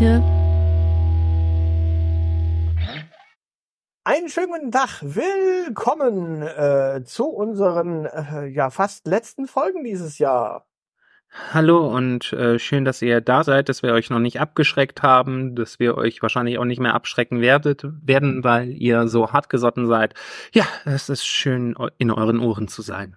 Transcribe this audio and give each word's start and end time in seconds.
Die 0.00 0.06
Elite. 0.06 0.22
Einen 4.02 4.28
schönen 4.28 4.48
guten 4.52 4.72
Tag, 4.72 5.02
willkommen 5.02 6.42
äh, 6.42 7.04
zu 7.04 7.26
unseren 7.26 8.06
äh, 8.06 8.46
ja 8.46 8.70
fast 8.70 9.06
letzten 9.06 9.46
Folgen 9.46 9.84
dieses 9.84 10.18
Jahr. 10.18 10.66
Hallo 11.52 11.86
und 11.86 12.32
äh, 12.32 12.58
schön, 12.58 12.84
dass 12.84 13.02
ihr 13.02 13.20
da 13.20 13.44
seid, 13.44 13.68
dass 13.68 13.84
wir 13.84 13.92
euch 13.92 14.10
noch 14.10 14.18
nicht 14.18 14.40
abgeschreckt 14.40 15.02
haben, 15.04 15.54
dass 15.54 15.78
wir 15.78 15.96
euch 15.96 16.22
wahrscheinlich 16.22 16.58
auch 16.58 16.64
nicht 16.64 16.80
mehr 16.80 16.94
abschrecken 16.94 17.40
werdet, 17.40 17.86
werden, 18.02 18.42
weil 18.42 18.70
ihr 18.70 19.06
so 19.06 19.32
hartgesotten 19.32 19.86
seid. 19.86 20.14
Ja, 20.52 20.66
es 20.86 21.08
ist 21.08 21.24
schön, 21.24 21.76
in 21.98 22.10
euren 22.10 22.40
Ohren 22.40 22.66
zu 22.66 22.82
sein. 22.82 23.16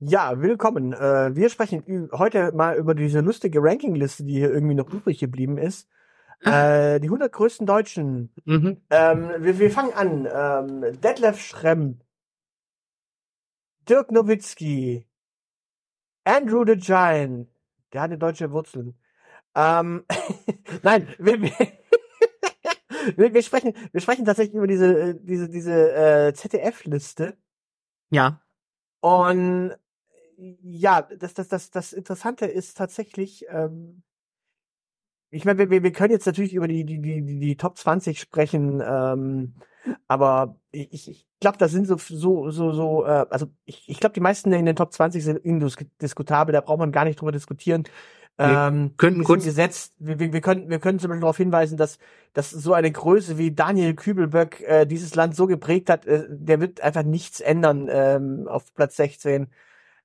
Ja, 0.00 0.42
willkommen. 0.42 0.92
Äh, 0.92 1.34
wir 1.34 1.48
sprechen 1.48 2.10
heute 2.12 2.52
mal 2.52 2.76
über 2.76 2.94
diese 2.94 3.20
lustige 3.20 3.62
Rankingliste, 3.62 4.24
die 4.24 4.34
hier 4.34 4.52
irgendwie 4.52 4.74
noch 4.74 4.92
übrig 4.92 5.18
geblieben 5.18 5.56
ist. 5.56 5.88
Äh, 6.44 7.00
die 7.00 7.08
100 7.08 7.32
größten 7.32 7.66
Deutschen. 7.66 8.32
Mhm. 8.44 8.80
Ähm, 8.90 9.30
wir, 9.38 9.58
wir 9.58 9.70
fangen 9.70 9.92
an. 9.92 10.28
Ähm, 10.32 11.00
Detlef 11.00 11.40
Schremp, 11.40 12.02
Dirk 13.88 14.10
Nowitzki, 14.12 15.06
Andrew 16.24 16.64
the 16.66 16.76
Giant, 16.76 17.48
der 17.92 18.02
hatte 18.02 18.18
deutsche 18.18 18.50
Wurzeln. 18.52 18.94
Ähm, 19.54 20.04
nein, 20.82 21.08
wir, 21.18 21.42
wir, 21.42 21.52
wir, 23.16 23.34
wir 23.34 23.42
sprechen, 23.42 23.74
wir 23.92 24.00
sprechen 24.00 24.24
tatsächlich 24.24 24.54
über 24.54 24.66
diese, 24.66 25.10
äh, 25.10 25.14
diese, 25.20 25.48
diese 25.48 25.92
äh, 26.28 26.34
ZDF-Liste. 26.34 27.36
Ja, 28.10 28.40
Und 29.00 29.76
ja, 30.62 31.02
das, 31.02 31.34
das, 31.34 31.48
das, 31.48 31.70
das 31.70 31.92
Interessante 31.92 32.46
ist 32.46 32.76
tatsächlich, 32.76 33.46
ähm, 33.48 34.02
ich 35.30 35.44
meine, 35.44 35.70
wir, 35.70 35.82
wir 35.82 35.92
können 35.92 36.12
jetzt 36.12 36.26
natürlich 36.26 36.54
über 36.54 36.68
die, 36.68 36.84
die, 36.84 37.00
die, 37.00 37.22
die, 37.40 37.56
Top 37.56 37.78
20 37.78 38.18
sprechen, 38.20 38.82
ähm, 38.84 39.54
aber 40.08 40.56
ich, 40.72 41.08
ich 41.08 41.26
glaube, 41.40 41.58
da 41.58 41.68
sind 41.68 41.86
so, 41.86 41.96
so, 41.96 42.50
so, 42.50 42.72
so, 42.72 43.04
äh, 43.04 43.26
also 43.30 43.46
ich, 43.64 43.88
ich 43.88 44.00
glaube, 44.00 44.12
die 44.14 44.20
meisten 44.20 44.52
in 44.52 44.66
den 44.66 44.76
Top 44.76 44.92
20 44.92 45.24
sind 45.24 45.38
indiskutabel, 45.38 46.52
da 46.52 46.60
braucht 46.60 46.78
man 46.78 46.92
gar 46.92 47.04
nicht 47.04 47.20
drüber 47.20 47.32
diskutieren. 47.32 47.84
Wir 48.36 48.68
Ähm, 48.68 48.94
könnten 48.96 49.22
kurz- 49.24 49.44
gesetzt. 49.44 49.94
Wir, 49.98 50.18
wir, 50.18 50.32
wir 50.32 50.40
können, 50.40 50.70
wir 50.70 50.78
können 50.78 50.98
zum 50.98 51.08
Beispiel 51.10 51.20
darauf 51.20 51.36
hinweisen, 51.36 51.76
dass, 51.76 51.98
dass 52.32 52.50
so 52.50 52.72
eine 52.72 52.90
Größe 52.90 53.36
wie 53.36 53.52
Daniel 53.52 53.94
Kübelböck 53.94 54.60
äh, 54.62 54.86
dieses 54.86 55.14
Land 55.14 55.36
so 55.36 55.46
geprägt 55.46 55.90
hat, 55.90 56.06
äh, 56.06 56.24
der 56.28 56.58
wird 56.60 56.80
einfach 56.80 57.02
nichts 57.02 57.40
ändern 57.40 57.88
ähm, 57.90 58.48
auf 58.48 58.72
Platz 58.74 58.96
16. 58.96 59.48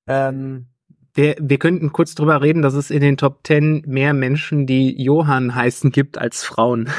Ähm, 0.08 0.68
wir, 1.16 1.36
wir 1.40 1.58
könnten 1.58 1.92
kurz 1.92 2.14
drüber 2.14 2.42
reden, 2.42 2.62
dass 2.62 2.74
es 2.74 2.92
in 2.92 3.02
den 3.02 3.18
Top 3.18 3.40
10 3.48 3.84
mehr 3.88 4.14
Menschen, 4.14 4.68
die 4.68 5.02
Johann 5.02 5.56
heißen, 5.56 5.92
gibt 5.92 6.18
als 6.18 6.44
Frauen. 6.44 6.90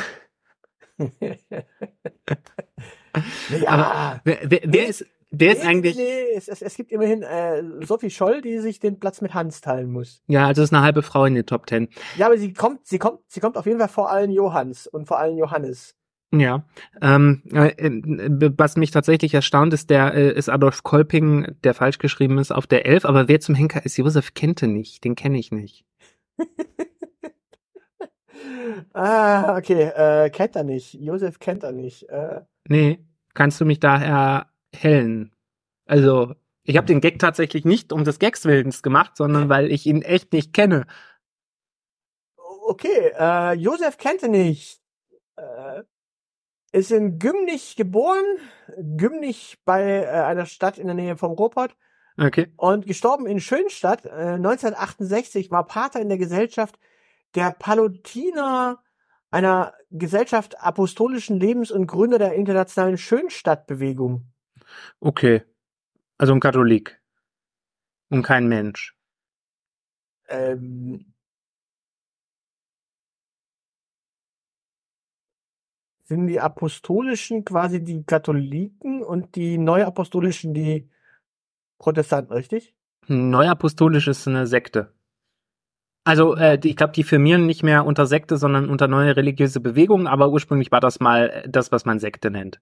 ja, 0.98 1.28
Aber 3.66 4.20
wer, 4.24 4.38
wer, 4.44 4.60
wer 4.64 4.88
ist, 4.88 5.04
wer 5.30 5.52
ist 5.52 5.62
nee, 5.62 5.68
eigentlich, 5.68 5.96
Nee, 5.96 6.32
es, 6.34 6.48
es, 6.48 6.62
es 6.62 6.76
gibt 6.76 6.92
immerhin 6.92 7.22
äh, 7.22 7.62
Sophie 7.84 8.08
Scholl, 8.08 8.40
die 8.40 8.58
sich 8.58 8.80
den 8.80 8.98
Platz 8.98 9.20
mit 9.20 9.34
Hans 9.34 9.60
teilen 9.60 9.92
muss. 9.92 10.22
ja, 10.26 10.46
also 10.46 10.62
ist 10.62 10.72
eine 10.72 10.82
halbe 10.82 11.02
Frau 11.02 11.26
in 11.26 11.34
den 11.34 11.44
Top 11.44 11.68
10. 11.68 11.88
Ja, 12.16 12.26
aber 12.26 12.38
sie 12.38 12.54
kommt, 12.54 12.86
sie 12.86 12.98
kommt, 12.98 13.20
sie 13.28 13.40
kommt 13.40 13.58
auf 13.58 13.66
jeden 13.66 13.78
Fall 13.78 13.88
vor 13.88 14.10
allen 14.10 14.30
Johanns 14.30 14.86
und 14.86 15.06
vor 15.06 15.18
allen 15.18 15.36
Johannes. 15.36 15.94
Ja, 16.34 16.64
ähm, 17.00 17.42
äh, 17.52 17.68
äh, 17.68 18.52
was 18.58 18.76
mich 18.76 18.90
tatsächlich 18.90 19.32
erstaunt 19.32 19.72
ist, 19.72 19.90
der 19.90 20.12
äh, 20.14 20.32
ist 20.32 20.48
Adolf 20.48 20.82
Kolping, 20.82 21.56
der 21.62 21.72
falsch 21.72 21.98
geschrieben 21.98 22.38
ist, 22.38 22.52
auf 22.52 22.66
der 22.66 22.84
11, 22.84 23.04
aber 23.04 23.28
wer 23.28 23.40
zum 23.40 23.54
Henker 23.54 23.84
ist, 23.84 23.96
Josef 23.96 24.34
Kente 24.34 24.66
nicht, 24.66 25.04
den 25.04 25.14
kenne 25.14 25.38
ich 25.38 25.52
nicht. 25.52 25.84
Ah, 28.92 29.56
okay, 29.56 29.90
äh, 29.94 30.30
kennt 30.30 30.56
er 30.56 30.64
nicht. 30.64 30.94
Josef 30.94 31.38
kennt 31.38 31.62
er 31.62 31.72
nicht. 31.72 32.08
Äh, 32.08 32.40
Nee, 32.68 32.98
kannst 33.34 33.60
du 33.60 33.64
mich 33.64 33.80
da 33.80 34.46
erhellen? 34.72 35.34
Also, 35.86 36.34
ich 36.64 36.76
habe 36.76 36.86
den 36.86 37.00
Gag 37.00 37.18
tatsächlich 37.18 37.64
nicht 37.64 37.92
um 37.92 38.04
des 38.04 38.18
Gags 38.18 38.44
willens 38.44 38.82
gemacht, 38.82 39.16
sondern 39.16 39.48
weil 39.48 39.70
ich 39.70 39.86
ihn 39.86 40.02
echt 40.02 40.32
nicht 40.32 40.52
kenne. 40.52 40.86
okay, 42.66 43.12
äh, 43.18 43.52
Josef 43.54 43.98
kennt 43.98 44.22
er 44.22 44.28
nicht. 44.28 44.80
Äh, 45.36 45.82
ist 46.72 46.90
in 46.90 47.18
Gümnich 47.18 47.76
geboren, 47.76 48.24
Gümnich 48.96 49.58
bei 49.64 50.02
äh, 50.02 50.06
einer 50.06 50.46
Stadt 50.46 50.78
in 50.78 50.86
der 50.86 50.94
Nähe 50.94 51.16
vom 51.16 51.32
Ruhrpott 51.32 51.76
Okay. 52.18 52.52
und 52.56 52.86
gestorben 52.86 53.26
in 53.26 53.40
Schönstadt 53.40 54.06
äh, 54.06 54.34
1968, 54.36 55.50
war 55.50 55.66
Pater 55.66 56.00
in 56.00 56.08
der 56.08 56.18
Gesellschaft 56.18 56.78
der 57.34 57.50
Palutiner, 57.50 58.82
einer 59.30 59.74
Gesellschaft 59.90 60.60
apostolischen 60.60 61.38
Lebens 61.38 61.70
und 61.70 61.86
Gründer 61.86 62.18
der 62.18 62.34
internationalen 62.34 62.96
Schönstadtbewegung. 62.96 64.32
Okay. 65.00 65.42
Also 66.18 66.32
ein 66.32 66.40
Katholik. 66.40 67.00
Und 68.08 68.22
kein 68.22 68.48
Mensch. 68.48 68.96
Ähm, 70.28 71.12
sind 76.06 76.28
die 76.28 76.40
apostolischen 76.40 77.44
quasi 77.44 77.82
die 77.82 78.04
Katholiken 78.04 79.02
und 79.02 79.34
die 79.34 79.58
neuapostolischen 79.58 80.54
die 80.54 80.88
Protestanten, 81.78 82.32
richtig? 82.32 82.74
Neuapostolisch 83.08 84.08
ist 84.08 84.26
eine 84.26 84.46
Sekte. 84.46 84.92
Also, 86.04 86.36
äh, 86.36 86.58
ich 86.62 86.76
glaube, 86.76 86.92
die 86.92 87.02
firmieren 87.02 87.46
nicht 87.46 87.64
mehr 87.64 87.84
unter 87.84 88.06
Sekte, 88.06 88.36
sondern 88.36 88.70
unter 88.70 88.86
neue 88.86 89.16
religiöse 89.16 89.58
Bewegungen, 89.60 90.06
aber 90.06 90.30
ursprünglich 90.30 90.70
war 90.70 90.80
das 90.80 91.00
mal 91.00 91.30
äh, 91.30 91.48
das, 91.48 91.72
was 91.72 91.84
man 91.84 91.98
Sekte 91.98 92.30
nennt. 92.30 92.60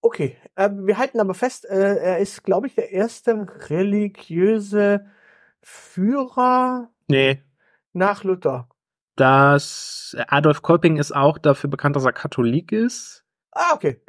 Okay, 0.00 0.36
äh, 0.56 0.70
wir 0.72 0.96
halten 0.96 1.20
aber 1.20 1.34
fest, 1.34 1.66
äh, 1.66 1.96
er 1.96 2.18
ist, 2.18 2.42
glaube 2.42 2.66
ich, 2.66 2.74
der 2.74 2.90
erste 2.90 3.46
religiöse 3.68 5.06
Führer 5.60 6.90
Nee. 7.08 7.42
nach 7.92 8.24
Luther. 8.24 8.68
Das 9.16 10.16
Adolf 10.28 10.62
Kolping 10.62 10.96
ist 10.96 11.12
auch 11.12 11.38
dafür 11.38 11.68
bekannt, 11.68 11.96
dass 11.96 12.04
er 12.04 12.12
Katholik 12.12 12.72
ist. 12.72 13.24
Ah, 13.50 13.74
okay. 13.74 14.00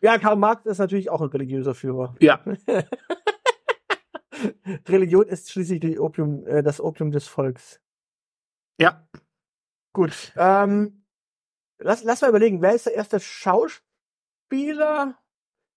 Ja, 0.00 0.18
Karl 0.18 0.36
Marx 0.36 0.66
ist 0.66 0.78
natürlich 0.78 1.10
auch 1.10 1.20
ein 1.20 1.28
religiöser 1.28 1.74
Führer. 1.74 2.14
Ja. 2.20 2.40
Religion 4.88 5.26
ist 5.26 5.50
schließlich 5.50 5.98
Opium, 5.98 6.46
äh, 6.46 6.62
das 6.62 6.80
Opium 6.80 7.10
des 7.10 7.26
Volks. 7.26 7.80
Ja. 8.80 9.08
Gut. 9.92 10.32
Ähm, 10.36 11.04
lass, 11.78 12.04
lass 12.04 12.20
mal 12.20 12.28
überlegen, 12.28 12.62
wer 12.62 12.74
ist 12.74 12.86
der 12.86 12.94
erste 12.94 13.18
Schauspieler? 13.18 15.18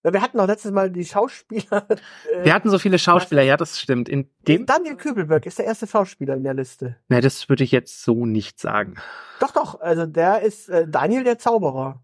Ja, 0.04 0.14
wir 0.14 0.22
hatten 0.22 0.40
auch 0.40 0.48
letztes 0.48 0.72
Mal 0.72 0.90
die 0.92 1.06
Schauspieler. 1.06 1.88
Äh, 2.32 2.46
Wir 2.46 2.54
hatten 2.54 2.70
so 2.70 2.80
viele 2.80 2.98
Schauspieler, 2.98 3.42
ja, 3.44 3.58
das 3.58 3.80
stimmt. 3.80 4.10
In 4.10 4.30
dem, 4.48 4.66
Daniel 4.66 4.96
Kübelberg 4.96 5.46
ist 5.46 5.60
der 5.60 5.66
erste 5.66 5.86
Schauspieler 5.88 6.36
in 6.36 6.44
der 6.44 6.54
Liste. 6.54 6.98
ne, 7.10 7.22
das 7.22 7.50
würde 7.50 7.64
ich 7.64 7.72
jetzt 7.72 8.04
so 8.04 8.26
nicht 8.26 8.60
sagen. 8.60 8.96
Doch, 9.40 9.52
doch, 9.52 9.80
also 9.82 10.06
der 10.06 10.42
ist 10.42 10.70
äh, 10.70 10.88
Daniel 10.88 11.24
der 11.24 11.38
Zauberer. 11.38 12.04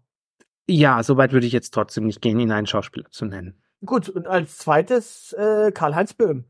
Ja, 0.68 1.02
soweit 1.02 1.32
würde 1.32 1.46
ich 1.46 1.52
jetzt 1.52 1.72
trotzdem 1.72 2.04
nicht 2.06 2.20
gehen, 2.20 2.38
ihn 2.38 2.52
einen 2.52 2.66
Schauspieler 2.66 3.10
zu 3.10 3.24
nennen. 3.24 3.60
Gut, 3.84 4.08
und 4.08 4.26
als 4.26 4.58
zweites 4.58 5.32
äh, 5.32 5.72
Karl-Heinz 5.72 6.14
Böhm. 6.14 6.44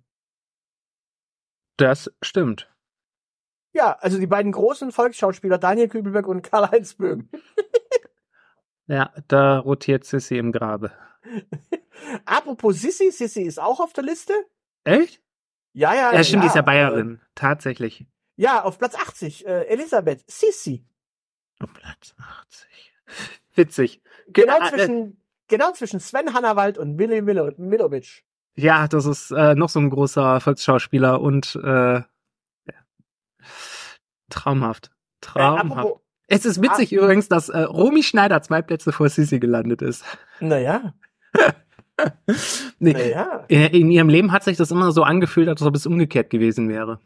Das 1.77 2.11
stimmt. 2.23 2.69
Ja, 3.73 3.93
also 4.01 4.19
die 4.19 4.27
beiden 4.27 4.51
großen 4.51 4.91
Volksschauspieler 4.93 5.59
Daniel 5.59 5.89
Kübelberg 5.89 6.27
und 6.27 6.43
Karl-Heinz 6.43 6.95
Böhm. 6.95 7.29
Ja, 8.89 9.13
da 9.29 9.59
rotiert 9.59 10.05
Sissy 10.05 10.39
im 10.39 10.51
Grabe. 10.51 10.91
Apropos 12.25 12.81
Sissi, 12.81 13.11
Sissi 13.11 13.43
ist 13.43 13.61
auch 13.61 13.81
auf 13.81 13.93
der 13.93 14.05
Liste. 14.05 14.33
Echt? 14.85 15.23
Ja, 15.75 15.95
ja. 15.95 16.13
Ja, 16.13 16.25
stimmt, 16.25 16.43
die 16.43 16.47
ist 16.49 16.55
ja 16.55 16.63
äh, 16.63 16.65
Bayerin. 16.65 17.21
Tatsächlich. 17.35 18.07
Ja, 18.37 18.63
auf 18.63 18.79
Platz 18.79 18.95
80, 18.95 19.47
äh, 19.47 19.65
Elisabeth, 19.67 20.25
Sissi. 20.31 20.87
Um 21.61 21.73
Platz 21.73 22.15
80. 22.19 22.69
Witzig. 23.55 24.03
Genau 24.29 24.59
äh, 24.59 24.69
zwischen, 24.71 25.21
genau 25.49 25.73
zwischen 25.73 26.01
Sven 26.01 26.33
Hannawald 26.33 26.79
und 26.79 26.99
Willi 26.99 27.21
Milo- 27.21 27.53
Milovic. 27.59 28.25
Ja, 28.55 28.89
das 28.89 29.07
ist 29.07 29.31
äh, 29.33 29.55
noch 29.55 29.69
so 29.69 29.81
ein 29.81 29.91
großer 29.91 30.41
Volksschauspieler 30.41 31.21
und 31.21 31.57
äh, 31.63 31.95
ja. 31.99 32.05
traumhaft. 34.31 34.87
Äh, 34.87 34.91
Traumhaft. 35.21 35.71
apropos, 35.73 36.01
es 36.29 36.45
ist 36.45 36.63
witzig 36.63 36.93
übrigens, 36.93 37.29
dass 37.29 37.49
äh, 37.49 37.61
Romy 37.61 38.03
Schneider 38.03 38.41
zwei 38.43 38.63
Plätze 38.63 38.93
vor 38.93 39.09
Sissi 39.09 39.41
gelandet 39.41 39.83
ist. 39.83 40.05
naja, 40.41 40.95
Nee, 42.79 42.93
naja. 42.93 43.45
In 43.49 43.91
ihrem 43.91 44.09
Leben 44.09 44.33
hat 44.33 44.45
sich 44.45 44.57
das 44.57 44.71
immer 44.71 44.93
so 44.93 45.03
angefühlt, 45.03 45.49
als 45.49 45.63
ob 45.63 45.75
es 45.75 45.87
umgekehrt 45.87 46.31
gewesen 46.31 46.69
wäre. 46.69 47.01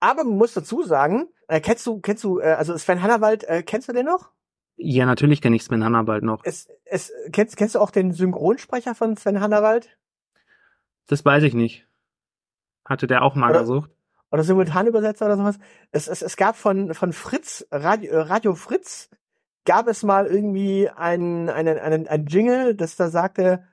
Aber 0.00 0.24
man 0.24 0.36
muss 0.36 0.52
dazu 0.52 0.82
sagen, 0.82 1.28
äh, 1.48 1.60
kennst 1.60 1.86
du, 1.86 2.00
kennst 2.00 2.22
du, 2.24 2.38
äh, 2.38 2.52
also 2.52 2.76
Sven 2.76 3.02
Hannawald, 3.02 3.44
äh, 3.44 3.62
kennst 3.62 3.88
du 3.88 3.92
den 3.92 4.06
noch? 4.06 4.30
Ja, 4.76 5.06
natürlich 5.06 5.40
kenne 5.40 5.56
ich 5.56 5.64
Sven 5.64 5.84
Hannawald 5.84 6.24
noch. 6.24 6.42
Es, 6.44 6.68
es, 6.84 7.12
kennst, 7.32 7.56
kennst 7.56 7.74
du 7.74 7.80
auch 7.80 7.90
den 7.90 8.12
Synchronsprecher 8.12 8.94
von 8.94 9.16
Sven 9.16 9.40
Hannawald? 9.40 9.96
Das 11.06 11.24
weiß 11.24 11.42
ich 11.44 11.54
nicht. 11.54 11.86
Hatte 12.84 13.06
der 13.06 13.22
auch 13.22 13.34
Magersucht? 13.34 13.88
Oder 13.88 13.96
Simultanübersetzer 14.32 15.26
oder 15.26 15.36
sowas? 15.36 15.58
Es, 15.92 16.08
es, 16.08 16.22
es 16.22 16.36
gab 16.36 16.56
von, 16.56 16.94
von 16.94 17.12
Fritz, 17.12 17.66
Radio, 17.70 18.12
äh, 18.12 18.20
Radio 18.20 18.54
Fritz, 18.54 19.08
gab 19.64 19.86
es 19.88 20.02
mal 20.02 20.26
irgendwie 20.26 20.88
einen, 20.88 21.48
einen, 21.48 21.78
einen, 21.78 22.08
ein 22.08 22.26
Jingle, 22.26 22.74
das 22.74 22.96
da 22.96 23.08
sagte, 23.08 23.66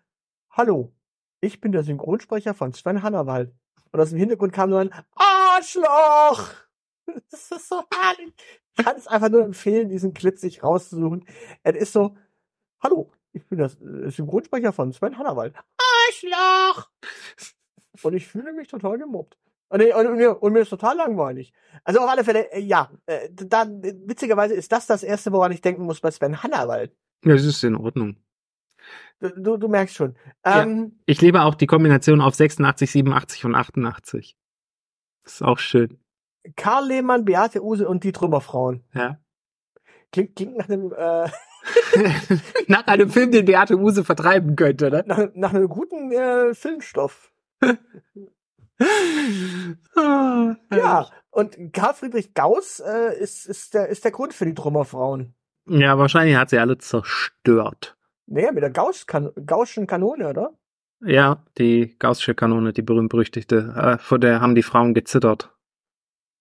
Hallo, 0.52 0.94
ich 1.40 1.62
bin 1.62 1.72
der 1.72 1.84
Synchronsprecher 1.84 2.54
von 2.54 2.74
Sven 2.74 3.02
Hannawald. 3.02 3.54
Und 3.92 4.00
aus 4.00 4.10
dem 4.10 4.20
Hintergrund 4.20 4.54
kam 4.54 4.70
nur 4.70 4.80
ein 4.80 4.94
Arschloch! 5.16 6.54
Das 7.30 7.52
ist 7.52 7.68
so 7.68 7.84
herrlich. 7.94 8.34
Ich 8.78 8.86
kann 8.86 8.96
es 8.96 9.08
einfach 9.08 9.28
nur 9.28 9.44
empfehlen, 9.44 9.90
diesen 9.90 10.14
Clip 10.14 10.38
sich 10.38 10.64
rauszusuchen. 10.64 11.26
Es 11.62 11.76
ist 11.76 11.92
so, 11.92 12.16
Hallo, 12.80 13.12
ich 13.34 13.46
bin 13.48 13.58
der 13.58 13.68
äh, 13.68 14.10
Synchronsprecher 14.10 14.72
von 14.72 14.94
Sven 14.94 15.18
Hannawald. 15.18 15.54
Arschloch! 16.08 16.90
Und 18.04 18.14
ich 18.14 18.28
fühle 18.28 18.54
mich 18.54 18.70
total 18.70 18.98
gemobbt. 18.98 19.38
Und, 19.72 19.82
und, 19.82 20.18
mir- 20.18 20.44
und 20.44 20.52
mir 20.52 20.60
ist 20.60 20.70
total 20.70 20.98
langweilig. 20.98 21.54
Also 21.86 22.02
auf 22.02 22.10
alle 22.10 22.26
Fälle, 22.26 22.52
äh, 22.52 22.60
ja, 22.60 22.92
äh, 23.06 23.28
äh, 23.28 23.94
witzigerweise 24.06 24.54
ist 24.54 24.70
das 24.74 24.86
das 24.86 25.02
Erste, 25.02 25.32
woran 25.32 25.54
ich 25.54 25.62
denken 25.62 25.84
muss 25.86 26.02
bei 26.02 26.12
Sven 26.12 26.44
Hannawald. 26.44 26.92
Ja, 27.24 27.32
das 27.34 27.46
ist 27.46 27.64
in 27.64 27.78
Ordnung. 27.78 28.18
Du, 29.22 29.30
du, 29.30 29.58
du 29.58 29.68
merkst 29.70 29.96
schon. 29.96 30.18
Ja. 30.46 30.64
Ähm, 30.64 31.00
Ich 31.06 31.22
liebe 31.22 31.42
auch 31.44 31.56
die 31.56 31.68
Kombination 31.68 32.20
auf 32.20 32.36
86, 32.36 32.92
87 32.92 33.46
und 33.46 33.56
88. 33.56 34.36
Das 35.24 35.36
ist 35.36 35.42
auch 35.42 35.58
schön. 35.60 35.98
Karl 36.58 36.88
Lehmann, 36.88 37.24
Beate 37.24 37.64
Use 37.64 37.88
und 37.88 38.04
die 38.04 38.12
Trümmerfrauen. 38.12 38.84
Ja. 38.94 39.20
Klingt, 40.12 40.36
klingt 40.36 40.58
nach 40.58 40.68
einem, 40.68 40.92
äh, 40.92 41.30
Nach 42.68 42.88
einem 42.88 43.10
Film, 43.10 43.32
den 43.32 43.46
Beate 43.46 43.78
Use 43.78 44.04
vertreiben 44.04 44.56
könnte, 44.58 44.90
ne? 44.90 45.04
nach, 45.06 45.30
nach 45.36 45.54
einem 45.54 45.70
guten 45.70 46.12
äh, 46.12 46.54
Filmstoff. 46.56 47.32
Ah, 49.96 50.56
Ja, 50.74 51.08
und 51.30 51.74
Karl 51.74 51.94
Friedrich 51.94 52.34
Gauss 52.34 52.80
äh, 52.80 53.20
ist, 53.20 53.46
ist, 53.46 53.74
der, 53.74 53.88
ist 53.88 54.04
der 54.04 54.12
Grund 54.12 54.34
für 54.34 54.46
die 54.46 54.54
Trümmerfrauen. 54.54 55.36
Ja, 55.68 55.98
wahrscheinlich 55.98 56.36
hat 56.36 56.50
sie 56.50 56.58
alle 56.60 56.78
zerstört. 56.78 57.98
Naja, 58.26 58.52
mit 58.52 58.64
der 58.64 58.72
Gauss 58.72 59.06
-Kan 59.08 59.32
Gaußschen 59.46 59.88
Kanone, 59.88 60.30
oder? 60.30 60.52
Ja, 61.02 61.44
die 61.58 61.96
Gaußsche 61.98 62.36
Kanone, 62.36 62.74
die 62.74 62.82
berühmt-berüchtigte, 62.82 63.74
äh, 63.76 63.98
vor 63.98 64.20
der 64.20 64.40
haben 64.42 64.56
die 64.56 64.64
Frauen 64.64 64.94
gezittert. 64.94 65.52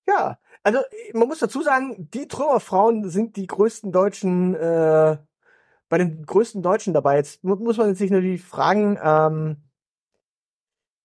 Ja, 0.06 0.38
also 0.62 0.78
äh, 0.78 1.16
man 1.16 1.28
muss 1.28 1.38
dazu 1.38 1.62
sagen, 1.62 2.08
die 2.12 2.28
Trümmerfrauen 2.28 3.08
sind 3.08 3.36
die 3.36 3.46
größten 3.46 3.92
Deutschen, 3.92 4.54
äh, 4.54 5.16
bei 5.88 5.98
den 5.98 6.24
größten 6.24 6.62
Deutschen 6.62 6.94
dabei. 6.94 7.16
Jetzt 7.16 7.42
mu 7.42 7.56
muss 7.56 7.76
man 7.78 7.94
sich 7.94 8.10
natürlich 8.10 8.42
fragen, 8.42 8.98
ähm, 9.02 9.56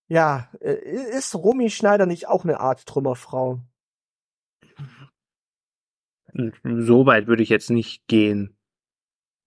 ja, 0.07 0.49
äh, 0.61 0.73
ist 0.73 1.35
Romy 1.35 1.69
Schneider 1.69 2.05
nicht 2.05 2.27
auch 2.27 2.43
eine 2.43 2.59
Art 2.59 2.85
Trümmerfrau? 2.85 3.61
So 6.63 7.05
weit 7.05 7.27
würde 7.27 7.43
ich 7.43 7.49
jetzt 7.49 7.69
nicht 7.69 8.07
gehen. 8.07 8.57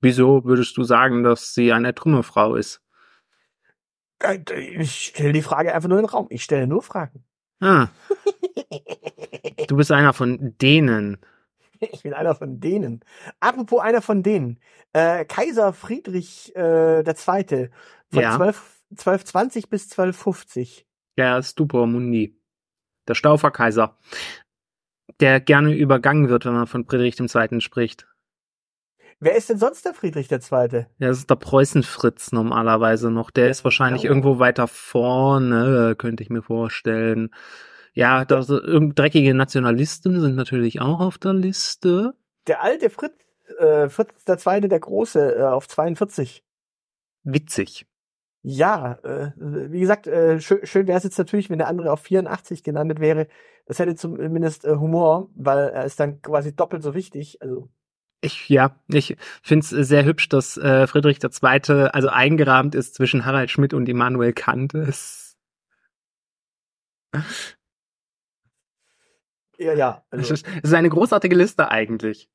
Wieso 0.01 0.45
würdest 0.45 0.77
du 0.77 0.85
sagen, 0.85 1.23
dass 1.23 1.53
sie 1.55 1.73
eine 1.73 1.95
Trümmerfrau 1.95 2.55
ist? 2.55 2.81
Äh, 4.21 4.39
Ich 4.81 5.07
stelle 5.07 5.33
die 5.33 5.43
Frage 5.43 5.75
einfach 5.75 5.89
nur 5.89 5.99
in 5.99 6.05
den 6.05 6.11
Raum. 6.11 6.27
Ich 6.31 6.45
stelle 6.45 6.67
nur 6.67 6.83
Fragen. 6.83 7.25
Ah. 7.61 7.89
Du 9.67 9.77
bist 9.77 9.91
einer 9.93 10.13
von 10.13 10.57
denen. 10.59 11.19
Ich 11.81 12.03
bin 12.03 12.13
einer 12.13 12.35
von 12.35 12.59
denen. 12.59 13.05
Apropos 13.39 13.81
einer 13.81 14.03
von 14.03 14.25
denen. 14.25 14.59
Äh, 14.93 15.25
Kaiser 15.25 15.73
Friedrich 15.73 16.53
äh, 16.57 17.05
Zweite 17.15 17.71
von 18.11 18.21
Ja. 18.23 18.35
12, 18.35 18.78
1220 18.91 19.69
bis 19.69 19.85
1250. 19.91 20.87
Der 21.17 21.43
Stupor 21.43 21.87
Mundi. 21.87 22.41
Der 23.07 23.15
Stauferkaiser. 23.15 23.99
Der 25.21 25.41
gerne 25.41 25.75
übergangen 25.75 26.29
wird, 26.29 26.45
wenn 26.45 26.53
man 26.55 26.67
von 26.67 26.85
Friedrich 26.87 27.19
II. 27.19 27.61
spricht. 27.61 28.07
Wer 29.21 29.35
ist 29.35 29.51
denn 29.51 29.59
sonst 29.59 29.85
der 29.85 29.95
Friedrich 29.95 30.29
der 30.29 30.41
Zweite? 30.41 30.87
Ja, 30.99 31.09
das 31.09 31.19
ist 31.19 31.31
der 31.31 31.35
Preußenfritz 31.37 32.31
normalerweise 32.31 33.11
noch. 33.11 33.31
Der 33.33 33.51
ist 33.51 33.65
wahrscheinlich 33.65 34.03
Genau. 34.03 34.13
irgendwo 34.15 34.39
weiter 34.39 34.69
vorne, 34.69 35.97
könnte 35.99 36.23
ich 36.23 36.31
mir 36.31 36.43
vorstellen. 36.43 37.31
Ja, 37.95 38.25
da 38.25 38.43
so 38.43 38.63
irgend- 38.63 38.97
dreckige 38.97 39.35
Nationalisten 39.35 40.21
sind 40.21 40.37
natürlich 40.37 40.81
auch 40.81 41.01
auf 41.01 41.19
der 41.19 41.33
Liste. 41.35 42.15
Der 42.47 42.63
alte 42.63 42.91
Fritz, 42.91 43.15
äh, 43.59 43.89
Fritz 43.89 44.25
der 44.25 44.39
Zweite, 44.39 44.69
der 44.69 44.79
Große, 44.79 45.37
äh, 45.37 45.43
auf 45.43 45.67
42. 45.67 46.45
Witzig. 47.25 47.87
Ja, 48.43 48.99
äh, 49.03 49.33
wie 49.37 49.81
gesagt, 49.81 50.07
äh, 50.07 50.41
schön, 50.41 50.65
schön 50.65 50.87
wäre 50.87 50.99
es 50.99 51.05
jetzt 51.05 51.19
natürlich, 51.19 51.51
wenn 51.51 51.59
der 51.59 51.69
andere 51.69 51.93
auf 51.93 52.01
84 52.01 52.63
gelandet 52.63 53.01
wäre. 53.01 53.27
Das 53.67 53.79
hätte 53.79 53.97
zumindest 53.97 54.65
äh, 54.65 54.77
Humor, 54.77 55.29
weil 55.35 55.69
er 55.69 55.85
ist 55.85 56.01
dann 56.01 56.23
quasi 56.23 56.55
doppelt 56.55 56.83
so 56.83 56.95
wichtig. 56.95 57.43
Also 57.43 57.69
Ich, 58.21 58.49
ja, 58.49 58.77
ich 58.89 59.17
find's 59.43 59.71
sehr 59.71 60.05
hübsch, 60.05 60.29
dass 60.29 60.57
äh, 60.57 60.87
Friedrich 60.87 61.19
II. 61.23 61.89
also 61.93 62.09
eingerahmt 62.09 62.75
ist 62.75 62.95
zwischen 62.95 63.25
Harald 63.25 63.51
Schmidt 63.51 63.75
und 63.75 63.89
Immanuel 63.89 64.33
Kant. 64.33 64.73
Es, 64.75 65.37
ja, 69.59 69.75
ja. 69.75 70.05
es, 70.11 70.19
Also, 70.19 70.35
ist, 70.35 70.47
es 70.49 70.71
ist 70.71 70.75
eine 70.75 70.89
großartige 70.89 71.35
Liste 71.35 71.71
eigentlich. 71.71 72.31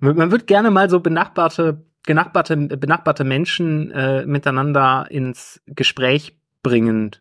Man 0.00 0.16
man 0.16 0.32
wird 0.32 0.48
gerne 0.48 0.70
mal 0.70 0.90
so 0.90 0.98
benachbarte, 1.00 1.86
benachbarte, 2.06 2.56
benachbarte 2.56 3.24
Menschen 3.24 3.90
äh, 3.90 4.24
miteinander 4.24 5.06
ins 5.10 5.60
Gespräch 5.66 6.38
bringen. 6.62 7.14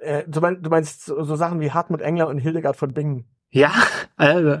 äh, 0.00 0.22
du, 0.28 0.40
mein, 0.40 0.62
du 0.62 0.70
meinst 0.70 1.04
so, 1.06 1.22
so 1.24 1.34
Sachen 1.34 1.60
wie 1.60 1.72
Hartmut 1.72 2.00
Engler 2.00 2.28
und 2.28 2.38
Hildegard 2.38 2.76
von 2.76 2.92
Bingen. 2.94 3.24
Ja, 3.50 3.72
also, 4.16 4.58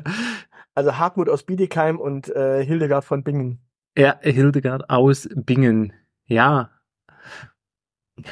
Also 0.74 0.98
Hartmut 0.98 1.28
aus 1.28 1.44
Bietigheim 1.44 1.98
und 2.00 2.28
äh, 2.34 2.64
Hildegard 2.64 3.04
von 3.04 3.22
Bingen. 3.22 3.60
ja, 3.96 4.18
Hildegard 4.20 4.90
aus 4.90 5.28
Bingen. 5.34 5.92
Ja. 6.26 6.70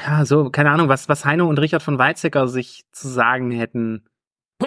Ja, 0.05 0.25
so, 0.25 0.49
keine 0.49 0.71
Ahnung, 0.71 0.89
was, 0.89 1.07
was 1.07 1.23
Heino 1.23 1.47
und 1.47 1.59
Richard 1.59 1.81
von 1.81 1.97
Weizsäcker 1.97 2.47
sich 2.49 2.85
zu 2.91 3.07
sagen 3.07 3.51
hätten. 3.51 4.03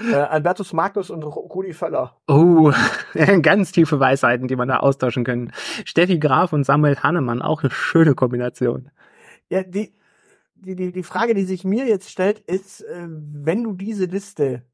äh, 0.00 0.14
Albertus 0.14 0.72
Magnus 0.72 1.10
und 1.10 1.22
Ru- 1.24 1.46
Rudi 1.52 1.72
Völler. 1.72 2.16
Oh, 2.28 2.72
ganz 3.42 3.72
tiefe 3.72 4.00
Weisheiten, 4.00 4.48
die 4.48 4.56
man 4.56 4.68
da 4.68 4.78
austauschen 4.78 5.24
können. 5.24 5.52
Steffi 5.84 6.18
Graf 6.18 6.52
und 6.52 6.64
Samuel 6.64 6.96
Hannemann, 6.96 7.42
auch 7.42 7.62
eine 7.62 7.70
schöne 7.70 8.14
Kombination. 8.14 8.90
Ja, 9.48 9.62
die, 9.62 9.92
die, 10.54 10.76
die, 10.76 10.92
die 10.92 11.02
Frage, 11.02 11.34
die 11.34 11.44
sich 11.44 11.64
mir 11.64 11.86
jetzt 11.86 12.10
stellt, 12.10 12.38
ist, 12.40 12.82
äh, 12.82 13.06
wenn 13.08 13.64
du 13.64 13.72
diese 13.74 14.04
Liste 14.06 14.64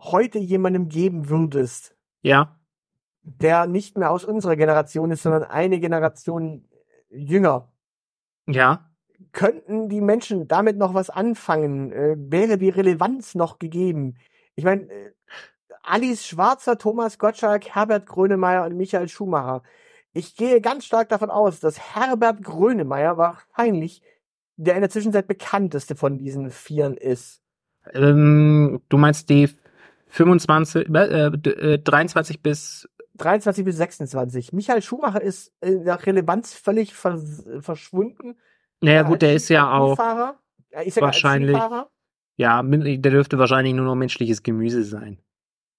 heute 0.00 0.38
jemandem 0.38 0.88
geben 0.88 1.28
würdest, 1.28 1.96
Ja, 2.22 2.56
der 3.22 3.66
nicht 3.66 3.98
mehr 3.98 4.10
aus 4.10 4.24
unserer 4.24 4.56
Generation 4.56 5.10
ist, 5.10 5.22
sondern 5.22 5.44
eine 5.44 5.80
Generation 5.80 6.66
jünger, 7.10 7.72
ja, 8.46 8.87
könnten 9.38 9.88
die 9.88 10.00
Menschen 10.00 10.48
damit 10.48 10.76
noch 10.78 10.94
was 10.94 11.10
anfangen? 11.10 11.92
Äh, 11.92 12.16
wäre 12.18 12.58
die 12.58 12.70
Relevanz 12.70 13.36
noch 13.36 13.60
gegeben? 13.60 14.16
Ich 14.56 14.64
meine, 14.64 14.82
äh, 14.90 15.12
Alice 15.84 16.26
Schwarzer, 16.26 16.76
Thomas 16.76 17.18
Gottschalk, 17.20 17.68
Herbert 17.72 18.06
Grönemeyer 18.06 18.64
und 18.66 18.76
Michael 18.76 19.08
Schumacher. 19.08 19.62
Ich 20.12 20.34
gehe 20.34 20.60
ganz 20.60 20.84
stark 20.86 21.08
davon 21.08 21.30
aus, 21.30 21.60
dass 21.60 21.78
Herbert 21.94 22.42
Grönemeyer 22.42 23.16
wahrscheinlich 23.16 24.02
der 24.56 24.74
in 24.74 24.80
der 24.80 24.90
Zwischenzeit 24.90 25.28
bekannteste 25.28 25.94
von 25.94 26.18
diesen 26.18 26.50
Vieren 26.50 26.96
ist. 26.96 27.40
ähm, 27.94 28.80
du 28.88 28.98
meinst 28.98 29.30
die 29.30 29.48
25, 30.08 30.88
äh, 30.88 31.30
d- 31.30 31.50
äh, 31.50 31.78
23 31.78 32.42
bis 32.42 32.88
23 33.14 33.64
bis 33.64 33.76
26. 33.76 34.52
Michael 34.52 34.82
Schumacher 34.82 35.22
ist 35.22 35.52
in 35.60 35.84
der 35.84 36.04
Relevanz 36.04 36.54
völlig 36.54 36.92
vers 36.94 37.44
verschwunden. 37.60 38.36
Naja, 38.80 39.02
Äh, 39.02 39.04
gut, 39.04 39.22
der 39.22 39.34
ist 39.34 39.48
ja 39.48 39.70
auch. 39.72 39.98
Er 40.70 40.84
ist 40.84 41.00
wahrscheinlich- 41.00 41.56
ja, 42.36 42.62
der 42.62 43.10
dürfte 43.10 43.38
wahrscheinlich 43.38 43.74
nur 43.74 43.84
noch 43.84 43.94
menschliches 43.96 44.42
Gemüse 44.42 44.84
sein. 44.84 45.18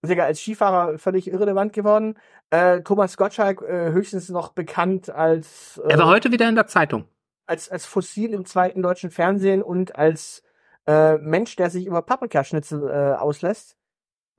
Ist 0.01 0.13
ja 0.13 0.23
als 0.25 0.39
Skifahrer 0.41 0.97
völlig 0.97 1.27
irrelevant 1.29 1.73
geworden. 1.73 2.17
Äh, 2.51 2.81
Thomas 2.81 3.17
Gottschalk 3.17 3.61
äh, 3.61 3.91
höchstens 3.91 4.29
noch 4.29 4.53
bekannt 4.53 5.09
als 5.09 5.77
äh, 5.85 5.91
Er 5.91 5.99
war 5.99 6.07
heute 6.07 6.31
wieder 6.31 6.47
in 6.47 6.55
der 6.55 6.67
Zeitung. 6.67 7.05
als 7.45 7.69
als 7.69 7.85
Fossil 7.85 8.33
im 8.33 8.45
zweiten 8.45 8.81
deutschen 8.81 9.11
Fernsehen 9.11 9.61
und 9.61 9.95
als 9.97 10.41
äh, 10.87 11.17
Mensch, 11.17 11.55
der 11.57 11.69
sich 11.69 11.85
über 11.85 12.01
Paprikaschnitzel 12.01 12.89
äh, 12.89 13.17
auslässt. 13.19 13.77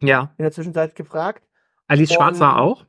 Ja. 0.00 0.32
In 0.38 0.44
der 0.44 0.52
Zwischenzeit 0.52 0.94
gefragt. 0.94 1.46
Alice 1.88 2.10
Und- 2.10 2.16
Schwarzer 2.16 2.58
auch. 2.58 2.86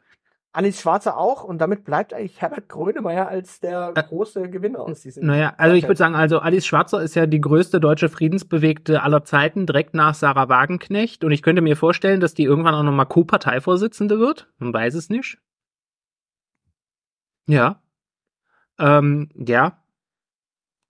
Alice 0.53 0.81
Schwarzer 0.81 1.17
auch 1.17 1.43
und 1.45 1.59
damit 1.59 1.85
bleibt 1.85 2.13
eigentlich 2.13 2.41
Herbert 2.41 2.67
Grönemeyer 2.67 3.27
als 3.27 3.61
der 3.61 3.93
große 3.93 4.49
Gewinner 4.49 4.81
aus 4.81 5.01
diesem. 5.01 5.25
Naja, 5.25 5.53
also 5.57 5.75
ich 5.75 5.83
würde 5.83 5.95
sagen, 5.95 6.15
also 6.15 6.39
Alice 6.39 6.65
Schwarzer 6.65 7.01
ist 7.01 7.15
ja 7.15 7.25
die 7.25 7.39
größte 7.39 7.79
deutsche 7.79 8.09
Friedensbewegte 8.09 9.01
aller 9.01 9.23
Zeiten, 9.23 9.65
direkt 9.65 9.93
nach 9.93 10.13
Sarah 10.13 10.49
Wagenknecht. 10.49 11.23
Und 11.23 11.31
ich 11.31 11.41
könnte 11.41 11.61
mir 11.61 11.77
vorstellen, 11.77 12.19
dass 12.19 12.33
die 12.33 12.43
irgendwann 12.43 12.75
auch 12.75 12.83
nochmal 12.83 13.05
Co-Parteivorsitzende 13.05 14.19
wird. 14.19 14.49
Man 14.57 14.73
weiß 14.73 14.95
es 14.95 15.09
nicht. 15.09 15.37
Ja. 17.47 17.81
Ähm, 18.77 19.29
ja. 19.35 19.77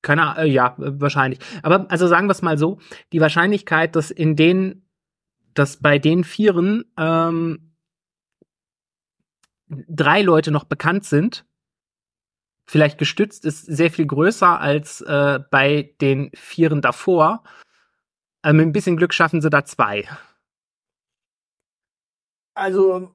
Keine 0.01 0.23
Ahnung, 0.23 0.43
äh, 0.43 0.47
ja, 0.47 0.75
äh, 0.79 0.99
wahrscheinlich. 0.99 1.39
Aber 1.61 1.85
also 1.89 2.07
sagen 2.07 2.27
wir 2.27 2.31
es 2.31 2.41
mal 2.41 2.57
so, 2.57 2.79
die 3.11 3.21
Wahrscheinlichkeit, 3.21 3.95
dass 3.95 4.09
in 4.09 4.35
den, 4.35 4.87
dass 5.53 5.77
bei 5.77 5.99
den 5.99 6.23
Vieren 6.23 6.85
ähm, 6.97 7.70
drei 9.87 10.21
Leute 10.21 10.51
noch 10.51 10.65
bekannt 10.65 11.05
sind, 11.05 11.45
vielleicht 12.65 12.97
gestützt, 12.97 13.45
ist 13.45 13.65
sehr 13.65 13.89
viel 13.91 14.05
größer 14.05 14.59
als 14.59 15.01
äh, 15.01 15.39
bei 15.49 15.95
den 16.01 16.31
Vieren 16.35 16.81
davor. 16.81 17.43
Äh, 18.43 18.53
mit 18.53 18.65
ein 18.67 18.71
bisschen 18.73 18.97
Glück 18.97 19.13
schaffen 19.13 19.41
sie 19.41 19.49
da 19.49 19.63
zwei. 19.65 20.07
Also 22.53 23.13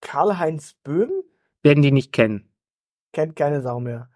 Karl-Heinz 0.00 0.74
Böhm 0.82 1.10
Werden 1.62 1.82
die 1.82 1.92
nicht 1.92 2.12
kennen. 2.12 2.50
kennt 3.12 3.36
keine 3.36 3.60
Sau 3.60 3.80
mehr. 3.80 4.10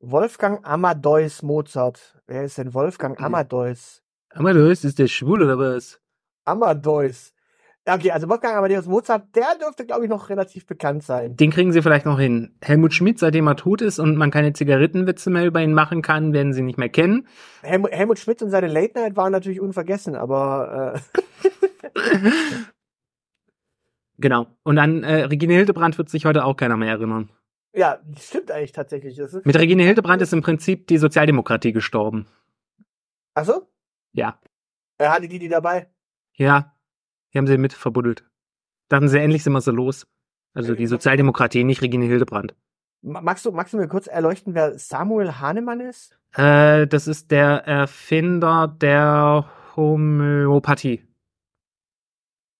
Wolfgang 0.00 0.64
Amadeus 0.66 1.42
Mozart. 1.42 2.20
Wer 2.26 2.44
ist 2.44 2.58
denn 2.58 2.72
Wolfgang 2.74 3.18
Mhm. 3.18 3.24
Amadeus? 3.26 4.02
Du 4.34 4.70
ist, 4.70 4.84
ist 4.84 4.98
der 4.98 5.08
schwul 5.08 5.42
oder 5.42 5.58
was? 5.58 6.00
Amadeus. 6.44 7.32
Okay, 7.90 8.10
also 8.10 8.28
Wolfgang 8.28 8.56
Amadeus 8.56 8.86
Mozart, 8.86 9.34
der 9.34 9.56
dürfte, 9.60 9.86
glaube 9.86 10.04
ich, 10.04 10.10
noch 10.10 10.28
relativ 10.28 10.66
bekannt 10.66 11.02
sein. 11.02 11.36
Den 11.36 11.50
kriegen 11.50 11.72
sie 11.72 11.80
vielleicht 11.80 12.04
noch 12.04 12.20
hin. 12.20 12.54
Helmut 12.62 12.92
Schmidt, 12.92 13.18
seitdem 13.18 13.46
er 13.46 13.56
tot 13.56 13.80
ist 13.80 13.98
und 13.98 14.16
man 14.16 14.30
keine 14.30 14.52
Zigarettenwitze 14.52 15.30
mehr 15.30 15.46
über 15.46 15.62
ihn 15.62 15.72
machen 15.72 16.02
kann, 16.02 16.32
werden 16.32 16.52
sie 16.52 16.62
nicht 16.62 16.78
mehr 16.78 16.90
kennen. 16.90 17.26
Helmut, 17.62 17.90
Helmut 17.92 18.18
Schmidt 18.18 18.42
und 18.42 18.50
seine 18.50 18.68
Late 18.68 18.98
Night 18.98 19.16
waren 19.16 19.32
natürlich 19.32 19.60
unvergessen, 19.60 20.16
aber 20.16 21.00
äh, 21.94 21.98
Genau. 24.18 24.46
Und 24.64 24.78
an 24.78 25.04
äh, 25.04 25.24
Regine 25.24 25.54
Hildebrand 25.54 25.96
wird 25.96 26.10
sich 26.10 26.24
heute 26.26 26.44
auch 26.44 26.56
keiner 26.56 26.76
mehr 26.76 26.90
erinnern. 26.90 27.30
ja, 27.72 28.00
stimmt 28.18 28.50
eigentlich 28.50 28.72
tatsächlich. 28.72 29.16
Das 29.16 29.32
Mit 29.44 29.56
Regine 29.56 29.84
Hildebrand 29.84 30.20
ist 30.20 30.32
im 30.32 30.42
Prinzip 30.42 30.88
die 30.88 30.98
Sozialdemokratie 30.98 31.72
gestorben. 31.72 32.26
Achso? 33.34 33.68
Ja. 34.12 34.40
Er 34.98 35.12
hatte 35.12 35.28
die 35.28 35.38
die 35.38 35.48
dabei. 35.48 35.88
Ja. 36.34 36.74
Die 37.32 37.38
haben 37.38 37.46
sie 37.46 37.58
mit 37.58 37.72
verbuddelt. 37.72 38.24
Dachten 38.88 39.08
sie, 39.08 39.20
endlich 39.20 39.42
sind 39.44 39.52
wir 39.52 39.60
so 39.60 39.70
los. 39.70 40.06
Also 40.54 40.74
die 40.74 40.86
Sozialdemokratie, 40.86 41.64
nicht 41.64 41.82
Regine 41.82 42.06
Hildebrand. 42.06 42.54
Ma- 43.02 43.20
Magst 43.20 43.44
du, 43.44 43.52
magst 43.52 43.74
du 43.74 43.78
mir 43.78 43.88
kurz 43.88 44.06
erleuchten, 44.06 44.54
wer 44.54 44.78
Samuel 44.78 45.38
Hahnemann 45.40 45.80
ist? 45.80 46.18
Äh, 46.34 46.86
das 46.86 47.06
ist 47.06 47.30
der 47.30 47.66
Erfinder 47.66 48.68
der 48.68 49.50
Homöopathie. 49.76 51.04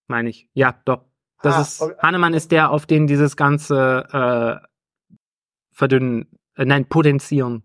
Meine 0.07 0.29
ich. 0.29 0.49
Ja, 0.53 0.79
doch. 0.85 1.05
Das 1.41 1.55
Ah, 1.55 1.61
ist, 1.61 1.81
okay. 1.81 1.95
Hahnemann 2.01 2.33
ist 2.33 2.51
der, 2.51 2.71
auf 2.71 2.85
den 2.85 3.07
dieses 3.07 3.35
ganze 3.37 4.59
äh, 4.61 5.09
verdünnen, 5.71 6.27
äh, 6.55 6.65
nein, 6.65 6.85
potenzieren 6.87 7.63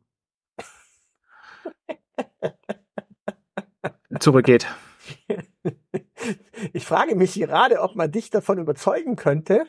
zurückgeht. 4.20 4.66
Ich 6.73 6.87
frage 6.87 7.16
mich 7.16 7.35
gerade, 7.35 7.80
ob 7.80 7.97
man 7.97 8.11
dich 8.11 8.30
davon 8.30 8.59
überzeugen 8.59 9.16
könnte, 9.16 9.66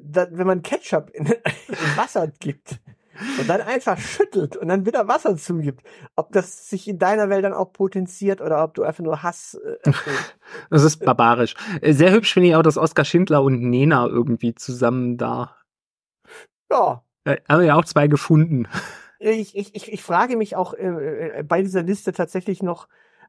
dass, 0.00 0.28
wenn 0.32 0.46
man 0.46 0.62
Ketchup 0.62 1.10
in, 1.10 1.26
in 1.26 1.96
Wasser 1.96 2.28
gibt 2.28 2.80
und 3.38 3.48
dann 3.48 3.60
einfach 3.60 3.98
schüttelt 3.98 4.56
und 4.56 4.68
dann 4.68 4.86
wieder 4.86 5.08
Wasser 5.08 5.36
zugibt, 5.36 5.82
ob 6.14 6.32
das 6.32 6.68
sich 6.68 6.86
in 6.86 6.98
deiner 6.98 7.28
Welt 7.30 7.44
dann 7.44 7.52
auch 7.52 7.72
potenziert 7.72 8.40
oder 8.40 8.62
ob 8.62 8.74
du 8.74 8.84
einfach 8.84 9.02
nur 9.02 9.22
Hass 9.22 9.54
äh. 9.54 9.92
Das 10.70 10.84
ist 10.84 11.04
barbarisch. 11.04 11.54
Äh, 11.80 11.92
Sehr 11.92 12.12
hübsch 12.12 12.32
finde 12.32 12.50
ich 12.50 12.54
auch, 12.54 12.62
dass 12.62 12.78
Oskar 12.78 13.04
Schindler 13.04 13.42
und 13.42 13.60
Nena 13.60 14.06
irgendwie 14.06 14.54
zusammen 14.54 15.16
da. 15.16 15.56
Ja. 16.70 17.02
Äh, 17.24 17.38
haben 17.48 17.64
ja 17.64 17.74
auch 17.74 17.84
zwei 17.84 18.06
gefunden. 18.06 18.68
Ich, 19.18 19.56
ich, 19.56 19.74
ich, 19.74 19.92
ich 19.92 20.02
frage 20.02 20.36
mich 20.36 20.54
auch 20.54 20.74
äh, 20.74 21.38
äh, 21.38 21.42
bei 21.42 21.62
dieser 21.62 21.82
Liste 21.82 22.12
tatsächlich 22.12 22.62
noch 22.62 22.88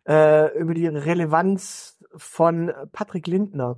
äh, 0.09 0.57
über 0.57 0.73
die 0.73 0.87
Relevanz 0.87 2.03
von 2.15 2.73
Patrick 2.91 3.27
Lindner. 3.27 3.77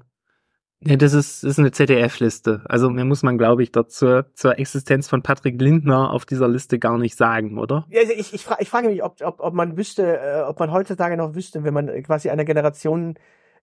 Ja, 0.83 0.95
das 0.95 1.13
ist, 1.13 1.43
das 1.43 1.51
ist 1.51 1.59
eine 1.59 1.71
ZDF-Liste. 1.71 2.63
Also 2.65 2.89
mehr 2.89 3.05
muss 3.05 3.21
man, 3.21 3.37
glaube 3.37 3.61
ich, 3.61 3.71
dort 3.71 3.91
zur, 3.91 4.33
zur 4.33 4.57
Existenz 4.57 5.07
von 5.07 5.21
Patrick 5.21 5.61
Lindner 5.61 6.11
auf 6.11 6.25
dieser 6.25 6.47
Liste 6.47 6.79
gar 6.79 6.97
nicht 6.97 7.15
sagen, 7.15 7.59
oder? 7.59 7.85
Ja, 7.89 7.99
also 7.99 8.13
ich, 8.13 8.33
ich, 8.33 8.43
fra 8.43 8.57
ich 8.59 8.69
frage 8.69 8.89
mich, 8.89 9.03
ob, 9.03 9.21
ob, 9.21 9.41
ob 9.41 9.53
man 9.53 9.77
wüsste, 9.77 10.17
äh, 10.17 10.41
ob 10.41 10.59
man 10.59 10.71
heutzutage 10.71 11.17
noch 11.17 11.35
wüsste, 11.35 11.63
wenn 11.63 11.73
man 11.73 12.01
quasi 12.01 12.31
einer 12.31 12.45
Generation, 12.45 13.15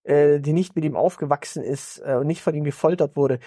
äh, 0.04 0.38
die 0.38 0.52
nicht 0.52 0.76
mit 0.76 0.84
ihm 0.84 0.94
aufgewachsen 0.94 1.64
ist 1.64 2.00
äh, 2.04 2.14
und 2.14 2.28
nicht 2.28 2.42
von 2.42 2.54
ihm 2.54 2.64
gefoltert 2.64 3.16
wurde, 3.16 3.40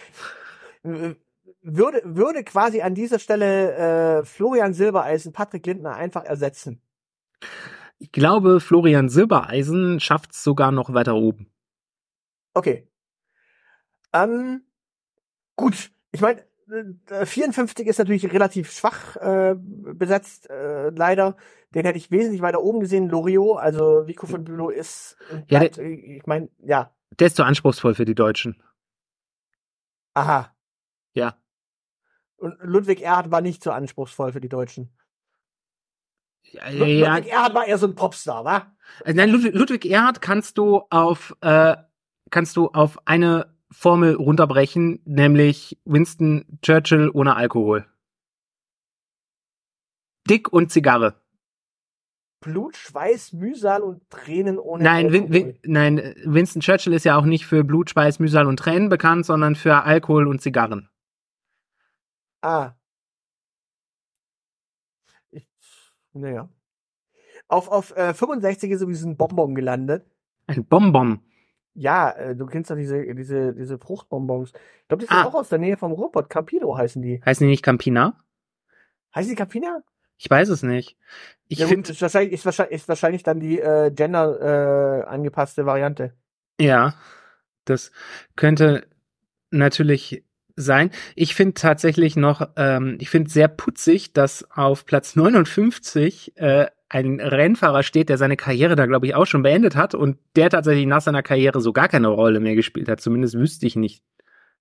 würde, 1.61 2.01
würde 2.03 2.43
quasi 2.43 2.81
an 2.81 2.95
dieser 2.95 3.19
Stelle 3.19 4.19
äh, 4.19 4.25
Florian 4.25 4.73
Silbereisen 4.73 5.31
Patrick 5.31 5.65
Lindner 5.65 5.95
einfach 5.95 6.25
ersetzen. 6.25 6.81
Ich 8.01 8.11
glaube, 8.11 8.59
Florian 8.59 9.09
Silbereisen 9.09 9.99
schafft 9.99 10.31
es 10.31 10.43
sogar 10.43 10.71
noch 10.71 10.91
weiter 10.91 11.13
oben. 11.13 11.51
Okay. 12.55 12.87
Ähm, 14.11 14.63
gut, 15.55 15.91
ich 16.11 16.19
meine, 16.19 16.43
äh, 17.11 17.25
54 17.27 17.85
ist 17.85 17.99
natürlich 17.99 18.33
relativ 18.33 18.71
schwach 18.71 19.17
äh, 19.17 19.55
besetzt, 19.55 20.49
äh, 20.49 20.89
leider. 20.89 21.37
Den 21.75 21.85
hätte 21.85 21.99
ich 21.99 22.09
wesentlich 22.09 22.41
weiter 22.41 22.61
oben 22.63 22.79
gesehen. 22.79 23.07
Loriot, 23.07 23.59
also 23.59 24.07
Vico 24.07 24.25
von 24.25 24.43
Bülow 24.43 24.69
ist, 24.71 25.15
äh, 25.29 25.43
Ja, 25.47 25.59
bleibt, 25.59 25.77
äh, 25.77 25.87
ich 26.17 26.25
meine, 26.25 26.49
ja, 26.57 26.91
Der 27.19 27.27
ist 27.27 27.35
zu 27.35 27.43
anspruchsvoll 27.45 27.93
für 27.93 28.05
die 28.05 28.15
Deutschen. 28.15 28.61
aha. 30.15 30.55
Ja. 31.13 31.37
Und 32.37 32.57
Ludwig 32.61 33.01
Erhard 33.03 33.29
war 33.29 33.41
nicht 33.41 33.61
so 33.63 33.69
anspruchsvoll 33.71 34.31
für 34.33 34.41
die 34.41 34.49
Deutschen. 34.49 34.89
Ja, 36.43 36.69
ja, 36.69 37.15
Ludwig 37.15 37.31
Erhard 37.31 37.53
war 37.53 37.65
eher 37.65 37.77
so 37.77 37.87
ein 37.87 37.95
Popstar, 37.95 38.43
wa? 38.43 38.71
Äh, 39.05 39.13
Nein, 39.13 39.29
Ludwig, 39.29 39.53
Ludwig 39.53 39.85
Erhard 39.85 40.21
kannst 40.21 40.57
du 40.57 40.81
auf 40.89 41.35
äh, 41.41 41.75
kannst 42.29 42.57
du 42.57 42.69
auf 42.69 42.99
eine 43.05 43.53
Formel 43.71 44.15
runterbrechen, 44.15 45.01
nämlich 45.05 45.79
Winston 45.85 46.59
Churchill 46.61 47.09
ohne 47.13 47.35
Alkohol. 47.35 47.85
Dick 50.29 50.51
und 50.51 50.71
Zigarre. 50.71 51.15
Blut, 52.41 52.75
Schweiß, 52.75 53.33
Mühsal 53.33 53.81
und 53.81 54.09
Tränen 54.09 54.57
ohne 54.57 54.83
Nein, 54.83 55.11
Win, 55.11 55.23
Alkohol. 55.23 55.33
Win, 55.33 55.59
nein, 55.63 56.15
Winston 56.25 56.61
Churchill 56.61 56.93
ist 56.93 57.05
ja 57.05 57.15
auch 57.17 57.25
nicht 57.25 57.45
für 57.45 57.63
Blut, 57.63 57.91
Schweiß, 57.91 58.19
Mühsal 58.19 58.47
und 58.47 58.57
Tränen 58.57 58.89
bekannt, 58.89 59.25
sondern 59.25 59.55
für 59.55 59.83
Alkohol 59.83 60.27
und 60.27 60.41
Zigarren. 60.41 60.89
Ah. 62.41 62.73
Ich, 65.29 65.47
naja. 66.13 66.49
Auf, 67.47 67.67
auf 67.69 67.95
äh, 67.97 68.13
65 68.13 68.71
ist 68.71 68.79
sowieso 68.79 69.07
ein 69.07 69.17
Bonbon 69.17 69.55
gelandet. 69.55 70.05
Ein 70.47 70.65
Bonbon. 70.65 71.21
Ja, 71.73 72.11
äh, 72.11 72.35
du 72.35 72.45
kennst 72.45 72.69
doch 72.69 72.75
diese, 72.75 73.13
diese, 73.15 73.53
diese 73.53 73.77
Fruchtbonbons. 73.77 74.51
Ich 74.53 74.87
glaube, 74.87 75.01
die 75.03 75.07
sind 75.07 75.17
Ah. 75.17 75.25
auch 75.25 75.33
aus 75.35 75.49
der 75.49 75.59
Nähe 75.59 75.77
vom 75.77 75.91
Ruhrpott. 75.91 76.29
Campino 76.29 76.77
heißen 76.77 77.01
die. 77.01 77.21
Heißen 77.25 77.45
die 77.45 77.51
nicht 77.51 77.63
Campina? 77.63 78.15
Heißen 79.15 79.29
die 79.29 79.35
Campina? 79.35 79.81
Ich 80.17 80.29
weiß 80.29 80.49
es 80.49 80.63
nicht. 80.63 80.97
Ich 81.47 81.59
ja, 81.59 81.67
finde, 81.67 81.89
ist 81.91 82.01
wahrscheinlich, 82.01 82.33
ist 82.33 82.45
wahrscheinlich, 82.45 82.75
ist 82.75 82.87
wahrscheinlich 82.87 83.23
dann 83.23 83.39
die 83.39 83.59
äh, 83.59 83.91
gender 83.91 85.01
äh, 85.01 85.03
angepasste 85.07 85.65
Variante. 85.65 86.13
ja, 86.59 86.93
das 87.65 87.91
könnte 88.35 88.87
natürlich 89.51 90.23
sein. 90.55 90.91
Ich 91.15 91.35
finde 91.35 91.53
tatsächlich 91.55 92.15
noch, 92.15 92.49
ähm, 92.57 92.97
ich 92.99 93.09
finde 93.09 93.29
sehr 93.29 93.47
putzig, 93.47 94.13
dass 94.13 94.49
auf 94.51 94.85
Platz 94.85 95.15
59 95.15 96.37
äh, 96.37 96.67
ein 96.89 97.19
Rennfahrer 97.21 97.83
steht, 97.83 98.09
der 98.09 98.17
seine 98.17 98.35
Karriere 98.37 98.75
da, 98.75 98.85
glaube 98.85 99.05
ich, 99.07 99.15
auch 99.15 99.25
schon 99.25 99.43
beendet 99.43 99.75
hat 99.75 99.95
und 99.95 100.17
der 100.35 100.49
tatsächlich 100.49 100.85
nach 100.85 101.01
seiner 101.01 101.23
Karriere 101.23 101.61
so 101.61 101.71
gar 101.73 101.87
keine 101.87 102.09
Rolle 102.09 102.39
mehr 102.39 102.55
gespielt 102.55 102.89
hat. 102.89 102.99
Zumindest 103.01 103.35
wüsste 103.35 103.65
ich 103.65 103.75
nicht. 103.75 104.03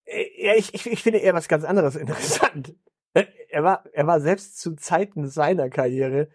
Äh, 0.05 0.25
Ja, 0.39 0.55
ich, 0.57 0.73
ich, 0.75 0.87
ich 0.91 1.03
finde 1.03 1.19
eher 1.19 1.35
was 1.35 1.49
ganz 1.49 1.65
anderes 1.65 1.97
interessant. 1.97 2.75
Äh, 3.15 3.25
Er 3.49 3.65
war, 3.65 3.85
er 3.93 4.07
war 4.07 4.21
selbst 4.21 4.61
zu 4.61 4.77
Zeiten 4.77 5.27
seiner 5.29 5.69
Karriere 5.71 6.29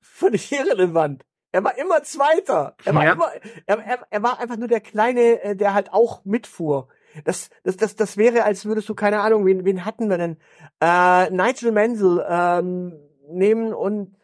völlig 0.00 0.50
irrelevant. 0.52 1.24
Er 1.54 1.62
war 1.64 1.76
immer 1.76 2.02
Zweiter. 2.02 2.74
Er 2.86 2.94
war 2.94 3.04
Ja. 3.04 3.12
immer, 3.12 3.30
er, 3.66 3.78
er, 3.78 4.06
er 4.08 4.22
war 4.22 4.40
einfach 4.40 4.56
nur 4.56 4.68
der 4.68 4.80
Kleine, 4.80 5.42
äh, 5.42 5.54
der 5.54 5.74
halt 5.74 5.92
auch 5.92 6.24
mitfuhr. 6.24 6.88
Das, 7.24 7.50
das, 7.62 7.76
das, 7.76 7.96
das 7.96 8.16
wäre, 8.16 8.44
als 8.44 8.64
würdest 8.64 8.88
du, 8.88 8.94
keine 8.94 9.20
Ahnung, 9.20 9.46
wen, 9.46 9.64
wen 9.64 9.84
hatten 9.84 10.08
wir 10.08 10.18
denn? 10.18 10.36
Äh, 10.80 11.30
Nigel 11.30 11.72
Mansell 11.72 12.24
ähm, 12.28 12.98
nehmen 13.28 13.72
und 13.72 14.16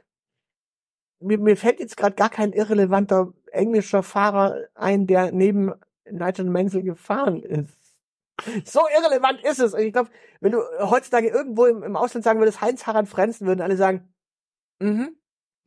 mir, 1.21 1.39
mir 1.39 1.57
fällt 1.57 1.81
jetzt 1.81 1.97
gerade 1.97 2.15
gar 2.15 2.31
kein 2.31 2.53
irrelevanter 2.53 3.33
englischer 3.53 4.03
Fahrer 4.03 4.57
ein, 4.75 5.07
der 5.07 5.33
neben 5.33 5.73
Nigel 6.11 6.47
Mansell 6.47 6.83
gefahren 6.83 7.43
ist. 7.43 7.77
So 8.65 8.81
irrelevant 8.97 9.43
ist 9.43 9.59
es. 9.59 9.75
Und 9.75 9.81
ich 9.81 9.93
glaube, 9.93 10.11
wenn 10.41 10.53
du 10.53 10.61
heutzutage 10.79 11.29
irgendwo 11.29 11.67
im, 11.67 11.83
im 11.83 11.97
Ausland 11.97 12.25
sagen 12.25 12.39
würdest, 12.39 12.61
Heinz-Harald 12.61 13.09
Frenzen, 13.09 13.47
würden 13.47 13.61
alle 13.61 13.77
sagen, 13.77 14.15
mhm, 14.79 15.19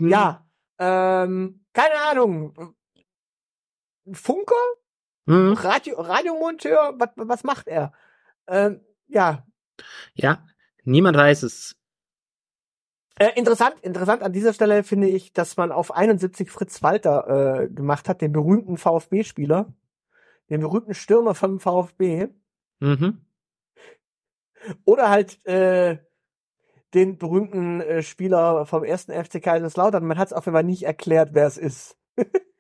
Hm. 0.02 0.10
ja, 0.10 0.46
ähm, 0.80 1.64
keine 1.74 1.96
Ahnung, 2.10 2.76
Funker, 4.12 4.56
Mhm. 5.26 5.54
Radio, 5.54 6.00
Radiomonteur, 6.02 6.96
was, 6.98 7.10
was 7.16 7.44
macht 7.44 7.68
er? 7.68 7.94
Ähm, 8.48 8.82
ja, 9.08 9.46
Ja, 10.14 10.46
niemand 10.84 11.18
weiß 11.18 11.44
es. 11.44 11.76
Äh, 13.20 13.38
interessant, 13.38 13.76
interessant 13.82 14.24
an 14.24 14.34
dieser 14.34 14.54
Stelle 14.54 14.84
finde 14.84 15.08
ich, 15.08 15.32
dass 15.34 15.58
man 15.58 15.72
auf 15.72 15.92
71 15.92 16.50
Fritz 16.50 16.82
Walter 16.82 17.62
äh, 17.64 17.70
gemacht 17.70 18.10
hat, 18.10 18.22
den 18.22 18.32
berühmten 18.32 18.78
VfB-Spieler, 18.78 19.72
den 20.50 20.62
berühmten 20.62 20.94
Stürmer 20.94 21.36
vom 21.36 21.60
VfB, 21.60 22.30
Mhm. 22.80 23.22
oder 24.86 25.10
halt 25.10 25.46
äh, 25.46 26.00
den 26.96 27.18
berühmten 27.20 27.80
äh, 27.82 28.02
Spieler 28.02 28.66
vom 28.66 28.84
ersten 28.84 29.12
FC 29.14 29.40
Kaiserslautern. 29.42 30.06
Man 30.06 30.18
hat 30.18 30.28
es 30.30 30.34
auf 30.34 30.46
jeden 30.46 30.56
Fall 30.56 30.64
nicht 30.64 30.84
erklärt, 30.84 31.30
wer 31.34 31.46
es 31.46 31.58
ist. 31.58 31.96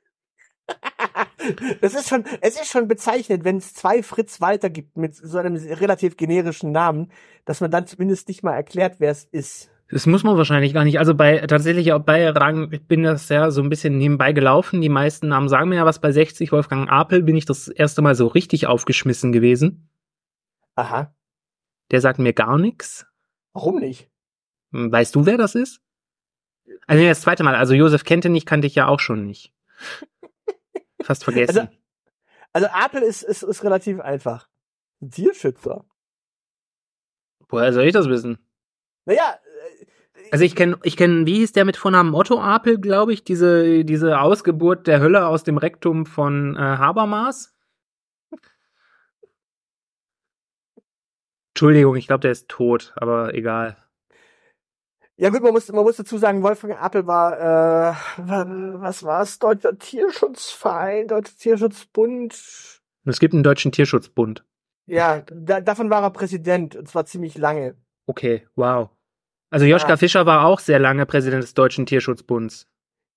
Das 1.81 1.93
ist 1.93 2.09
schon, 2.09 2.23
es 2.41 2.55
ist 2.55 2.71
schon 2.71 2.87
bezeichnet, 2.87 3.43
wenn 3.43 3.57
es 3.57 3.73
zwei 3.73 4.03
Fritz 4.03 4.41
Walter 4.41 4.69
gibt 4.69 4.97
mit 4.97 5.15
so 5.15 5.37
einem 5.37 5.55
relativ 5.55 6.17
generischen 6.17 6.71
Namen, 6.71 7.11
dass 7.45 7.61
man 7.61 7.71
dann 7.71 7.87
zumindest 7.87 8.27
nicht 8.27 8.43
mal 8.43 8.53
erklärt, 8.53 8.95
wer 8.99 9.11
es 9.11 9.25
ist. 9.25 9.69
Das 9.89 10.05
muss 10.05 10.23
man 10.23 10.37
wahrscheinlich 10.37 10.73
gar 10.73 10.85
nicht. 10.85 10.99
Also 10.99 11.13
bei 11.13 11.39
tatsächlich 11.39 11.91
auch 11.91 11.99
bei 11.99 12.29
Rang, 12.29 12.71
ich 12.71 12.87
bin 12.87 13.03
das 13.03 13.27
ja 13.27 13.51
so 13.51 13.61
ein 13.61 13.69
bisschen 13.69 13.97
nebenbei 13.97 14.31
gelaufen. 14.31 14.79
Die 14.79 14.87
meisten 14.87 15.27
Namen 15.27 15.49
sagen 15.49 15.67
mir 15.69 15.75
ja 15.75 15.85
was. 15.85 15.99
Bei 15.99 16.13
60 16.13 16.51
Wolfgang 16.53 16.89
Apel 16.89 17.23
bin 17.23 17.35
ich 17.35 17.43
das 17.45 17.67
erste 17.67 18.01
Mal 18.01 18.15
so 18.15 18.27
richtig 18.27 18.67
aufgeschmissen 18.67 19.33
gewesen. 19.33 19.89
Aha. 20.75 21.13
Der 21.91 21.99
sagt 21.99 22.19
mir 22.19 22.31
gar 22.31 22.57
nichts. 22.57 23.05
Warum 23.51 23.79
nicht? 23.79 24.09
Hm, 24.71 24.91
Weißt 24.91 25.13
du, 25.13 25.25
wer 25.25 25.37
das 25.37 25.55
ist? 25.55 25.81
Also 26.87 27.03
das 27.03 27.19
zweite 27.21 27.43
Mal. 27.43 27.55
Also 27.55 27.73
Josef 27.73 28.05
Kentenich 28.05 28.45
kannte 28.45 28.67
ich 28.67 28.75
ja 28.75 28.87
auch 28.87 29.01
schon 29.01 29.25
nicht. 29.25 29.53
Fast 31.03 31.23
vergessen. 31.23 31.69
Also, 32.53 32.67
also 32.67 32.67
Apel 32.67 33.01
ist, 33.01 33.23
ist, 33.23 33.43
ist 33.43 33.63
relativ 33.63 33.99
einfach. 33.99 34.47
Ein 35.01 35.09
Tierschützer. 35.11 35.85
Woher 37.49 37.73
soll 37.73 37.83
ich 37.83 37.93
das 37.93 38.07
wissen? 38.07 38.37
Naja, 39.05 39.39
äh, 39.73 40.29
Also 40.31 40.45
ich 40.45 40.55
kenne, 40.55 40.77
ich 40.83 40.95
kenne, 40.95 41.25
wie 41.25 41.35
hieß 41.35 41.53
der 41.53 41.65
mit 41.65 41.77
Vornamen 41.77 42.13
Otto 42.13 42.39
Apel, 42.39 42.79
glaube 42.79 43.13
ich, 43.13 43.23
diese 43.23 43.83
diese 43.83 44.19
Ausgeburt 44.21 44.87
der 44.87 44.99
Hölle 45.01 45.27
aus 45.27 45.43
dem 45.43 45.57
Rektum 45.57 46.05
von 46.05 46.55
äh, 46.55 46.59
Habermas. 46.59 47.53
Entschuldigung, 51.53 51.95
ich 51.95 52.07
glaube, 52.07 52.21
der 52.21 52.31
ist 52.31 52.47
tot, 52.47 52.93
aber 52.95 53.33
egal. 53.33 53.77
Ja 55.17 55.29
gut, 55.29 55.41
man 55.43 55.53
muss, 55.53 55.71
man 55.71 55.83
muss 55.83 55.97
dazu 55.97 56.17
sagen, 56.17 56.43
Wolfgang 56.43 56.81
Apel 56.81 57.05
war, 57.07 57.37
äh, 57.37 57.95
war 58.27 58.81
was 58.81 59.03
war's? 59.03 59.39
Deutscher 59.39 59.77
Tierschutzverein, 59.77 61.07
Deutscher 61.07 61.37
Tierschutzbund. 61.37 62.81
Es 63.05 63.19
gibt 63.19 63.33
einen 63.33 63.43
deutschen 63.43 63.71
Tierschutzbund. 63.71 64.45
Ja, 64.85 65.21
da, 65.31 65.61
davon 65.61 65.89
war 65.89 66.03
er 66.03 66.09
Präsident, 66.09 66.75
und 66.75 66.87
zwar 66.87 67.05
ziemlich 67.05 67.37
lange. 67.37 67.75
Okay, 68.07 68.47
wow. 68.55 68.89
Also 69.49 69.65
Joschka 69.65 69.89
Ja. 69.89 69.97
Fischer 69.97 70.25
war 70.25 70.45
auch 70.45 70.59
sehr 70.59 70.79
lange 70.79 71.05
Präsident 71.05 71.43
des 71.43 71.53
deutschen 71.53 71.85
Tierschutzbunds. 71.85 72.67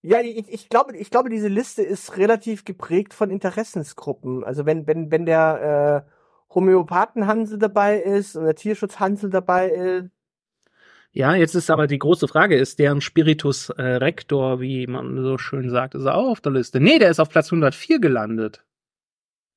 Ja, 0.03 0.21
ich, 0.21 0.49
ich 0.53 0.69
glaube, 0.69 0.97
ich 0.97 1.11
glaube, 1.11 1.31
diese 1.31 1.49
Liste 1.49 1.83
ist 1.83 2.19
relativ 2.19 2.65
geprägt 2.65 3.15
von 3.15 3.31
Interessensgruppen. 3.31 4.45
Also 4.45 4.67
wenn, 4.67 4.87
wenn, 4.87 5.11
wenn 5.11 5.25
der 5.25 6.05
äh, 6.07 6.55
Homöopathenhansel 6.55 7.59
dabei 7.59 7.99
ist 8.01 8.37
und 8.37 8.45
der 8.45 8.55
Tierschutzhansel 8.55 9.31
dabei 9.31 9.71
ist, 9.71 10.11
Ja, 11.17 11.35
jetzt 11.37 11.55
ist 11.55 11.71
aber 11.71 11.87
die 11.87 11.99
große 12.01 12.27
Frage, 12.27 12.57
ist 12.57 12.81
der 12.81 12.91
im 12.91 13.01
Spiritus 13.01 13.71
äh, 13.71 13.83
Rector, 13.83 14.61
wie 14.61 14.87
man 14.89 15.23
so 15.23 15.39
schön 15.39 15.71
sagt, 15.71 15.95
ist 15.95 16.05
er 16.05 16.17
auch 16.17 16.29
auf 16.31 16.41
der 16.41 16.51
Liste? 16.53 16.81
Nee, 16.81 16.99
der 16.99 17.11
ist 17.11 17.21
auf 17.21 17.29
Platz 17.29 17.53
104 17.53 18.01
gelandet. 18.01 18.65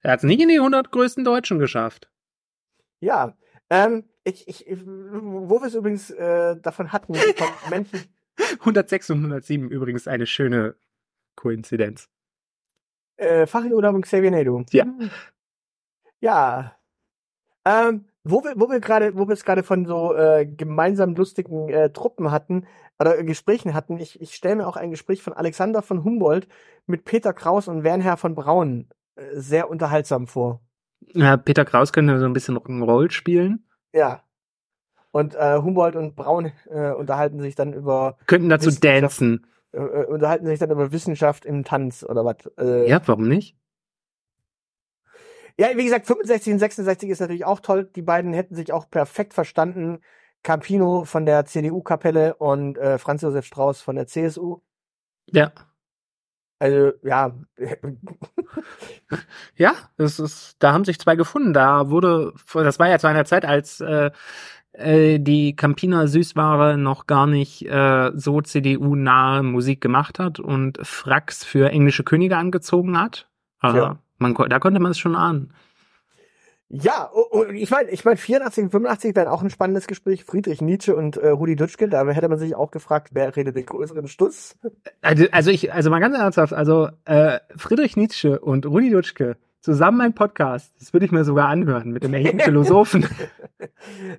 Er 0.02 0.12
hat 0.12 0.20
es 0.20 0.24
nicht 0.24 0.40
in 0.40 0.50
die 0.50 0.60
100 0.60 0.92
größten 0.92 1.24
Deutschen 1.24 1.58
geschafft. 1.58 2.12
Ja, 3.00 3.36
ähm, 3.72 4.04
ich, 4.24 4.48
ich, 4.48 4.66
wo 4.78 5.60
wir 5.60 5.68
es 5.68 5.74
übrigens 5.74 6.12
äh, 6.12 6.58
davon 6.62 6.92
hatten, 6.92 7.16
von 7.16 7.48
Menschen, 7.72 8.02
106 8.60 9.10
und 9.10 9.18
107 9.18 9.70
übrigens 9.72 10.08
eine 10.08 10.28
schöne 10.28 10.76
Koinzidenz. 11.36 12.08
äh, 13.18 13.48
Fachurlaub 13.48 13.96
und 13.96 14.04
Xavier 14.04 14.30
Naidoo. 14.32 14.64
Ja. 14.72 14.86
Ja. 16.20 16.76
Ähm, 17.66 18.06
wo 18.30 18.44
wir, 18.44 18.54
wo 18.56 18.70
wir 18.70 18.80
gerade, 18.80 19.18
wo 19.18 19.28
wir 19.28 19.34
es 19.34 19.44
gerade 19.46 19.64
von 19.64 19.86
so 19.86 20.14
äh, 20.16 20.46
gemeinsam 20.46 21.16
lustigen 21.16 21.70
äh, 21.70 21.90
Truppen 21.92 22.32
hatten 22.32 22.66
oder 23.00 23.18
äh, 23.20 23.24
Gesprächen 23.24 23.74
hatten, 23.74 23.98
ich, 24.00 24.20
ich 24.22 24.34
stelle 24.34 24.58
mir 24.58 24.68
auch 24.68 24.78
ein 24.78 24.92
Gespräch 24.92 25.22
von 25.22 25.34
Alexander 25.34 25.82
von 25.82 26.04
Humboldt 26.04 26.48
mit 26.86 27.06
Peter 27.06 27.34
Kraus 27.34 27.68
und 27.68 27.84
Wernher 27.84 28.18
von 28.18 28.36
Braun 28.36 28.88
äh, 29.16 29.22
sehr 29.34 29.70
unterhaltsam 29.70 30.28
vor. 30.28 30.62
Ja, 31.14 31.38
Peter 31.38 31.66
Kraus 31.66 31.94
könnte 31.94 32.20
so 32.20 32.26
ein 32.26 32.34
bisschen 32.34 32.58
Rock'n'Roll 32.58 33.12
spielen. 33.12 33.66
Ja. 33.94 34.22
Und 35.12 35.36
äh, 35.36 35.58
Humboldt 35.58 35.96
und 35.96 36.16
Braun 36.16 36.52
äh, 36.70 36.92
unterhalten 36.92 37.40
sich 37.40 37.56
dann 37.56 37.74
über 37.74 38.18
Könnten 38.28 38.50
dazu 38.50 38.70
dancen. 38.72 39.48
äh, 39.72 39.78
äh, 39.80 40.06
unterhalten 40.06 40.46
sich 40.48 40.60
dann 40.60 40.70
über 40.72 40.92
Wissenschaft 40.92 41.46
im 41.46 41.64
Tanz 41.64 42.04
oder 42.04 42.26
was. 42.26 42.38
Äh, 42.58 42.90
Ja, 42.90 43.02
warum 43.06 43.28
nicht? 43.28 43.56
Ja, 45.60 45.70
wie 45.76 45.86
gesagt, 45.86 46.06
65 46.06 46.54
und 46.54 46.60
66 46.60 47.10
ist 47.10 47.20
natürlich 47.20 47.46
auch 47.46 47.60
toll. 47.60 47.90
Die 47.96 48.04
beiden 48.04 48.34
hätten 48.34 48.56
sich 48.56 48.72
auch 48.72 48.90
perfekt 48.90 49.34
verstanden. 49.34 50.00
Campino 50.44 51.04
von 51.04 51.26
der 51.26 51.46
CDU-Kapelle 51.46 52.36
und 52.36 52.78
äh, 52.78 52.98
Franz 53.00 53.22
Josef 53.24 53.46
Strauß 53.46 53.82
von 53.82 53.96
der 53.96 54.08
CSU. 54.08 54.62
Ja. 55.32 55.52
Also, 56.60 56.94
ja. 57.04 57.36
Ja, 59.56 59.74
das 59.98 60.20
ist, 60.20 60.58
da 60.60 60.74
haben 60.74 60.86
sich 60.86 61.00
zwei 61.00 61.16
gefunden. 61.16 61.54
Da 61.54 61.90
wurde, 61.90 62.34
das 62.54 62.78
war 62.80 62.90
ja 62.90 63.00
zu 63.00 63.08
einer 63.08 63.26
Zeit, 63.26 63.46
als 63.46 63.80
äh, 63.80 64.12
äh, 64.74 65.20
die 65.20 65.56
Campina 65.56 66.08
Süßware 66.08 66.78
noch 66.78 67.08
gar 67.08 67.26
nicht 67.26 67.66
äh, 67.66 68.12
so 68.16 68.42
CDU-nahe 68.42 69.44
Musik 69.44 69.82
gemacht 69.82 70.20
hat 70.20 70.40
und 70.40 70.80
Fracks 70.86 71.44
für 71.44 71.70
englische 71.70 72.04
Könige 72.04 72.38
angezogen 72.38 73.00
hat. 73.00 73.30
Ja. 73.64 74.00
Man, 74.18 74.36
da 74.50 74.60
konnte 74.60 74.80
man 74.80 74.92
es 74.92 75.00
schon 75.00 75.16
ahnen. 75.16 75.54
ja, 76.70 77.10
ich 77.54 77.70
meine, 77.70 77.90
ich 77.90 78.04
mein, 78.06 78.18
84 78.18 78.66
und 78.66 78.72
85 78.72 79.16
wären 79.16 79.28
auch 79.28 79.42
ein 79.42 79.50
spannendes 79.50 79.88
Gespräch. 79.88 80.26
Friedrich 80.26 80.62
Nietzsche 80.62 80.96
und 80.96 81.18
äh, 81.18 81.30
Rudi 81.30 81.56
Dutschke, 81.56 81.88
da 81.88 82.06
hätte 82.08 82.30
man 82.30 82.40
sich 82.40 82.56
auch 82.56 82.72
gefragt, 82.72 83.10
wer 83.14 83.36
redet 83.36 83.56
den 83.56 83.66
größeren 83.66 84.08
Stuss? 84.08 84.58
Also, 85.02 85.26
also 85.32 85.52
ich, 85.52 85.74
also 85.74 85.90
mal 85.90 86.00
ganz 86.00 86.18
ernsthaft, 86.18 86.54
also 86.54 86.90
äh, 87.06 87.40
Friedrich 87.56 87.96
Nietzsche 87.96 88.40
und 88.40 88.66
Rudi 88.66 88.90
Dutschke 88.90 89.38
zusammen 89.62 90.02
ein 90.02 90.14
Podcast, 90.14 90.74
das 90.80 90.94
würde 90.94 91.06
ich 91.06 91.12
mir 91.12 91.24
sogar 91.24 91.50
anhören 91.50 91.92
mit 91.92 92.04
dem 92.04 92.14
echten 92.14 92.40
Philosophen. 92.40 93.08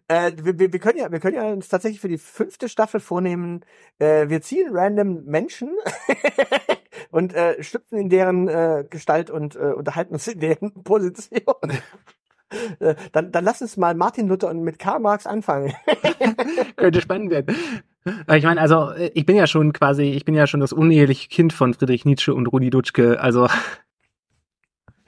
Äh, 0.08 0.32
wir, 0.42 0.58
wir, 0.58 0.78
können 0.78 0.98
ja, 0.98 1.12
wir 1.12 1.20
können 1.20 1.36
ja 1.36 1.44
uns 1.44 1.68
tatsächlich 1.68 2.00
für 2.00 2.08
die 2.08 2.18
fünfte 2.18 2.68
Staffel 2.68 3.00
vornehmen. 3.00 3.64
Äh, 3.98 4.28
wir 4.28 4.40
ziehen 4.40 4.68
random 4.72 5.24
Menschen 5.24 5.70
und 7.10 7.34
äh, 7.34 7.62
schlüpfen 7.62 7.98
in 7.98 8.08
deren 8.08 8.48
äh, 8.48 8.84
Gestalt 8.88 9.30
und 9.30 9.56
äh, 9.56 9.72
unterhalten 9.72 10.14
uns 10.14 10.26
in 10.26 10.40
deren 10.40 10.72
Position. 10.84 11.54
Äh, 12.80 12.94
dann, 13.12 13.30
dann 13.30 13.44
lass 13.44 13.62
uns 13.62 13.76
mal 13.76 13.94
Martin 13.94 14.28
Luther 14.28 14.48
und 14.48 14.62
mit 14.62 14.78
Karl 14.78 15.00
Marx 15.00 15.26
anfangen. 15.26 15.72
Könnte 16.76 17.00
spannend 17.00 17.30
werden. 17.30 17.54
Ich 18.34 18.44
meine, 18.44 18.60
also 18.60 18.90
äh, 18.90 19.10
ich 19.14 19.26
bin 19.26 19.36
ja 19.36 19.46
schon 19.46 19.72
quasi, 19.72 20.04
ich 20.04 20.24
bin 20.24 20.34
ja 20.34 20.46
schon 20.46 20.60
das 20.60 20.72
uneheliche 20.72 21.28
Kind 21.28 21.52
von 21.52 21.74
Friedrich 21.74 22.04
Nietzsche 22.04 22.34
und 22.34 22.46
Rudi 22.46 22.70
Dutschke. 22.70 23.20
Also 23.20 23.48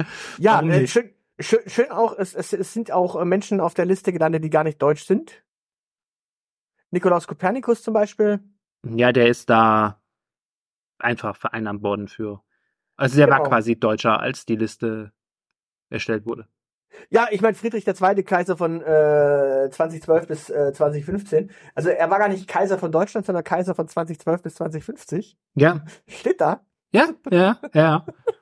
ja, 0.39 0.61
äh, 0.63 0.87
schön, 0.87 1.11
schön, 1.39 1.61
schön 1.67 1.91
auch, 1.91 2.17
es, 2.19 2.35
es, 2.35 2.53
es 2.53 2.73
sind 2.73 2.93
auch 2.93 3.17
äh, 3.17 3.25
Menschen 3.25 3.61
auf 3.61 3.75
der 3.75 3.87
Liste 3.87 4.13
gelandet, 4.13 4.45
die 4.45 4.51
gar 4.51 4.65
nicht 4.65 4.81
deutsch 4.81 5.05
sind. 5.05 5.43
Nikolaus 6.91 7.27
Kopernikus 7.27 7.83
zum 7.83 7.95
Beispiel. 7.95 8.41
ja, 8.85 9.13
der 9.13 9.29
ist 9.29 9.49
da 9.51 10.01
einfach 10.99 11.37
vereinnahmt 11.37 11.83
worden 11.83 12.09
für. 12.09 12.43
Also 12.97 13.17
der 13.17 13.29
war 13.31 13.39
Genau. 13.39 13.49
quasi 13.49 13.77
deutscher, 13.79 14.21
als 14.21 14.45
die 14.45 14.57
Liste 14.57 15.13
erstellt 15.89 16.27
wurde. 16.27 16.47
Ja, 17.09 17.29
ich 17.31 17.41
meine 17.41 17.55
Friedrich 17.55 17.87
II. 17.87 18.23
Kaiser 18.25 18.57
von 18.57 18.83
äh, 18.83 19.71
2012 19.71 20.27
bis 20.27 20.51
äh, 20.51 20.73
2015. 20.73 21.51
Also 21.75 21.89
er 21.89 22.11
war 22.11 22.19
gar 22.19 22.29
nicht 22.29 22.49
Kaiser 22.49 22.79
von 22.79 22.91
Deutschland, 22.93 23.25
sondern 23.27 23.45
Kaiser 23.45 23.75
von 23.77 23.87
2012 23.89 24.43
bis 24.43 24.55
2050. 24.57 25.39
Ja, 25.55 25.85
Steht 26.09 26.41
da. 26.41 26.67
ja, 26.93 27.09
ja, 27.31 27.59
ja. 27.73 28.07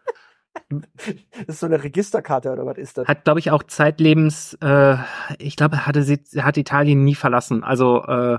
Das 0.70 1.57
ist 1.57 1.61
so 1.61 1.66
eine 1.66 1.83
Registerkarte 1.83 2.52
oder 2.52 2.66
was 2.66 2.78
ist 2.78 2.98
das? 2.98 3.09
Hat, 3.09 3.24
glaube 3.24 3.40
ich, 3.40 3.50
auch 3.50 3.62
zeitlebens, 3.62 4.54
äh, 4.61 4.96
ich 5.38 5.57
glaube, 5.57 5.87
hatte 5.87 6.02
sie, 6.02 6.20
hat 6.38 6.57
Italien 6.57 7.04
nie 7.04 7.14
verlassen. 7.14 7.64
Also 7.64 8.02
äh, 8.04 8.38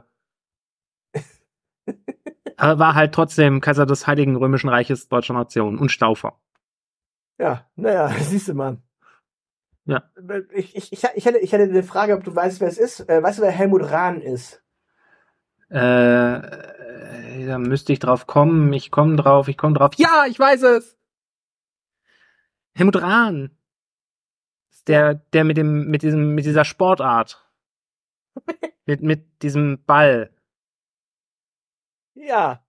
war 2.57 2.95
halt 2.95 3.13
trotzdem 3.13 3.61
Kaiser 3.61 3.85
des 3.85 4.05
Heiligen 4.05 4.35
Römischen 4.35 4.69
Reiches 4.69 5.07
deutscher 5.07 5.33
Nation 5.33 5.77
und 5.79 5.89
Staufer. 5.89 6.39
Ja, 7.39 7.65
naja, 7.75 8.09
siehst 8.19 8.49
du 8.49 8.53
mal. 8.53 8.77
Ja. 9.85 10.03
Ich, 10.53 10.75
ich, 10.75 10.93
ich, 10.93 11.03
ich, 11.15 11.25
hätte, 11.25 11.39
ich 11.39 11.51
hätte 11.51 11.63
eine 11.63 11.83
Frage, 11.83 12.13
ob 12.13 12.23
du 12.23 12.35
weißt, 12.35 12.61
wer 12.61 12.67
es 12.67 12.77
ist. 12.77 13.09
Äh, 13.09 13.23
weißt 13.23 13.39
du, 13.39 13.43
wer 13.43 13.51
Helmut 13.51 13.89
Rahn 13.89 14.21
ist? 14.21 14.61
Äh, 15.71 16.37
äh, 16.37 17.47
da 17.47 17.57
müsste 17.57 17.93
ich 17.93 17.99
drauf 17.99 18.27
kommen. 18.27 18.71
Ich 18.73 18.91
komme 18.91 19.15
drauf, 19.15 19.47
ich 19.47 19.57
komme 19.57 19.73
drauf. 19.73 19.91
Ja, 19.97 20.25
ich 20.27 20.37
weiß 20.37 20.61
es. 20.63 20.98
Helmut 22.79 23.01
Rahn. 23.01 23.51
Ist 24.71 24.87
Der, 24.87 25.15
der 25.15 25.43
mit 25.43 25.57
dem, 25.57 25.89
mit 25.89 26.01
diesem, 26.01 26.33
mit 26.33 26.45
dieser 26.45 26.63
Sportart. 26.63 27.45
mit, 28.85 29.01
mit 29.01 29.43
diesem 29.43 29.83
Ball. 29.83 30.33
Ja. 32.13 32.63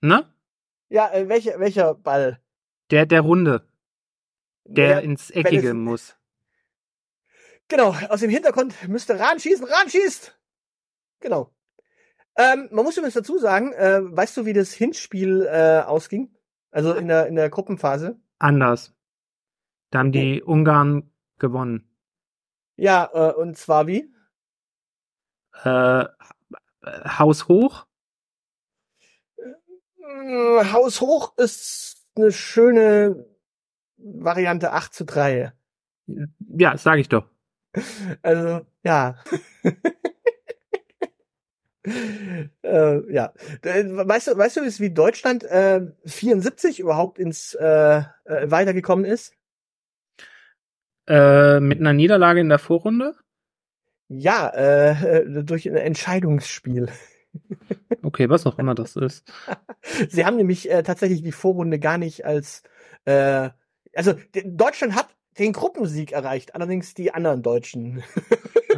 Ne? 0.00 0.32
Ja, 0.88 1.10
äh, 1.12 1.28
welcher, 1.28 1.58
welcher 1.58 1.94
Ball? 1.94 2.40
Der, 2.92 3.04
der 3.04 3.20
Runde. 3.20 3.68
Der 4.64 4.90
Ja, 4.90 4.98
ins 5.00 5.30
Eckige 5.30 5.70
es- 5.70 5.74
muss. 5.74 6.14
Genau, 7.66 7.94
aus 8.08 8.20
dem 8.20 8.30
Hintergrund 8.30 8.88
müsste 8.88 9.18
Rahn 9.18 9.40
schießen, 9.40 9.66
Rahn 9.66 9.90
schießt! 9.90 10.38
Genau. 11.20 11.52
Ähm, 12.36 12.68
man 12.70 12.84
muss 12.84 12.96
übrigens 12.96 13.14
dazu 13.14 13.38
sagen, 13.38 13.72
äh, 13.72 14.00
weißt 14.02 14.36
du, 14.36 14.46
wie 14.46 14.52
das 14.54 14.72
Hinspiel 14.72 15.46
äh, 15.50 15.80
ausging? 15.84 16.34
Also 16.70 16.94
in 16.94 17.08
der, 17.08 17.26
in 17.26 17.34
der 17.34 17.50
Gruppenphase? 17.50 18.18
Anders. 18.38 18.94
Da 19.90 20.00
haben 20.00 20.12
die 20.12 20.42
Ungarn 20.42 21.10
gewonnen. 21.38 21.88
Ja, 22.76 23.10
äh, 23.12 23.32
und 23.32 23.56
zwar 23.56 23.86
wie? 23.86 24.12
Äh, 25.64 26.04
Haus 26.84 27.48
hoch. 27.48 27.86
Hm, 29.38 30.72
Haus 30.72 31.00
hoch 31.00 31.36
ist 31.38 32.06
eine 32.16 32.32
schöne 32.32 33.26
Variante 33.96 34.72
8 34.72 34.94
zu 34.94 35.04
3. 35.04 35.52
Ja, 36.38 36.76
sag 36.76 36.98
ich 36.98 37.08
doch. 37.08 37.28
Also, 38.22 38.66
ja. 38.82 39.16
äh, 42.62 43.12
ja. 43.12 43.32
Äh, 43.62 43.84
Weißt 43.84 44.28
du, 44.28 44.36
weißt 44.38 44.56
du, 44.56 44.62
wie 44.62 44.90
Deutschland 44.90 45.44
äh, 45.44 45.82
74 46.06 46.80
überhaupt 46.80 47.18
ins 47.18 47.54
äh, 47.54 48.02
äh, 48.24 48.50
weitergekommen 48.50 49.04
ist? 49.04 49.34
Äh, 51.08 51.60
mit 51.60 51.80
einer 51.80 51.94
Niederlage 51.94 52.40
in 52.40 52.50
der 52.50 52.58
Vorrunde. 52.58 53.14
Ja, 54.08 54.48
äh, 54.50 55.24
durch 55.42 55.68
ein 55.68 55.76
Entscheidungsspiel. 55.76 56.88
Okay, 58.02 58.30
was 58.30 58.46
auch 58.46 58.58
immer 58.58 58.74
das 58.74 58.96
ist. 58.96 59.30
Sie 60.08 60.24
haben 60.24 60.36
nämlich 60.36 60.70
äh, 60.70 60.82
tatsächlich 60.82 61.22
die 61.22 61.32
Vorrunde 61.32 61.78
gar 61.78 61.98
nicht 61.98 62.24
als 62.24 62.62
äh, 63.04 63.50
also 63.94 64.14
Deutschland 64.44 64.94
hat 64.94 65.08
den 65.38 65.52
Gruppensieg 65.52 66.12
erreicht, 66.12 66.54
allerdings 66.54 66.94
die 66.94 67.12
anderen 67.12 67.42
Deutschen. 67.42 68.02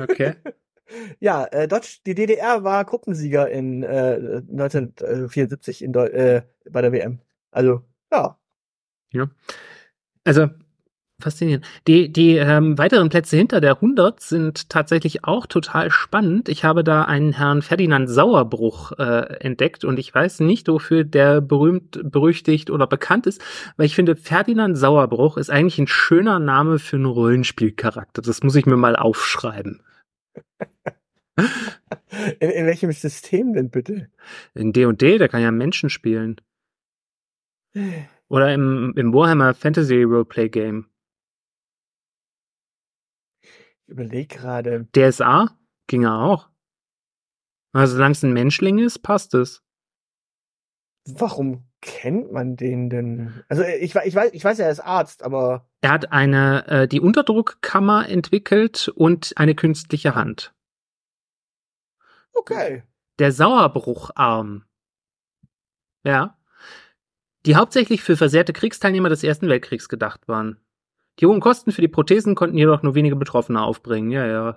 Okay. 0.01 0.35
Ja, 1.21 1.45
äh, 1.47 1.69
Deutsch, 1.69 2.03
die 2.05 2.15
DDR 2.15 2.65
war 2.65 2.85
Gruppensieger 2.85 3.49
in 3.49 3.83
äh, 3.83 4.43
1974 4.51 5.83
in 5.83 5.93
Deu 5.93 6.07
äh, 6.07 6.43
bei 6.69 6.83
der 6.83 6.93
WM. 6.93 7.21
Also, 7.51 7.85
ja. 8.11 9.31
Also, 10.25 10.49
faszinierend. 11.21 11.65
Die, 11.87 12.13
die 12.13 12.37
ähm, 12.37 12.79
weiteren 12.79 13.09
Plätze 13.09 13.37
hinter 13.37 13.61
der 13.61 13.75
100 13.75 14.21
sind 14.21 14.69
tatsächlich 14.69 15.25
auch 15.25 15.47
total 15.47 15.91
spannend. 15.91 16.49
Ich 16.49 16.65
habe 16.65 16.85
da 16.85 17.03
einen 17.03 17.33
Herrn 17.33 17.63
Ferdinand 17.63 18.09
Sauerbruch 18.09 18.93
äh, 18.99 19.37
entdeckt 19.41 19.85
und 19.85 19.99
ich 19.99 20.15
weiß 20.15 20.41
nicht, 20.41 20.69
wofür 20.69 21.05
der 21.05 21.41
berühmt, 21.41 22.01
berüchtigt 22.03 22.71
oder 22.71 22.87
bekannt 22.87 23.27
ist, 23.27 23.41
weil 23.77 23.87
ich 23.87 23.95
finde, 23.95 24.17
Ferdinand 24.17 24.77
Sauerbruch 24.77 25.37
ist 25.37 25.51
eigentlich 25.51 25.79
ein 25.79 25.87
schöner 25.87 26.39
Name 26.39 26.79
für 26.79 26.97
einen 26.97 27.07
Rollenspielcharakter. 27.07 28.23
Das 28.23 28.43
muss 28.43 28.57
ich 28.57 28.67
mir 28.67 28.77
mal 28.77 28.97
aufschreiben. 28.97 29.83
In, 32.41 32.51
in 32.51 32.67
welchem 32.67 32.93
System 32.93 33.55
denn 33.55 33.71
bitte? 33.71 34.11
In 34.55 34.73
D&D, 34.73 35.19
der 35.19 35.29
kann 35.29 35.43
ja 35.43 35.51
Menschen 35.51 35.91
spielen. 35.91 36.41
Oder 38.29 38.55
im, 38.55 38.93
im 38.97 39.13
Warhammer 39.13 39.55
Fantasy 39.55 40.03
Roleplay 40.03 40.49
Game. 40.49 40.87
Ich 43.43 43.80
überleg 43.91 44.29
gerade. 44.31 44.87
DSA 44.97 45.57
ging 45.87 46.05
er 46.05 46.19
auch. 46.21 46.49
Also 47.73 47.95
solange 47.95 48.13
es 48.13 48.23
ein 48.23 48.33
Menschling 48.33 48.79
ist, 48.79 49.01
passt 49.01 49.35
es. 49.35 49.63
Warum 51.07 51.65
kennt 51.81 52.31
man 52.33 52.57
den 52.57 52.91
denn? 52.91 53.43
Also 53.49 53.63
äh, 53.63 53.77
ich, 53.77 53.95
ich 53.95 54.15
weiß, 54.15 54.33
ich 54.33 54.45
weiß, 54.45 54.59
er 54.59 54.71
ist 54.71 54.81
Arzt, 54.81 55.23
aber 55.23 55.67
Er 55.81 55.93
hat 55.93 56.13
eine 56.13 56.67
äh, 56.69 56.89
die 56.89 57.01
Unterdruckkammer 57.01 58.09
entwickelt 58.09 58.89
und 58.95 59.33
eine 59.37 59.55
künstliche 59.55 60.15
Hand. 60.15 60.53
okay. 62.33 62.83
Der 63.19 63.33
Sauerbrucharm. 63.33 64.65
Ja. 66.05 66.39
Die 67.45 67.57
hauptsächlich 67.57 68.03
für 68.03 68.17
versehrte 68.17 68.53
Kriegsteilnehmer 68.55 69.11
des 69.11 69.23
Ersten 69.23 69.49
Weltkriegs 69.49 69.89
gedacht 69.91 70.27
waren. 70.27 70.59
Die 71.21 71.27
hohen 71.27 71.41
Kosten 71.41 71.71
für 71.73 71.83
die 71.83 71.89
Prothesen 71.89 72.35
konnten 72.35 72.57
jedoch 72.57 72.83
nur 72.83 72.95
wenige 72.95 73.17
Betroffene 73.17 73.61
aufbringen. 73.63 74.11
Ja, 74.11 74.27
ja. 74.27 74.57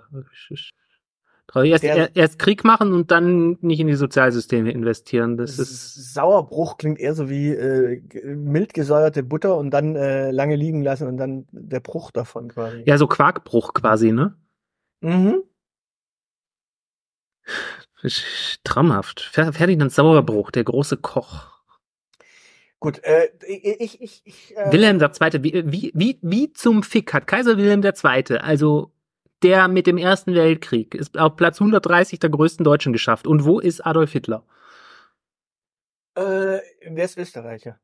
Erst, 1.55 1.83
Der- 1.83 1.95
er- 1.95 2.15
erst 2.15 2.39
Krieg 2.39 2.63
machen 2.63 2.93
und 2.93 3.11
dann 3.11 3.57
nicht 3.61 3.79
in 3.79 3.87
die 3.87 3.93
Sozialsysteme 3.95 4.71
investieren. 4.71 5.37
Das 5.37 5.59
ist 5.59 6.13
Sauerbruch 6.13 6.77
klingt 6.77 6.99
eher 6.99 7.13
so 7.13 7.29
wie 7.29 7.49
äh, 7.49 8.01
mild 8.23 8.73
gesäuerte 8.73 9.23
Butter 9.23 9.57
und 9.57 9.69
dann 9.71 9.95
äh, 9.95 10.31
lange 10.31 10.55
liegen 10.55 10.81
lassen 10.81 11.05
und 11.07 11.17
dann 11.17 11.45
der 11.51 11.81
Bruch 11.81 12.11
davon 12.11 12.47
quasi. 12.47 12.83
ja 12.87 12.97
so 12.97 13.07
Quarkbruch 13.07 13.73
quasi, 13.73 14.11
ne? 14.13 14.35
Mhm. 15.01 15.43
Traumhaft. 18.63 19.21
Fer- 19.33 19.53
Ferdinand 19.53 19.91
Sauerbruch, 19.91 20.49
der 20.51 20.63
große 20.63 20.97
Koch. 20.97 21.52
Gut, 22.83 23.01
äh, 23.05 23.29
ich, 23.47 24.01
ich, 24.01 24.21
ich, 24.25 24.57
äh, 24.57 24.69
Wilhelm 24.73 24.99
II. 24.99 25.41
Wie, 25.41 25.63
wie, 25.71 25.91
wie, 25.95 26.19
wie 26.21 26.51
zum 26.51 26.83
Fick 26.83 27.13
hat 27.13 27.27
Kaiser 27.27 27.55
Wilhelm 27.55 27.81
II., 27.81 28.39
also 28.39 28.91
der 29.41 29.69
mit 29.69 29.87
dem 29.87 29.97
Ersten 29.97 30.35
Weltkrieg, 30.35 30.93
ist 30.93 31.17
auf 31.17 31.37
Platz 31.37 31.61
130 31.61 32.19
der 32.19 32.29
größten 32.29 32.65
Deutschen 32.65 32.91
geschafft. 32.91 33.25
Und 33.25 33.45
wo 33.45 33.61
ist 33.61 33.85
Adolf 33.85 34.11
Hitler? 34.11 34.45
äh, 36.15 36.59
wer 36.89 37.05
ist 37.05 37.17
Österreicher? 37.17 37.79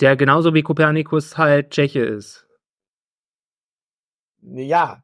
Der 0.00 0.16
genauso 0.16 0.52
wie 0.52 0.62
Kopernikus 0.62 1.38
halt 1.38 1.70
Tscheche 1.70 2.04
ist. 2.04 2.46
Ja. 4.42 5.02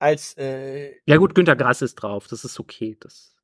Als 0.00 0.36
äh, 0.36 0.96
Ja 1.06 1.16
gut, 1.18 1.36
Günter 1.36 1.54
Grass 1.54 1.80
ist 1.80 1.94
drauf, 1.94 2.26
das 2.26 2.44
ist 2.44 2.58
okay. 2.58 2.96
Das 2.98 3.39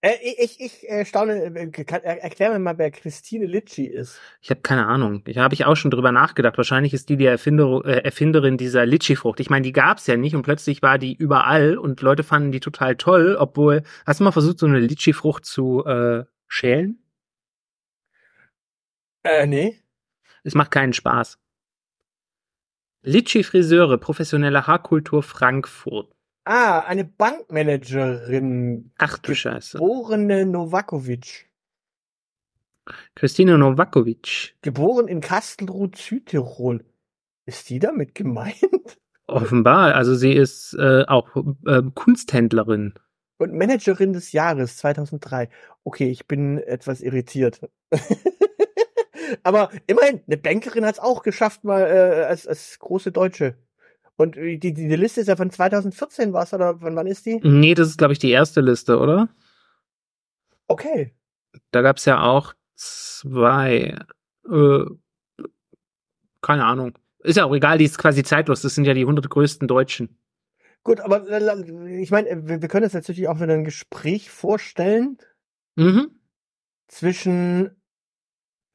äh, 0.00 0.14
ich, 0.22 0.60
ich 0.60 0.88
äh, 0.88 1.04
staune, 1.04 1.44
äh, 1.44 1.70
kann, 1.70 2.02
er, 2.02 2.22
erklär 2.22 2.50
mir 2.50 2.58
mal, 2.58 2.78
wer 2.78 2.90
Christine 2.90 3.46
Litschi 3.46 3.86
ist. 3.86 4.20
ich 4.40 4.50
habe 4.50 4.60
keine 4.60 4.86
Ahnung. 4.86 5.22
Ich 5.26 5.38
habe 5.38 5.54
ich 5.54 5.64
auch 5.64 5.76
schon 5.76 5.90
drüber 5.90 6.12
nachgedacht. 6.12 6.56
Wahrscheinlich 6.56 6.94
ist 6.94 7.08
die 7.08 7.16
die 7.16 7.26
Erfinder, 7.26 7.82
äh, 7.84 8.04
Erfinderin 8.04 8.56
dieser 8.56 8.86
Litschi-Frucht. 8.86 9.40
Ich 9.40 9.50
meine, 9.50 9.62
die 9.62 9.72
gab's 9.72 10.06
ja 10.06 10.16
nicht 10.16 10.34
und 10.34 10.42
plötzlich 10.42 10.82
war 10.82 10.98
die 10.98 11.14
überall 11.14 11.76
und 11.76 12.00
Leute 12.00 12.22
fanden 12.22 12.52
die 12.52 12.60
total 12.60 12.96
toll, 12.96 13.36
obwohl, 13.38 13.82
hast 14.06 14.20
du 14.20 14.24
mal 14.24 14.32
versucht, 14.32 14.58
so 14.58 14.66
eine 14.66 14.80
Litschi-Frucht 14.80 15.44
zu 15.44 15.84
äh, 15.84 16.24
schälen? 16.46 17.02
Äh, 19.24 19.46
nee. 19.46 19.78
Es 20.44 20.54
macht 20.54 20.70
keinen 20.70 20.92
Spaß. 20.92 21.38
Litschi 23.02 23.42
Friseure, 23.42 23.98
professionelle 23.98 24.66
Haarkultur 24.66 25.22
Frankfurt. 25.22 26.14
Ah, 26.50 26.78
eine 26.78 27.04
Bankmanagerin, 27.04 28.90
Ach 28.96 29.18
du 29.18 29.34
Scheiße. 29.34 29.76
geborene 29.76 30.46
Novakovic. 30.46 31.46
Christine 33.14 33.58
Novakovic. 33.58 34.56
Geboren 34.62 35.08
in 35.08 35.20
Kastelruth, 35.20 35.96
Südtirol. 35.96 36.86
Ist 37.44 37.68
die 37.68 37.78
damit 37.78 38.14
gemeint? 38.14 38.56
Offenbar, 39.26 39.94
also 39.94 40.14
sie 40.14 40.32
ist 40.32 40.72
äh, 40.72 41.04
auch 41.06 41.36
äh, 41.66 41.82
Kunsthändlerin. 41.94 42.94
Und 43.36 43.52
Managerin 43.52 44.14
des 44.14 44.32
Jahres 44.32 44.78
2003. 44.78 45.50
Okay, 45.84 46.08
ich 46.08 46.26
bin 46.28 46.56
etwas 46.56 47.02
irritiert. 47.02 47.60
Aber 49.42 49.68
immerhin, 49.86 50.22
eine 50.26 50.38
Bankerin 50.38 50.86
hat 50.86 50.94
es 50.94 50.98
auch 50.98 51.22
geschafft, 51.22 51.64
mal 51.64 51.82
äh, 51.82 52.24
als, 52.24 52.46
als 52.46 52.78
große 52.78 53.12
Deutsche. 53.12 53.58
Und 54.18 54.34
die, 54.34 54.58
die, 54.58 54.74
die 54.74 54.96
Liste 54.96 55.20
ist 55.20 55.28
ja 55.28 55.36
von 55.36 55.50
2014 55.50 56.32
was 56.32 56.52
oder 56.52 56.76
von 56.78 56.96
wann 56.96 57.06
ist 57.06 57.24
die? 57.24 57.38
Nee, 57.42 57.74
das 57.74 57.86
ist, 57.88 57.98
glaube 57.98 58.12
ich, 58.12 58.18
die 58.18 58.32
erste 58.32 58.60
Liste, 58.60 58.98
oder? 58.98 59.28
Okay. 60.66 61.14
Da 61.70 61.82
gab's 61.82 62.04
ja 62.04 62.20
auch 62.20 62.52
zwei, 62.74 63.96
äh, 64.50 64.84
keine 66.42 66.64
Ahnung. 66.64 66.98
Ist 67.20 67.36
ja 67.36 67.44
auch 67.44 67.54
egal, 67.54 67.78
die 67.78 67.84
ist 67.84 67.96
quasi 67.96 68.24
zeitlos. 68.24 68.62
Das 68.62 68.74
sind 68.74 68.86
ja 68.86 68.94
die 68.94 69.02
100 69.02 69.30
größten 69.30 69.68
Deutschen. 69.68 70.18
Gut, 70.82 70.98
aber 70.98 71.28
äh, 71.28 72.00
ich 72.02 72.10
meine, 72.10 72.48
wir, 72.48 72.60
wir 72.60 72.68
können 72.68 72.84
uns 72.84 72.94
natürlich 72.94 73.28
auch 73.28 73.40
wieder 73.40 73.54
ein 73.54 73.64
Gespräch 73.64 74.30
vorstellen 74.30 75.18
Mhm. 75.76 76.10
zwischen 76.88 77.70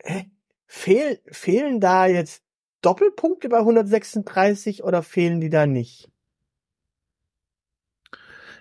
hä, 0.02 0.32
fehl, 0.68 1.20
fehlen 1.28 1.82
da 1.82 2.06
jetzt 2.06 2.44
Doppelpunkte 2.84 3.50
bei 3.50 3.60
136 3.60 4.84
oder 4.84 5.02
fehlen 5.02 5.42
die 5.42 5.50
da 5.50 5.66
nicht? 5.66 6.10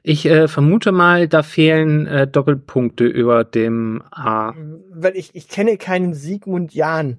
Ich 0.05 0.27
äh, 0.27 0.49
vermute 0.49 0.91
mal, 0.91 1.29
da 1.29 1.43
fehlen 1.43 2.07
äh, 2.07 2.27
Doppelpunkte 2.27 3.05
über 3.05 3.45
dem 3.45 4.03
A. 4.11 4.55
Weil 4.91 5.17
ich, 5.17 5.35
ich 5.35 5.49
kenne 5.49 5.77
keinen 5.77 6.15
Sigmund 6.15 6.75
Jahn. 6.75 7.19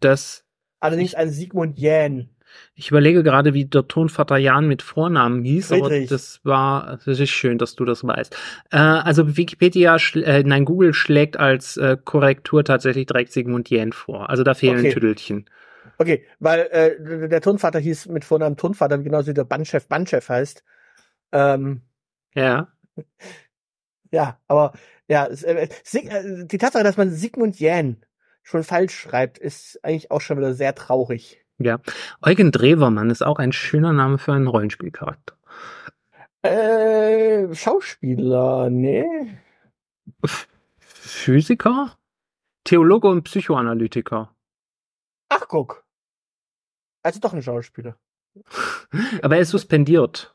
Das, 0.00 0.44
Allerdings 0.80 1.14
einen 1.14 1.30
Sigmund 1.30 1.78
Jähn. 1.78 2.30
ich 2.74 2.90
überlege 2.90 3.22
gerade, 3.22 3.54
wie 3.54 3.66
der 3.66 3.86
Tonvater 3.86 4.36
Jan 4.36 4.66
mit 4.66 4.82
Vornamen 4.82 5.44
hieß, 5.44 5.72
aber 5.72 5.88
Friedrich. 5.88 6.08
das 6.08 6.40
war, 6.44 6.98
das 7.04 7.20
ist 7.20 7.30
schön, 7.30 7.58
dass 7.58 7.76
du 7.76 7.84
das 7.84 8.04
weißt. 8.04 8.34
Äh, 8.70 8.78
also 8.78 9.36
Wikipedia, 9.36 9.96
äh, 10.14 10.42
nein, 10.44 10.64
Google 10.64 10.94
schlägt 10.94 11.36
als 11.36 11.76
äh, 11.76 11.96
Korrektur 12.02 12.64
tatsächlich 12.64 13.06
direkt 13.06 13.32
Sigmund 13.32 13.70
Jähn 13.70 13.92
vor. 13.92 14.28
Also 14.30 14.44
da 14.44 14.54
fehlen 14.54 14.78
Okay. 14.78 14.92
Tüdelchen. 14.92 15.46
Okay, 15.98 16.24
weil 16.38 16.60
äh, 16.70 17.28
der 17.28 17.40
Turnvater 17.40 17.80
hieß 17.80 18.06
mit 18.06 18.24
Vornamen 18.24 18.56
Turnvater, 18.56 18.98
genauso 18.98 19.28
wie 19.28 19.34
der 19.34 19.44
Bandchef 19.44 19.88
Bandchef 19.88 20.28
heißt. 20.28 20.64
Ähm, 21.32 21.82
Ja. 22.34 22.68
ja, 24.12 24.38
aber 24.46 24.72
ja, 25.08 25.26
es, 25.26 25.42
äh, 25.42 25.68
äh, 25.92 26.46
die 26.46 26.58
Tatsache, 26.58 26.84
dass 26.84 26.96
man 26.96 27.10
Sigmund 27.10 27.58
Jähn 27.58 28.04
schon 28.42 28.62
falsch 28.62 28.94
schreibt, 28.96 29.38
ist 29.38 29.84
eigentlich 29.84 30.10
auch 30.10 30.20
schon 30.20 30.38
wieder 30.38 30.54
sehr 30.54 30.74
traurig. 30.74 31.44
Ja. 31.58 31.80
Eugen 32.22 32.52
Drewermann 32.52 33.10
ist 33.10 33.22
auch 33.22 33.40
ein 33.40 33.52
schöner 33.52 33.92
Name 33.92 34.18
für 34.18 34.32
einen 34.32 34.46
Rollenspielcharakter. 34.46 35.34
Äh, 36.42 37.52
Schauspieler, 37.54 38.70
nee. 38.70 39.04
Physiker? 40.78 41.98
Theologe 42.62 43.08
und 43.08 43.24
Psychoanalytiker. 43.24 44.34
Ach, 45.30 45.48
guck. 45.48 45.84
Also 47.02 47.20
doch 47.20 47.32
ein 47.32 47.42
Schauspieler. 47.42 47.96
Aber 49.22 49.36
er 49.36 49.42
ist 49.42 49.50
suspendiert. 49.50 50.34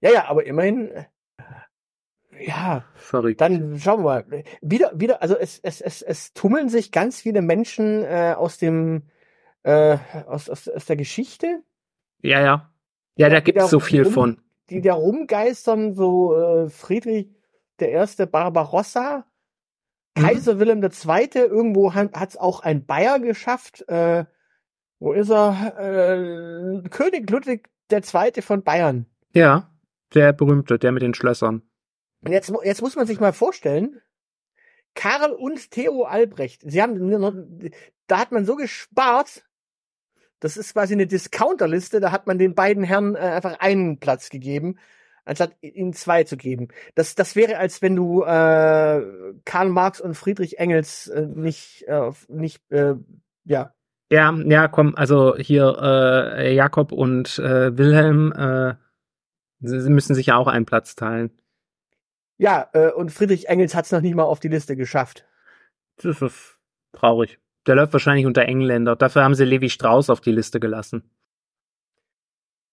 Ja, 0.00 0.10
ja, 0.12 0.24
aber 0.28 0.44
immerhin. 0.46 0.88
äh, 0.90 1.04
Ja, 2.40 2.84
Verrückt. 2.94 3.40
dann 3.40 3.78
schauen 3.80 4.00
wir 4.00 4.04
mal. 4.04 4.44
Wieder, 4.60 4.92
wieder, 4.94 5.22
also 5.22 5.36
es, 5.36 5.58
es, 5.60 5.80
es, 5.80 6.02
es 6.02 6.32
tummeln 6.34 6.68
sich 6.68 6.92
ganz 6.92 7.20
viele 7.20 7.42
Menschen 7.42 8.02
äh, 8.04 8.34
aus 8.36 8.58
dem, 8.58 9.02
äh, 9.64 9.96
aus, 10.26 10.48
aus, 10.50 10.68
aus 10.68 10.84
der 10.86 10.96
Geschichte, 10.96 11.62
Ja, 12.22 12.40
ja. 12.40 12.72
Ja, 13.16 13.28
da 13.28 13.36
Ja, 13.36 13.40
gibt's 13.40 13.70
so 13.70 13.80
viel 13.80 14.04
rum- 14.04 14.12
von. 14.12 14.42
die 14.70 14.80
da 14.82 14.94
rumgeistern, 14.94 15.94
so 15.94 16.36
äh, 16.36 16.68
Friedrich 16.70 17.28
der 17.80 17.90
Erste 17.90 18.26
Barbarossa, 18.26 19.24
Mhm. 20.16 20.22
Kaiser 20.22 20.58
Wilhelm 20.58 20.82
II., 20.82 21.28
irgendwo 21.34 21.94
hat 21.94 22.28
es 22.30 22.36
auch 22.36 22.60
ein 22.60 22.86
Bayer 22.86 23.20
geschafft. 23.20 23.88
Äh, 23.88 24.24
wo 24.98 25.12
ist 25.12 25.30
er? 25.30 25.74
Äh, 25.78 26.88
König 26.88 27.30
Ludwig 27.30 27.68
II. 27.90 28.42
von 28.42 28.62
Bayern. 28.62 29.06
Ja. 29.32 29.70
Der 30.14 30.32
berühmte, 30.32 30.78
der 30.78 30.92
mit 30.92 31.02
den 31.02 31.14
Schlössern. 31.14 31.62
Und 32.24 32.32
jetzt, 32.32 32.52
jetzt 32.64 32.82
muss 32.82 32.96
man 32.96 33.06
sich 33.06 33.20
mal 33.20 33.32
vorstellen, 33.32 34.00
Karl 34.94 35.32
und 35.32 35.70
Theo 35.70 36.04
Albrecht, 36.04 36.62
sie 36.64 36.82
haben, 36.82 37.70
da 38.06 38.18
hat 38.18 38.32
man 38.32 38.44
so 38.44 38.56
gespart, 38.56 39.44
das 40.40 40.56
ist 40.56 40.72
quasi 40.72 40.94
eine 40.94 41.06
Discounterliste, 41.06 42.00
da 42.00 42.10
hat 42.10 42.26
man 42.26 42.38
den 42.38 42.54
beiden 42.54 42.82
Herren 42.82 43.14
äh, 43.14 43.18
einfach 43.18 43.60
einen 43.60 44.00
Platz 44.00 44.30
gegeben, 44.30 44.78
anstatt 45.24 45.56
ihnen 45.60 45.92
zwei 45.92 46.24
zu 46.24 46.36
geben. 46.36 46.68
Das, 46.94 47.14
das 47.14 47.36
wäre, 47.36 47.58
als 47.58 47.82
wenn 47.82 47.94
du 47.94 48.22
äh, 48.22 49.02
Karl 49.44 49.68
Marx 49.68 50.00
und 50.00 50.14
Friedrich 50.14 50.58
Engels 50.58 51.08
äh, 51.08 51.26
nicht, 51.26 51.82
äh, 51.86 52.10
nicht, 52.28 52.62
äh, 52.70 52.94
ja, 53.44 53.74
Ja, 54.10 54.32
ja, 54.32 54.68
komm, 54.68 54.94
also 54.96 55.36
hier 55.36 55.76
äh, 55.82 56.54
Jakob 56.54 56.92
und 56.92 57.38
äh, 57.38 57.76
Wilhelm, 57.76 58.32
äh, 58.32 58.74
sie, 59.60 59.90
müssen 59.90 60.14
sich 60.14 60.26
ja 60.26 60.36
auch 60.36 60.46
einen 60.46 60.64
Platz 60.66 60.94
teilen. 60.96 61.30
ja, 62.38 62.68
äh, 62.72 62.90
und 62.92 63.10
Friedrich 63.12 63.48
Engels 63.48 63.74
hat 63.74 63.84
es 63.84 63.92
noch 63.92 64.00
nicht 64.00 64.14
mal 64.14 64.22
auf 64.24 64.40
die 64.40 64.48
Liste 64.48 64.76
geschafft. 64.76 65.26
Das 65.96 66.22
ist 66.22 66.58
traurig. 66.92 67.38
Der 67.66 67.74
läuft 67.74 67.92
wahrscheinlich 67.92 68.24
unter 68.24 68.42
Engländer. 68.42 68.96
Dafür 68.96 69.24
haben 69.24 69.34
sie 69.34 69.44
Levi 69.44 69.68
Strauss 69.68 70.08
auf 70.10 70.20
die 70.20 70.32
Liste 70.32 70.58
gelassen. 70.60 71.02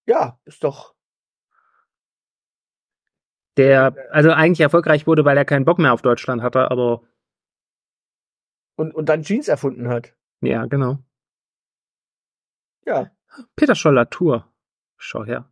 Ja, 0.08 0.40
ist 0.46 0.64
doch, 0.64 0.96
Der 3.58 3.96
also 4.12 4.32
eigentlich 4.32 4.60
erfolgreich 4.62 5.08
wurde, 5.08 5.24
weil 5.26 5.38
er 5.38 5.46
keinen 5.46 5.66
Bock 5.66 5.80
mehr 5.80 5.94
auf 5.94 6.02
Deutschland 6.02 6.42
hatte, 6.42 6.70
aber 6.72 7.04
und, 8.76 8.94
und 8.94 9.08
dann 9.08 9.24
Jeans 9.24 9.48
erfunden 9.48 9.88
hat. 9.88 10.14
ja, 10.42 10.66
genau. 10.66 11.00
Ja. 12.86 13.12
Peter 13.56 13.76
Scholler 13.76 14.10
Tour. 14.10 14.48
Schau 14.98 15.26
her. 15.26 15.50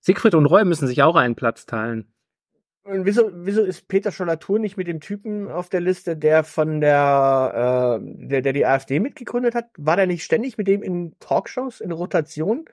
Siegfried 0.00 0.34
und 0.34 0.46
Roy 0.46 0.64
müssen 0.64 0.86
sich 0.86 1.02
auch 1.02 1.16
einen 1.16 1.34
Platz 1.34 1.66
teilen. 1.66 2.12
Und 2.84 3.04
wieso, 3.04 3.30
wieso 3.34 3.62
ist 3.62 3.88
Peter 3.88 4.10
Schollatur 4.10 4.58
nicht 4.58 4.78
mit 4.78 4.86
dem 4.86 5.00
Typen 5.00 5.50
auf 5.50 5.68
der 5.68 5.80
Liste, 5.80 6.16
der 6.16 6.42
von 6.42 6.80
der, 6.80 8.00
äh, 8.00 8.26
der, 8.28 8.40
der 8.40 8.52
die 8.54 8.64
AfD 8.64 8.98
mitgegründet 8.98 9.54
hat? 9.54 9.66
War 9.76 9.96
der 9.96 10.06
nicht 10.06 10.24
ständig 10.24 10.56
mit 10.56 10.68
dem 10.68 10.82
in 10.82 11.14
Talkshows, 11.20 11.80
in 11.80 11.92
Rotation? 11.92 12.64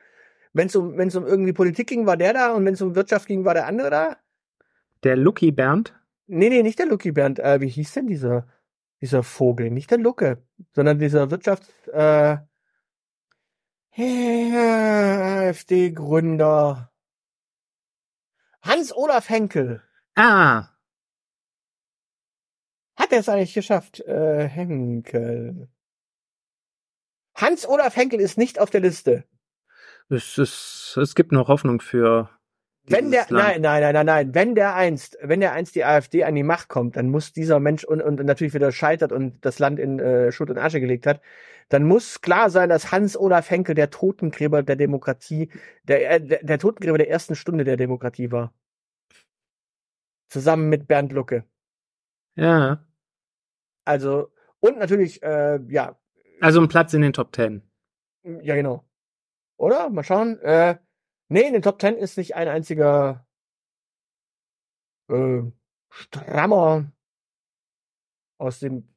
Wenn 0.54 0.68
es 0.68 0.76
um, 0.78 0.98
wenn's 0.98 1.18
um 1.18 1.26
irgendwie 1.26 1.52
Politik 1.52 1.88
ging, 1.88 2.06
war 2.06 2.16
der 2.16 2.32
da 2.32 2.54
und 2.54 2.64
wenn 2.66 2.76
es 2.76 2.82
um 2.82 2.96
Wirtschaft 2.96 3.28
ging, 3.28 3.44
war 3.44 3.54
der 3.54 3.68
andere 3.68 3.90
da? 3.90 4.18
Der 5.04 5.18
Lucky 5.18 5.52
Bernd. 5.52 5.94
Nee, 6.28 6.48
nee, 6.48 6.64
nicht 6.64 6.80
der 6.80 6.86
Lucky 6.86 7.12
Bernd. 7.12 7.40
Äh, 7.40 7.60
wie 7.60 7.68
hieß 7.68 7.94
denn 7.96 8.08
dieser, 8.08 8.48
dieser 9.02 9.22
Vogel? 9.22 9.70
Nicht 9.70 9.92
der 9.92 9.98
Lucke, 9.98 10.42
sondern 10.72 10.98
dieser 10.98 11.30
Wirtschafts, 11.30 11.70
äh, 11.90 12.38
AfD-Gründer. 15.56 16.92
Hans-Olaf 18.62 19.30
Henkel. 19.30 19.82
Ah, 20.16 20.70
Hat 22.98 23.12
er 23.12 23.20
es 23.20 23.30
eigentlich 23.30 23.54
geschafft? 23.54 24.00
Äh, 24.02 24.48
Henkel. 24.48 25.70
Hans-Olaf 27.36 27.96
Henkel 27.96 28.20
ist 28.22 28.38
nicht 28.38 28.60
auf 28.60 28.70
der 28.70 28.82
Liste. 28.82 29.26
es, 30.10 30.38
ist, 30.38 30.98
es 30.98 31.16
gibt 31.16 31.32
noch 31.32 31.48
Hoffnung 31.48 31.82
für. 31.82 32.30
Wenn 32.88 33.12
der, 33.12 33.26
Land. 33.30 33.32
nein, 33.32 33.62
nein, 33.62 33.82
nein, 33.82 33.94
nein, 33.94 34.06
nein, 34.06 34.36
wenn 34.36 34.56
der 34.56 34.76
einst, 34.76 35.18
wenn 35.22 35.40
der 35.40 35.54
einst 35.54 35.76
die 35.76 35.84
AfD 35.84 36.24
an 36.24 36.36
die 36.36 36.44
Macht 36.44 36.68
kommt, 36.68 36.96
dann 36.96 37.10
muss 37.10 37.34
dieser 37.34 37.60
Mensch 37.60 37.84
und, 37.84 38.02
und 38.02 38.24
natürlich 38.24 38.54
wieder 38.54 38.72
scheitert 38.72 39.12
und 39.12 39.44
das 39.44 39.60
Land 39.60 39.80
in 39.80 40.00
äh, 40.00 40.32
Schutt 40.32 40.50
und 40.50 40.58
Asche 40.58 40.80
gelegt 40.80 41.08
hat, 41.08 41.22
dann 41.70 41.84
muss 41.84 42.22
klar 42.22 42.50
sein, 42.50 42.70
dass 42.70 42.92
Hans-Olaf 42.92 43.50
Henkel 43.50 43.74
der 43.74 43.90
Totengräber 43.90 44.62
der 44.62 44.76
Demokratie, 44.76 45.50
der, 45.84 46.12
äh, 46.12 46.22
der, 46.22 46.44
der 46.44 46.60
Totengräber 46.60 47.00
der 47.00 47.10
ersten 47.10 47.36
Stunde 47.36 47.64
der 47.64 47.78
Demokratie 47.78 48.32
war. 48.32 48.54
Zusammen 50.28 50.70
mit 50.70 50.88
Bernd 50.88 51.12
Lucke. 51.12 51.44
Ja. 52.36 52.86
Also, 53.84 54.32
und 54.60 54.78
natürlich, 54.78 55.24
äh, 55.24 55.60
ja, 55.68 55.98
Also 56.42 56.62
ein 56.62 56.68
Platz 56.68 56.94
in 56.94 57.02
den 57.02 57.14
Top 57.14 57.32
Ten. 57.32 57.64
Ja, 58.24 58.56
genau. 58.56 58.84
Oder? 59.58 59.90
Mal 59.90 60.04
schauen. 60.04 60.40
Äh, 60.40 60.78
nee, 61.30 61.42
in 61.48 61.54
den 61.54 61.62
Top 61.62 61.80
Ten 61.80 61.96
ist 61.96 62.18
nicht 62.18 62.36
ein 62.36 62.48
einziger 62.48 63.26
äh, 65.10 65.42
strammer 65.90 66.92
aus 68.38 68.60
dem 68.60 68.94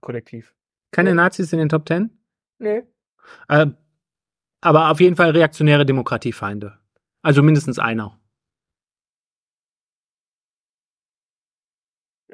Kollektiv. 0.00 0.54
Keine 0.90 1.10
Ja. 1.10 1.14
Nazis 1.14 1.52
in 1.52 1.58
den 1.58 1.68
Top 1.68 1.86
Ten? 1.86 2.18
Nee. 2.58 2.82
Äh, 3.48 3.66
aber 4.60 4.90
auf 4.90 5.00
jeden 5.00 5.16
Fall 5.16 5.30
reaktionäre 5.30 5.86
Demokratiefeinde. 5.86 6.78
Also 7.22 7.42
mindestens 7.42 7.78
einer. 7.78 8.18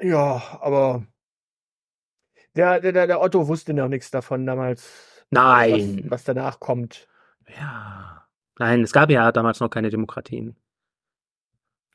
Ja, 0.01 0.59
aber 0.61 1.05
der, 2.55 2.79
der, 2.79 2.91
der 2.93 3.07
der 3.07 3.21
Otto 3.21 3.47
wusste 3.47 3.73
noch 3.73 3.87
nichts 3.87 4.11
davon 4.11 4.45
damals. 4.45 5.25
Nein. 5.29 6.03
Was, 6.05 6.11
was 6.11 6.23
danach 6.23 6.59
kommt. 6.59 7.07
Ja. 7.57 8.27
Nein, 8.59 8.83
es 8.83 8.91
gab 8.91 9.09
ja 9.09 9.31
damals 9.31 9.59
noch 9.59 9.69
keine 9.69 9.89
Demokratien. 9.89 10.55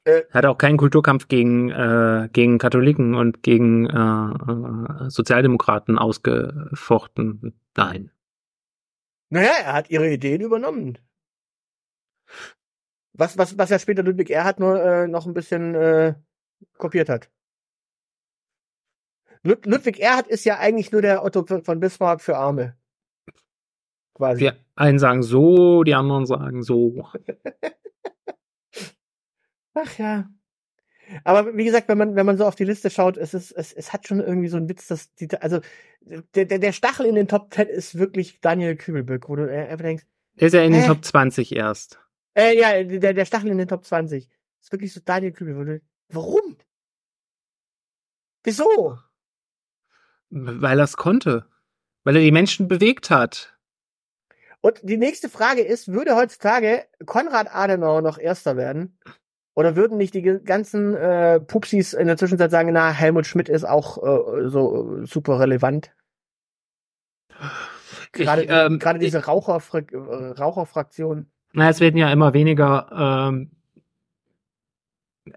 Äh, 0.04 0.24
Hat 0.30 0.44
auch 0.44 0.58
keinen 0.58 0.76
Kulturkampf 0.76 1.28
gegen, 1.28 1.70
äh, 1.70 2.28
gegen 2.32 2.58
Katholiken 2.58 3.14
und 3.14 3.42
gegen 3.42 3.86
äh, 3.86 5.04
äh, 5.06 5.10
Sozialdemokraten 5.10 5.98
ausgefochten. 5.98 7.58
Nein. 7.76 8.10
Naja, 9.30 9.52
er 9.64 9.72
hat 9.72 9.90
ihre 9.90 10.10
Ideen 10.10 10.42
übernommen. 10.42 10.98
Was, 13.14 13.38
was, 13.38 13.56
was 13.56 13.70
ja 13.70 13.78
später 13.78 14.02
Ludwig 14.02 14.30
Erhard 14.30 14.60
nur 14.60 14.82
äh, 14.82 15.08
noch 15.08 15.26
ein 15.26 15.34
bisschen 15.34 15.74
äh, 15.74 16.14
kopiert 16.78 17.08
hat. 17.08 17.30
Lud 19.42 19.66
Ludwig 19.66 20.00
Erhard 20.00 20.26
ist 20.26 20.44
ja 20.44 20.58
eigentlich 20.58 20.90
nur 20.90 21.02
der 21.02 21.24
Otto 21.24 21.44
von 21.44 21.80
Bismarck 21.80 22.20
für 22.20 22.36
Arme. 22.36 22.76
Quasi. 24.14 24.40
Wir 24.40 24.56
einen 24.76 24.98
sagen 24.98 25.22
so, 25.22 25.84
die 25.84 25.94
anderen 25.94 26.26
sagen 26.26 26.62
so. 26.62 27.08
Ach 29.74 29.98
ja. 29.98 30.28
Aber 31.24 31.56
wie 31.56 31.64
gesagt, 31.64 31.88
wenn 31.88 31.98
man, 31.98 32.16
wenn 32.16 32.26
man 32.26 32.38
so 32.38 32.46
auf 32.46 32.54
die 32.54 32.64
Liste 32.64 32.90
schaut, 32.90 33.16
es 33.16 33.34
ist, 33.34 33.52
es, 33.52 33.72
es 33.72 33.92
hat 33.92 34.06
schon 34.08 34.20
irgendwie 34.20 34.48
so 34.48 34.56
einen 34.56 34.68
Witz, 34.68 34.86
dass 34.86 35.14
die, 35.16 35.28
also 35.38 35.60
der, 36.00 36.44
der, 36.46 36.58
der 36.58 36.72
Stachel 36.72 37.06
in 37.06 37.14
den 37.14 37.28
Top 37.28 37.52
10 37.52 37.68
ist 37.68 37.98
wirklich 37.98 38.40
Daniel 38.40 38.76
Kübelböck, 38.76 39.28
wo 39.28 39.36
du 39.36 39.50
einfach 39.50 39.84
denkst, 39.84 40.04
Der 40.40 40.46
ist 40.46 40.54
ja 40.54 40.62
in 40.62 40.72
den 40.72 40.82
Hä? 40.82 40.88
Top 40.88 41.04
20 41.04 41.54
erst. 41.54 41.98
äh, 42.34 42.58
ja, 42.58 42.82
der, 42.82 43.14
der 43.14 43.24
Stachel 43.24 43.50
in 43.50 43.58
den 43.58 43.68
Top 43.68 43.84
20. 43.84 44.28
Ist 44.60 44.72
wirklich 44.72 44.92
so 44.92 45.00
Daniel 45.04 45.32
Kübel, 45.32 45.56
wo 45.56 45.64
du, 45.64 45.80
warum? 46.08 46.56
Wieso? 48.44 48.98
Weil 50.30 50.78
er 50.78 50.84
es 50.84 50.96
konnte. 50.96 51.46
Weil 52.02 52.16
er 52.16 52.22
die 52.22 52.32
Menschen 52.32 52.68
bewegt 52.68 53.10
hat. 53.10 53.53
Und 54.64 54.80
die 54.82 54.96
nächste 54.96 55.28
Frage 55.28 55.60
ist, 55.60 55.92
würde 55.92 56.16
heutzutage 56.16 56.86
Konrad 57.04 57.54
Adenauer 57.54 58.00
noch 58.00 58.16
Erster 58.16 58.56
werden? 58.56 58.98
Oder 59.52 59.76
würden 59.76 59.98
nicht 59.98 60.14
die 60.14 60.22
ganzen 60.22 60.94
äh, 60.94 61.38
Pupsis 61.38 61.92
in 61.92 62.06
der 62.06 62.16
Zwischenzeit 62.16 62.50
sagen, 62.50 62.72
na, 62.72 62.90
Helmut 62.90 63.26
Schmidt 63.26 63.50
ist 63.50 63.64
auch 63.64 63.98
äh, 63.98 64.48
so 64.48 65.02
äh, 65.02 65.06
super 65.06 65.38
relevant? 65.38 65.94
Gerade 68.12 68.44
ich, 68.44 68.50
ähm, 68.50 68.78
gerade 68.78 68.98
diese 68.98 69.26
Raucherfra 69.26 69.80
äh, 69.80 70.30
Raucherfraktion. 70.30 71.26
Na, 71.52 71.68
es 71.68 71.80
werden 71.80 71.98
ja 71.98 72.10
immer 72.10 72.32
weniger. 72.32 72.88
Ähm, 73.30 73.50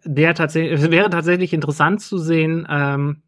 der 0.06 0.36
tatsächlich, 0.36 0.80
es 0.80 0.90
wäre 0.90 1.10
tatsächlich 1.10 1.52
interessant 1.52 2.00
zu 2.00 2.18
sehen, 2.18 2.66
ähm, 2.70 3.24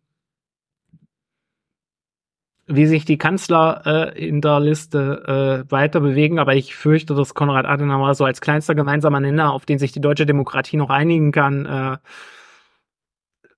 wie 2.71 2.85
sich 2.85 3.03
die 3.03 3.17
Kanzler 3.17 4.13
äh, 4.15 4.27
in 4.27 4.41
der 4.41 4.59
Liste 4.59 5.65
äh, 5.67 5.71
weiter 5.71 5.99
bewegen. 6.01 6.37
Aber 6.37 6.53
ich 6.53 6.75
fürchte, 6.75 7.15
dass 7.15 7.33
Konrad 7.33 7.65
Adenauer 7.65 8.13
so 8.13 8.25
als 8.25 8.41
kleinster 8.41 8.75
gemeinsamer 8.75 9.19
Nenner, 9.19 9.53
auf 9.53 9.65
den 9.65 9.79
sich 9.79 9.91
die 9.91 10.01
deutsche 10.01 10.27
Demokratie 10.27 10.77
noch 10.77 10.91
einigen 10.91 11.31
kann, 11.31 11.65
äh, 11.65 11.97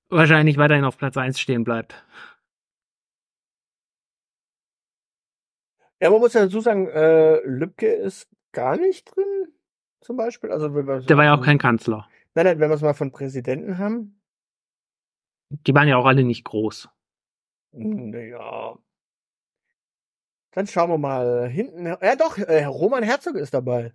wahrscheinlich 0.10 0.58
weiterhin 0.58 0.86
auf 0.86 0.98
Platz 0.98 1.18
eins 1.18 1.40
stehen 1.42 1.66
bleibt. 1.66 2.06
Ja, 6.00 6.10
man 6.10 6.20
muss 6.20 6.34
ja 6.34 6.46
dazu 6.46 6.62
sagen, 6.62 6.88
äh, 6.88 7.46
Lübcke 7.46 7.92
ist 7.92 8.30
gar 8.54 8.78
nicht 8.78 9.14
drin, 9.14 9.54
zum 10.00 10.16
Beispiel. 10.16 10.52
Also 10.52 10.74
wenn 10.74 10.88
wir 10.88 11.02
Der 11.02 11.18
war 11.18 11.26
ja 11.26 11.36
auch 11.36 11.44
kein 11.44 11.58
Kanzler. 11.58 12.08
Nein, 12.34 12.46
nein, 12.46 12.60
wenn 12.60 12.70
wir 12.70 12.76
es 12.76 12.82
mal 12.82 12.94
von 12.94 13.12
Präsidenten 13.12 13.78
haben. 13.78 14.22
Die 15.50 15.76
waren 15.76 15.90
ja 15.90 15.98
auch 15.98 16.06
alle 16.06 16.24
nicht 16.24 16.46
groß. 16.46 16.90
Naja. 17.74 18.78
Dann 20.52 20.68
schauen 20.68 20.90
wir 20.90 20.98
mal 20.98 21.48
hinten. 21.48 21.86
Ja, 21.86 22.16
doch, 22.16 22.38
äh, 22.38 22.66
Roman 22.66 23.04
Herzog 23.04 23.36
ist 23.36 23.54
dabei. 23.54 23.94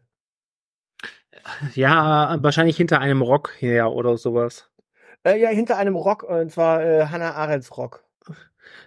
Ja, 1.75 2.39
wahrscheinlich 2.41 2.77
hinter 2.77 3.01
einem 3.01 3.23
Rock 3.23 3.53
her 3.59 3.93
oder 3.93 4.17
sowas. 4.17 4.71
Äh, 5.25 5.41
ja, 5.41 5.49
hinter 5.51 5.77
einem 5.77 5.97
Rock, 5.97 6.23
und 6.23 6.51
zwar 6.51 6.83
äh, 6.83 7.07
Hannah 7.07 7.35
Arendts 7.35 7.77
Rock. 7.77 8.05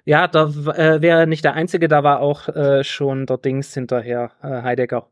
Ja, 0.03 0.27
da 0.27 0.45
äh, 0.45 1.01
wäre 1.01 1.27
nicht 1.27 1.45
der 1.45 1.53
Einzige, 1.53 1.87
da 1.87 2.03
war 2.03 2.21
auch 2.21 2.47
äh, 2.49 2.83
schon 2.83 3.25
der 3.25 3.37
Dings 3.37 3.73
hinterher, 3.73 4.31
äh, 4.41 4.61
Heidegger. 4.63 5.09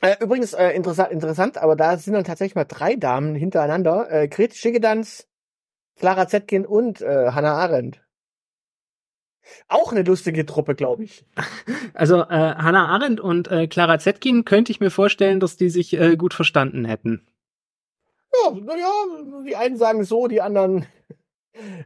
Äh, 0.00 0.16
übrigens, 0.20 0.52
äh, 0.52 0.70
interessant, 0.70 1.12
interessant, 1.12 1.58
aber 1.58 1.76
da 1.76 1.96
sind 1.96 2.14
dann 2.14 2.24
tatsächlich 2.24 2.54
mal 2.54 2.64
drei 2.64 2.96
Damen 2.96 3.34
hintereinander. 3.34 4.10
Äh, 4.10 4.28
Grete 4.28 4.54
Schickedanz, 4.54 5.28
Clara 5.96 6.28
Zetkin 6.28 6.66
und 6.66 7.00
äh, 7.00 7.30
Hannah 7.32 7.54
Arendt. 7.54 8.03
Auch 9.68 9.92
eine 9.92 10.02
lustige 10.02 10.46
Truppe, 10.46 10.74
glaube 10.74 11.04
ich. 11.04 11.24
Also 11.96 12.22
äh, 12.22 12.26
Hannah 12.26 12.88
Arendt 12.88 13.20
und 13.20 13.48
äh, 13.52 13.68
Clara 13.68 14.00
Zetkin 14.00 14.44
könnte 14.44 14.72
ich 14.72 14.80
mir 14.80 14.90
vorstellen, 14.90 15.38
dass 15.38 15.56
die 15.56 15.70
sich 15.70 15.92
äh, 15.92 16.16
gut 16.16 16.34
verstanden 16.34 16.84
hätten. 16.84 17.24
Ja, 18.32 18.50
naja, 18.50 18.90
die 19.46 19.54
einen 19.54 19.76
sagen 19.76 20.04
so, 20.04 20.26
die 20.28 20.40
anderen. 20.40 20.86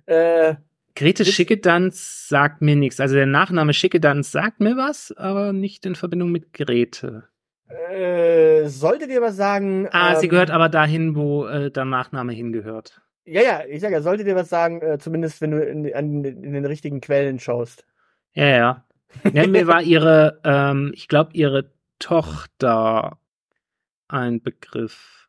Äh, 0.07 0.55
Grete 0.97 1.27
Schickedanz 1.27 2.27
sagt 2.27 2.63
mir 2.63 2.75
nichts. 2.75 3.01
Also 3.01 3.17
der 3.17 3.27
Nachname 3.27 3.75
Schickedanz 3.75 4.33
sagt 4.33 4.61
mir 4.61 4.79
was, 4.79 5.13
aber 5.15 5.53
nicht 5.53 5.85
in 5.85 5.95
Verbindung 5.95 6.33
mit 6.33 6.55
Grete. 6.55 7.29
äh, 7.69 8.67
sollte 8.67 9.07
dir 9.07 9.21
was 9.21 9.37
sagen? 9.37 9.87
Ah, 9.93 10.17
sie 10.17 10.25
ähm, 10.25 10.31
gehört 10.31 10.51
aber 10.51 10.71
dahin, 10.71 11.15
wo 11.15 11.45
äh, 11.47 11.71
der 11.71 11.85
Nachname 11.85 12.33
hingehört. 12.33 13.03
Ja, 13.29 13.43
ja, 13.43 13.65
ich 13.69 13.81
sag 13.81 13.93
ja, 13.93 14.01
sollte 14.01 14.25
dir 14.25 14.37
was 14.37 14.49
sagen, 14.49 14.81
äh, 14.81 14.99
zumindest 14.99 15.41
wenn 15.41 15.51
du 15.51 15.63
in, 15.63 15.95
an, 15.95 16.25
in 16.25 16.53
den 16.53 16.65
richtigen 16.65 17.01
Quellen 17.01 17.39
schaust. 17.39 17.87
Ja, 18.33 18.47
ja. 18.47 18.85
ja 19.33 19.47
mir 19.47 19.67
war 19.67 19.83
ihre, 19.83 20.41
ähm, 20.45 20.93
ich 20.95 21.09
glaube, 21.09 21.33
ihre 21.35 21.73
Tochter 21.99 23.19
ein 24.09 24.41
Begriff. 24.43 25.29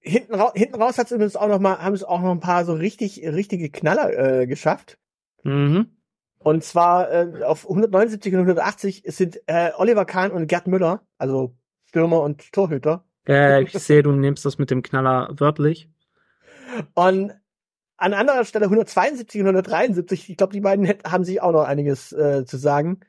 Hinten, 0.00 0.34
ra 0.34 0.52
hinten 0.54 0.80
raus 0.80 0.98
hat's 0.98 1.12
übrigens 1.12 1.36
auch 1.36 1.48
noch 1.48 1.60
mal, 1.60 1.78
haben 1.78 1.94
es 1.94 2.04
auch 2.04 2.20
noch 2.20 2.30
ein 2.30 2.40
paar 2.40 2.64
so 2.64 2.72
richtig, 2.72 3.22
richtige 3.26 3.70
Knaller 3.70 4.40
äh, 4.40 4.46
geschafft. 4.46 4.98
Mhm. 5.44 5.96
Und 6.38 6.64
zwar 6.64 7.10
äh, 7.10 7.42
auf 7.44 7.64
179 7.64 8.32
und 8.34 8.40
180 8.40 9.02
sind 9.06 9.40
äh, 9.46 9.72
Oliver 9.76 10.06
Kahn 10.06 10.30
und 10.30 10.46
Gerd 10.46 10.66
Müller, 10.66 11.06
also 11.18 11.54
Stürmer 11.84 12.22
und 12.22 12.52
Torhüter. 12.52 13.04
Äh, 13.30 13.62
ich 13.62 13.72
sehe, 13.72 14.02
du 14.02 14.10
nimmst 14.12 14.44
das 14.44 14.58
mit 14.58 14.70
dem 14.70 14.82
Knaller 14.82 15.28
wörtlich. 15.38 15.88
Und 16.94 17.32
an 17.96 18.14
anderer 18.14 18.44
Stelle 18.44 18.64
172 18.64 19.40
und 19.40 19.46
173, 19.46 20.30
ich 20.30 20.36
glaube, 20.36 20.52
die 20.52 20.60
beiden 20.60 20.88
haben 21.04 21.24
sich 21.24 21.40
auch 21.40 21.52
noch 21.52 21.64
einiges 21.64 22.12
äh, 22.12 22.44
zu 22.44 22.56
sagen. 22.56 23.00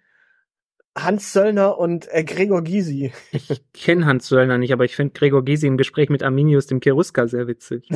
Hans 0.96 1.32
Söllner 1.32 1.78
und 1.78 2.08
äh, 2.12 2.24
Gregor 2.24 2.64
Gysi. 2.64 3.14
Ich 3.32 3.64
kenne 3.74 4.06
Hans 4.06 4.28
Söllner 4.28 4.58
nicht, 4.58 4.74
aber 4.74 4.84
ich 4.84 4.96
finde 4.96 5.14
Gregor 5.14 5.44
Gysi 5.44 5.66
im 5.66 5.78
Gespräch 5.78 6.10
mit 6.10 6.22
Arminius 6.22 6.68
dem 6.68 6.82
Cherusker 6.82 7.28
sehr 7.28 7.48
witzig. 7.48 7.88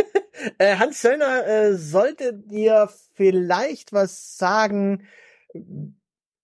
äh, 0.58 0.76
Hans 0.76 1.00
Söllner 1.00 1.46
äh, 1.46 1.74
sollte 1.74 2.34
dir 2.34 2.90
vielleicht 3.14 3.92
was 3.92 4.36
sagen, 4.36 5.04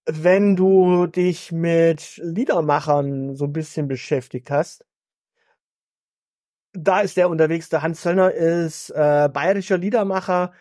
wenn 0.07 0.55
du 0.57 1.07
dich 1.07 1.51
mit 1.51 2.21
Liedermachern 2.23 3.35
so 3.35 3.47
ein 3.47 3.53
bisschen 3.53 3.89
beschäftigt 3.89 4.51
hast. 4.51 4.85
Da 6.73 7.01
ist 7.01 7.17
der 7.17 7.31
unterwegs. 7.31 7.69
Der 7.69 7.83
Hans 7.83 8.03
Söllner 8.03 8.33
ist 8.33 8.91
äh, 8.91 9.29
bayerischer 9.33 9.79
Liedermacher. 9.79 10.53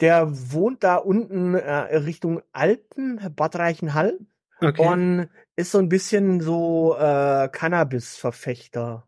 Der 0.00 0.28
wohnt 0.30 0.82
da 0.82 0.96
unten 0.96 1.54
äh, 1.54 1.96
Richtung 1.96 2.40
Alpen, 2.52 3.20
Bad 3.36 3.56
Reichenhall. 3.56 4.18
Okay. 4.60 4.86
Und 4.86 5.28
ist 5.56 5.72
so 5.72 5.78
ein 5.78 5.88
bisschen 5.88 6.40
so 6.40 6.96
äh, 6.98 7.48
Cannabis-Verfechter. 7.48 9.06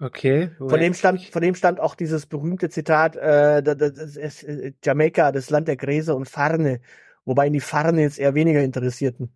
okay. 0.00 0.50
Von 0.58 0.80
dem 0.80 0.94
stammt, 0.94 1.22
von 1.22 1.42
dem 1.42 1.54
stammt 1.54 1.80
auch 1.80 1.94
dieses 1.94 2.26
berühmte 2.26 2.68
Zitat, 2.68 3.16
äh, 3.16 3.62
das, 3.62 3.76
das 3.76 4.16
ist 4.16 4.42
äh, 4.44 4.72
Jamaika, 4.84 5.32
das 5.32 5.50
Land 5.50 5.68
der 5.68 5.76
Gräser 5.76 6.16
und 6.16 6.28
Farne, 6.28 6.80
wobei 7.24 7.48
ihn 7.48 7.52
die 7.52 7.60
Farne 7.60 8.02
jetzt 8.02 8.18
eher 8.18 8.34
weniger 8.34 8.62
interessierten. 8.62 9.32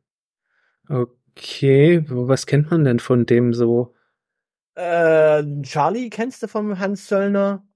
Okay. 0.89 2.05
Was 2.09 2.47
kennt 2.47 2.71
man 2.71 2.85
denn 2.85 2.99
von 2.99 3.27
dem 3.27 3.53
so? 3.55 3.95
Äh, 4.75 5.43
Charlie 5.63 6.11
kennst 6.11 6.43
du 6.43 6.49
vom 6.49 6.79
Hans 6.79 7.09
Söllner? 7.09 7.67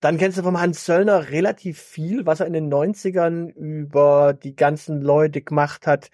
Dann 0.00 0.18
kennst 0.18 0.38
du 0.38 0.42
vom 0.42 0.60
Hans 0.60 0.84
Söllner 0.86 1.30
relativ 1.30 1.80
viel, 1.80 2.26
was 2.26 2.40
er 2.40 2.46
in 2.46 2.52
den 2.54 2.68
90ern 2.68 3.52
über 3.52 4.34
die 4.34 4.56
ganzen 4.56 5.00
Leute 5.00 5.42
gemacht 5.42 5.86
hat. 5.86 6.10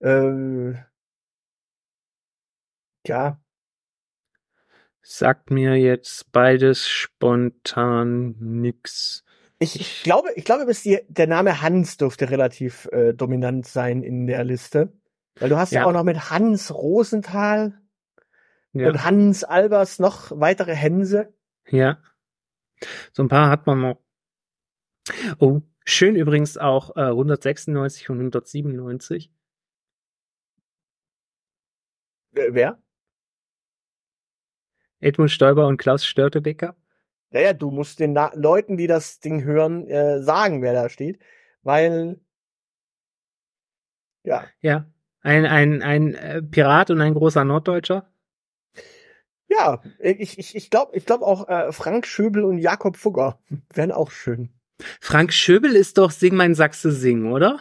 Äh, 0.00 0.74
ja, 3.06 3.40
Sagt 5.02 5.52
mir 5.52 5.76
jetzt 5.76 6.32
beides 6.32 6.88
spontan 6.88 8.34
nix. 8.40 9.22
Ich, 9.60 9.80
ich 9.80 10.02
glaube, 10.02 10.30
ich 10.34 10.44
glaube, 10.44 10.66
bis 10.66 10.82
die, 10.82 10.98
der 11.08 11.28
Name 11.28 11.62
Hans 11.62 11.96
dürfte 11.96 12.28
relativ 12.28 12.86
äh, 12.90 13.14
dominant 13.14 13.66
sein 13.66 14.02
in 14.02 14.26
der 14.26 14.42
Liste. 14.44 14.92
Weil 15.38 15.48
du 15.48 15.56
hast 15.56 15.70
ja, 15.72 15.82
Ja. 15.82 15.86
auch 15.86 15.92
noch 15.92 16.02
mit 16.02 16.30
Hans 16.30 16.74
Rosenthal 16.74 17.78
Ja. 18.78 18.88
und 18.88 19.04
Hans 19.04 19.44
Albers 19.44 19.98
noch 19.98 20.30
weitere 20.32 20.74
Hänse. 20.74 21.32
Ja. 21.68 21.98
So 23.12 23.22
ein 23.22 23.28
paar 23.28 23.50
hat 23.50 23.66
man 23.66 23.80
noch. 23.80 24.00
Oh, 25.38 25.62
schön 25.84 26.16
übrigens 26.16 26.58
auch 26.58 26.96
äh, 26.96 27.00
196 27.00 28.10
und 28.10 28.18
197. 28.18 29.32
Äh, 32.34 32.48
wer? 32.50 32.82
Edmund 35.00 35.30
Stoiber 35.30 35.66
und 35.66 35.76
Klaus 35.76 36.04
Störtebeker? 36.04 36.76
Ja, 37.30 37.40
ja, 37.40 37.52
du 37.52 37.70
musst 37.70 38.00
den 38.00 38.12
Na 38.12 38.32
Leuten, 38.34 38.76
die 38.76 38.86
das 38.86 39.20
Ding 39.20 39.44
hören, 39.44 39.86
äh, 39.88 40.22
sagen, 40.22 40.62
wer 40.62 40.72
da 40.72 40.88
steht, 40.88 41.20
weil 41.62 42.20
ja. 44.26 44.44
Ja. 44.60 44.86
Ein, 45.20 45.46
ein, 45.46 45.82
ein 45.82 46.14
äh, 46.14 46.42
Pirat 46.42 46.90
und 46.90 47.00
ein 47.00 47.14
großer 47.14 47.44
Norddeutscher? 47.44 48.12
Ja, 49.58 49.80
ich, 49.98 50.38
ich, 50.38 50.56
ich 50.56 50.70
glaube 50.70 50.96
ich 50.96 51.06
glaub 51.06 51.22
auch 51.22 51.48
äh, 51.48 51.72
Frank 51.72 52.06
Schöbel 52.06 52.44
und 52.44 52.58
Jakob 52.58 52.96
Fugger 52.96 53.38
wären 53.74 53.92
auch 53.92 54.10
schön. 54.10 54.50
Frank 55.00 55.32
Schöbel 55.32 55.74
ist 55.74 55.98
doch 55.98 56.10
Sing 56.10 56.34
mein 56.34 56.54
Sachse 56.54 56.92
Sing, 56.92 57.32
oder? 57.32 57.60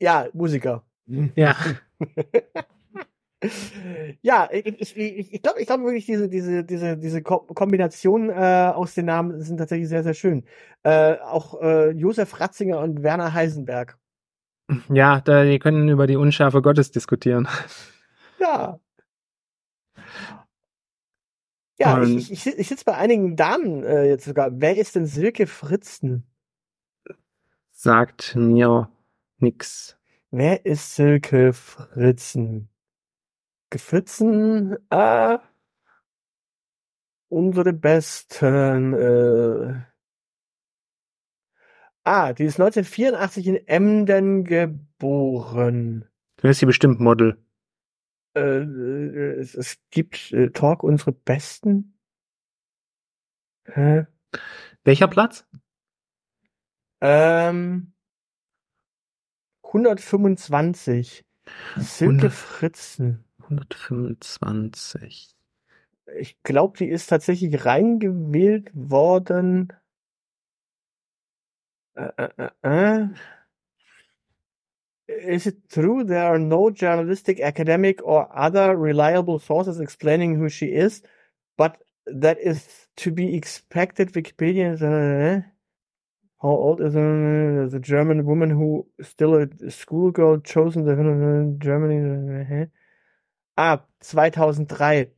Ja, 0.00 0.28
Musiker. 0.32 0.84
Ja. 1.34 1.56
ja, 4.22 4.48
ich, 4.52 4.96
ich, 4.96 5.32
ich, 5.32 5.42
glaube 5.42 5.60
ich 5.60 5.66
glaube 5.66 5.84
wirklich, 5.84 6.06
diese, 6.06 6.28
diese, 6.28 6.64
diese, 6.64 6.98
diese 6.98 7.22
Kombination 7.22 8.30
äh, 8.30 8.72
aus 8.74 8.94
den 8.94 9.06
Namen 9.06 9.40
sind 9.40 9.58
tatsächlich 9.58 9.88
sehr, 9.88 10.02
sehr 10.02 10.14
schön. 10.14 10.44
Äh, 10.82 11.16
auch 11.18 11.60
äh, 11.62 11.90
Josef 11.90 12.40
Ratzinger 12.40 12.80
und 12.80 13.02
Werner 13.02 13.32
Heisenberg. 13.32 13.98
Ja, 14.90 15.20
da, 15.20 15.44
die 15.44 15.58
können 15.58 15.88
über 15.88 16.06
die 16.06 16.16
Unschärfe 16.16 16.62
Gottes 16.62 16.90
diskutieren. 16.90 17.48
Ja. 18.38 18.80
Ja, 21.78 21.94
und 21.94 22.18
ich, 22.18 22.30
ich, 22.30 22.46
ich 22.46 22.68
sitze 22.68 22.84
bei 22.84 22.96
einigen 22.96 23.36
Damen 23.36 23.82
äh, 23.84 24.08
jetzt 24.08 24.24
sogar. 24.24 24.50
Wer 24.52 24.76
ist 24.76 24.94
denn 24.94 25.06
Silke 25.06 25.46
Fritzen? 25.46 26.24
Sagt 27.70 28.36
mir 28.36 28.90
nix. 29.38 29.96
Wer 30.30 30.64
ist 30.64 30.94
Silke 30.94 31.52
Fritzen? 31.52 32.68
Gefritzen, 33.70 34.76
äh, 34.90 35.38
unsere 37.28 37.72
besten, 37.72 38.92
äh, 38.92 39.80
ah, 42.04 42.32
die 42.34 42.44
ist 42.44 42.60
1984 42.60 43.46
in 43.46 43.66
Emden 43.66 44.44
geboren. 44.44 46.04
Du 46.36 46.48
ist 46.48 46.58
sie 46.58 46.66
bestimmt 46.66 47.00
Model. 47.00 47.41
Äh, 48.34 48.40
es, 49.38 49.54
es 49.54 49.78
gibt 49.90 50.32
äh, 50.32 50.50
Talk 50.50 50.82
unsere 50.82 51.12
besten. 51.12 51.98
Hä? 53.64 54.06
Welcher 54.84 55.08
Platz? 55.08 55.46
Ähm, 57.00 57.92
125. 59.64 61.24
Silke 61.76 62.30
Fritzen. 62.30 63.24
125. 63.42 65.36
Ich 66.18 66.42
glaube, 66.42 66.78
die 66.78 66.88
ist 66.88 67.06
tatsächlich 67.08 67.64
reingewählt 67.64 68.70
worden. 68.74 69.72
Äh, 71.94 72.28
äh, 72.36 72.50
äh. 72.62 73.08
Is 75.20 75.46
it 75.46 75.68
true 75.70 76.04
there 76.04 76.24
are 76.24 76.38
no 76.38 76.70
journalistic, 76.70 77.40
academic, 77.40 78.00
or 78.04 78.28
other 78.36 78.76
reliable 78.76 79.38
sources 79.38 79.80
explaining 79.80 80.36
who 80.36 80.48
she 80.48 80.66
is, 80.66 81.02
but 81.56 81.82
that 82.06 82.38
is 82.38 82.88
to 82.96 83.10
be 83.10 83.36
expected? 83.36 84.12
Wikipedia. 84.12 84.74
Uh, 84.80 85.42
how 86.42 86.48
old 86.48 86.80
is 86.80 86.96
uh, 86.96 87.68
the 87.70 87.78
German 87.80 88.24
woman 88.26 88.50
who 88.50 88.86
still 89.00 89.34
a 89.34 89.70
schoolgirl 89.70 90.40
chosen 90.40 90.84
the 90.84 91.56
Germany? 91.58 92.68
Ah, 93.56 93.84
2003. 94.00 95.12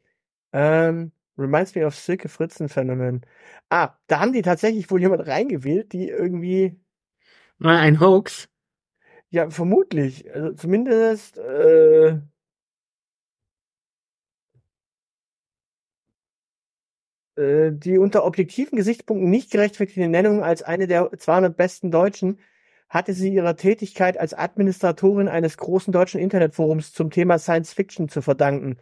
Ähm, 0.53 1.13
reminds 1.37 1.75
me 1.75 1.83
of 1.83 1.95
Silke 1.95 2.29
Fritzen 2.29 2.69
Phänomen. 2.69 3.23
Ah, 3.71 3.97
da 4.07 4.21
haben 4.21 4.33
die 4.33 4.43
tatsächlich 4.43 4.91
wohl 4.91 5.01
jemand 5.01 5.27
reingewählt, 5.27 5.93
die 5.93 6.09
irgendwie. 6.09 6.79
Ein 7.61 8.01
Hoax. 8.01 8.49
Ja, 9.35 9.51
vermutlich. 9.51 10.33
Also 10.33 10.53
zumindest. 10.53 11.39
Äh, 11.39 12.21
äh, 17.37 17.73
die 17.73 17.99
unter 17.99 18.25
objektiven 18.25 18.77
Gesichtspunkten 18.77 19.29
nicht 19.31 19.51
gerechtfertigte 19.51 20.07
Nennung 20.09 20.45
als 20.45 20.63
eine 20.63 20.87
der 20.87 21.11
200 21.19 21.57
besten 21.57 21.91
Deutschen 21.91 22.39
hatte 22.89 23.13
sie 23.13 23.35
ihrer 23.35 23.57
Tätigkeit 23.57 24.17
als 24.19 24.35
Administratorin 24.35 25.27
eines 25.29 25.57
großen 25.57 25.93
deutschen 25.93 26.21
Internetforums 26.21 26.93
zum 26.93 27.11
Thema 27.11 27.39
Science 27.41 27.73
Fiction 27.73 28.09
zu 28.09 28.23
verdanken. 28.23 28.79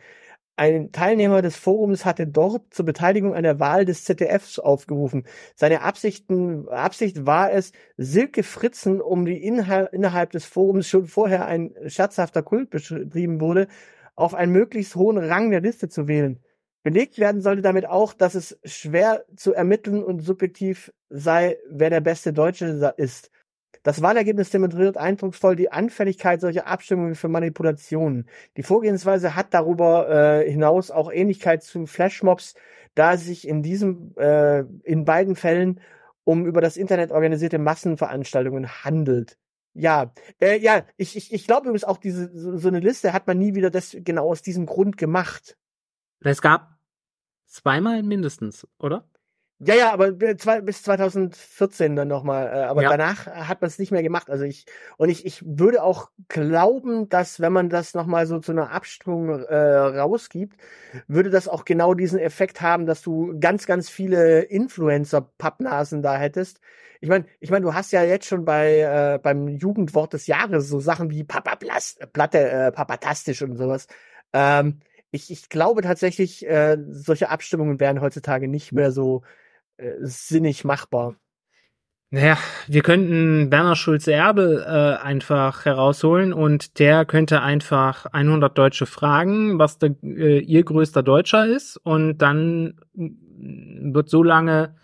Ein 0.57 0.93
Teilnehmer 0.93 1.41
des 1.41 1.57
Forums 1.57 2.05
hatte 2.05 2.27
dort 2.27 2.75
zur 2.75 2.85
Beteiligung 2.85 3.35
an 3.35 3.43
der 3.43 3.59
Wahl 3.59 3.87
des 3.87 4.05
ZDFs 4.05 4.59
aufgerufen. 4.59 5.25
Seine 5.57 5.81
Absichten, 5.81 6.69
Absicht 6.69 7.25
war 7.25 7.53
es, 7.53 7.73
Silke 7.97 8.43
Fritzen, 8.43 9.01
um 9.01 9.25
die 9.25 9.43
Inhal 9.43 9.89
innerhalb 9.93 10.31
des 10.31 10.45
Forums 10.45 10.89
schon 10.89 11.07
vorher 11.07 11.47
ein 11.47 11.75
scherzhafter 11.87 12.43
Kult 12.43 12.69
betrieben 12.69 13.41
wurde, 13.41 13.67
auf 14.15 14.35
einen 14.35 14.53
möglichst 14.53 14.95
hohen 14.95 15.17
Rang 15.17 15.51
der 15.51 15.63
Liste 15.63 15.89
zu 15.89 16.07
wählen. 16.07 16.41
Belegt 16.83 17.19
werden 17.19 17.41
sollte 17.41 17.63
damit 17.63 17.87
auch, 17.87 18.13
dass 18.13 18.35
es 18.35 18.59
schwer 18.65 19.25
zu 19.37 19.55
ermitteln 19.55 20.03
und 20.03 20.21
subjektiv 20.21 20.93
sei, 21.09 21.57
wer 21.71 21.91
der 21.91 22.01
beste 22.01 22.33
Deutsche 22.33 22.93
ist. 22.97 23.31
Das 23.83 24.01
Wahlergebnis 24.01 24.51
demonstriert 24.51 24.97
eindrucksvoll 24.97 25.57
die 25.57 25.73
Anfälligkeit 25.73 26.41
solcher 26.41 26.67
Abstimmungen 26.67 27.15
für 27.15 27.29
Manipulationen. 27.29 28.29
Die 28.57 28.63
Vorgehensweise 28.63 29.35
hat 29.35 29.55
darüber 29.55 30.09
äh, 30.09 30.51
hinaus 30.51 30.91
auch 30.91 31.11
Ähnlichkeit 31.13 31.63
zu 31.63 31.87
Flashmobs, 31.87 32.55
da 32.95 33.15
es 33.15 33.25
sich 33.25 33.49
in 33.49 33.63
diesem, 33.63 34.15
äh, 34.17 34.61
in 34.85 35.05
beiden 35.05 35.35
Fällen 35.35 35.81
um 36.25 36.47
über 36.47 36.61
das 36.61 36.77
Internet 36.77 37.11
organisierte 37.11 37.59
Massenveranstaltungen 37.59 38.85
handelt. 38.85 39.37
Ja, 39.75 40.13
äh, 40.41 40.59
ja, 40.59 40.85
ich, 40.97 41.17
ich, 41.17 41.33
ich 41.33 41.47
glaube 41.47 41.67
übrigens 41.67 41.85
auch 41.85 41.97
diese 41.97 42.31
so, 42.37 42.57
so 42.59 42.69
eine 42.69 42.81
Liste 42.81 43.13
hat 43.13 43.27
man 43.27 43.39
nie 43.39 43.55
wieder 43.55 43.71
das 43.71 43.97
genau 43.99 44.31
aus 44.31 44.43
diesem 44.43 44.67
Grund 44.67 44.97
gemacht. 44.97 45.57
Es 46.21 46.43
gab 46.43 46.79
zweimal 47.47 48.03
mindestens, 48.03 48.69
oder? 48.79 49.09
Ja, 49.65 49.77
ja, 49.77 49.93
aber 49.93 50.11
bis 50.11 50.83
2014 50.83 51.95
dann 51.95 52.09
nochmal. 52.09 52.47
Äh, 52.49 52.63
aber 52.65 52.83
ja. 52.83 52.91
danach 52.91 53.27
hat 53.27 53.61
man 53.61 53.69
es 53.69 53.79
nicht 53.79 53.93
mehr 53.93 54.03
gemacht. 54.03 54.29
Also 54.29 54.45
ich 54.45 54.67
und 54.97 55.09
ich, 55.09 55.25
ich 55.25 55.43
würde 55.47 55.85
auch 55.85 56.11
glauben, 56.27 57.09
dass 57.09 57.39
wenn 57.39 57.53
man 57.53 57.69
das 57.69 57.95
nochmal 57.95 58.27
so 58.27 58.41
zu 58.41 58.51
einer 58.51 58.73
Abstimmung 58.73 59.29
äh, 59.29 59.57
rausgibt, 59.57 60.61
würde 61.07 61.31
das 61.31 61.47
auch 61.47 61.65
genau 61.65 61.95
diesen 61.95 62.19
Effekt 62.19 62.61
haben, 62.61 62.87
dass 62.87 63.03
du 63.03 63.39
ganz, 63.39 63.67
ganz 63.67 63.89
viele 63.89 64.43
Influencer-Pappnasen 64.43 66.03
da 66.03 66.17
hättest. 66.17 66.61
Ich 67.01 67.09
meine, 67.09 67.27
ich 67.39 67.51
meine, 67.51 67.65
du 67.65 67.73
hast 67.73 67.93
ja 67.93 68.03
jetzt 68.03 68.27
schon 68.27 68.45
bei 68.45 68.81
äh, 68.81 69.19
beim 69.23 69.47
Jugendwort 69.47 70.13
des 70.13 70.27
Jahres 70.27 70.69
so 70.69 70.81
Sachen 70.81 71.11
wie 71.11 71.23
Papa 71.23 71.57
Platte, 72.13 72.51
äh, 72.51 72.73
Papatastisch 72.73 73.43
und 73.43 73.57
sowas. 73.57 73.87
Ähm, 74.33 74.81
ich, 75.13 75.31
ich 75.31 75.49
glaube 75.49 75.83
tatsächlich, 75.83 76.47
äh, 76.49 76.79
solche 76.91 77.29
Abstimmungen 77.29 77.79
wären 77.79 78.01
heutzutage 78.01 78.49
nicht 78.49 78.73
mehr 78.73 78.91
so 78.91 79.23
sinnig 80.01 80.65
machbar. 80.65 81.17
Naja, 82.15 82.37
wir 82.67 82.83
könnten 82.83 83.51
Werner 83.51 83.75
Schulze-Erbel 83.75 84.63
äh, 84.67 85.03
einfach 85.03 85.65
herausholen 85.65 86.35
und 86.35 86.79
der 86.79 87.07
könnte 87.07 87.41
einfach 87.41 88.05
100 88.05 88.57
Deutsche 88.57 88.85
fragen, 88.85 89.59
was 89.59 89.79
der, 89.79 89.95
äh, 90.03 90.41
ihr 90.41 90.63
größter 90.63 91.03
Deutscher 91.03 91.47
ist 91.47 91.79
und 91.79 92.19
dann 92.19 92.79
wird 92.93 94.11
so 94.11 94.23
lange 94.23 94.75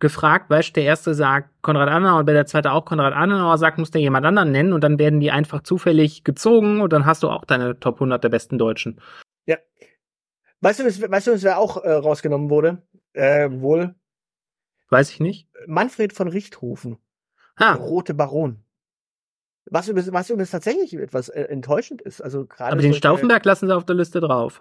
gefragt, 0.00 0.50
weißt 0.50 0.74
der 0.74 0.82
erste 0.82 1.14
sagt 1.14 1.50
Konrad 1.62 1.88
Adenauer 1.88 2.18
und 2.18 2.26
der 2.26 2.46
zweite 2.46 2.72
auch 2.72 2.86
Konrad 2.86 3.14
Adenauer 3.14 3.56
sagt, 3.56 3.78
muss 3.78 3.92
der 3.92 4.00
jemand 4.00 4.26
anderen 4.26 4.50
nennen 4.50 4.72
und 4.72 4.82
dann 4.82 4.98
werden 4.98 5.20
die 5.20 5.30
einfach 5.30 5.62
zufällig 5.62 6.24
gezogen 6.24 6.80
und 6.80 6.92
dann 6.92 7.06
hast 7.06 7.22
du 7.22 7.28
auch 7.28 7.44
deine 7.44 7.78
Top 7.78 7.96
100 7.96 8.24
der 8.24 8.30
besten 8.30 8.58
Deutschen. 8.58 9.00
Ja. 9.46 9.58
Weißt 10.60 10.80
du, 10.80 10.84
weißt 10.84 11.26
du, 11.28 11.40
wer 11.40 11.58
auch 11.58 11.84
äh, 11.84 11.92
rausgenommen 11.92 12.50
wurde? 12.50 12.82
Äh, 13.12 13.48
wohl 13.52 13.94
Weiß 14.92 15.10
ich 15.10 15.20
nicht. 15.20 15.48
Manfred 15.66 16.12
von 16.12 16.28
Richthofen. 16.28 16.98
Ha. 17.58 17.72
Rote 17.76 18.12
Baron. 18.12 18.62
Was 19.64 19.88
übrigens, 19.88 20.12
was 20.12 20.28
übrigens 20.28 20.50
tatsächlich 20.50 20.92
etwas 20.92 21.30
äh, 21.30 21.44
enttäuschend 21.44 22.02
ist. 22.02 22.20
Also 22.20 22.44
gerade 22.44 22.72
Aber 22.72 22.82
den 22.82 22.92
Stauffenberg 22.92 23.42
lassen 23.46 23.68
sie 23.68 23.74
auf 23.74 23.86
der 23.86 23.96
Liste 23.96 24.20
drauf. 24.20 24.60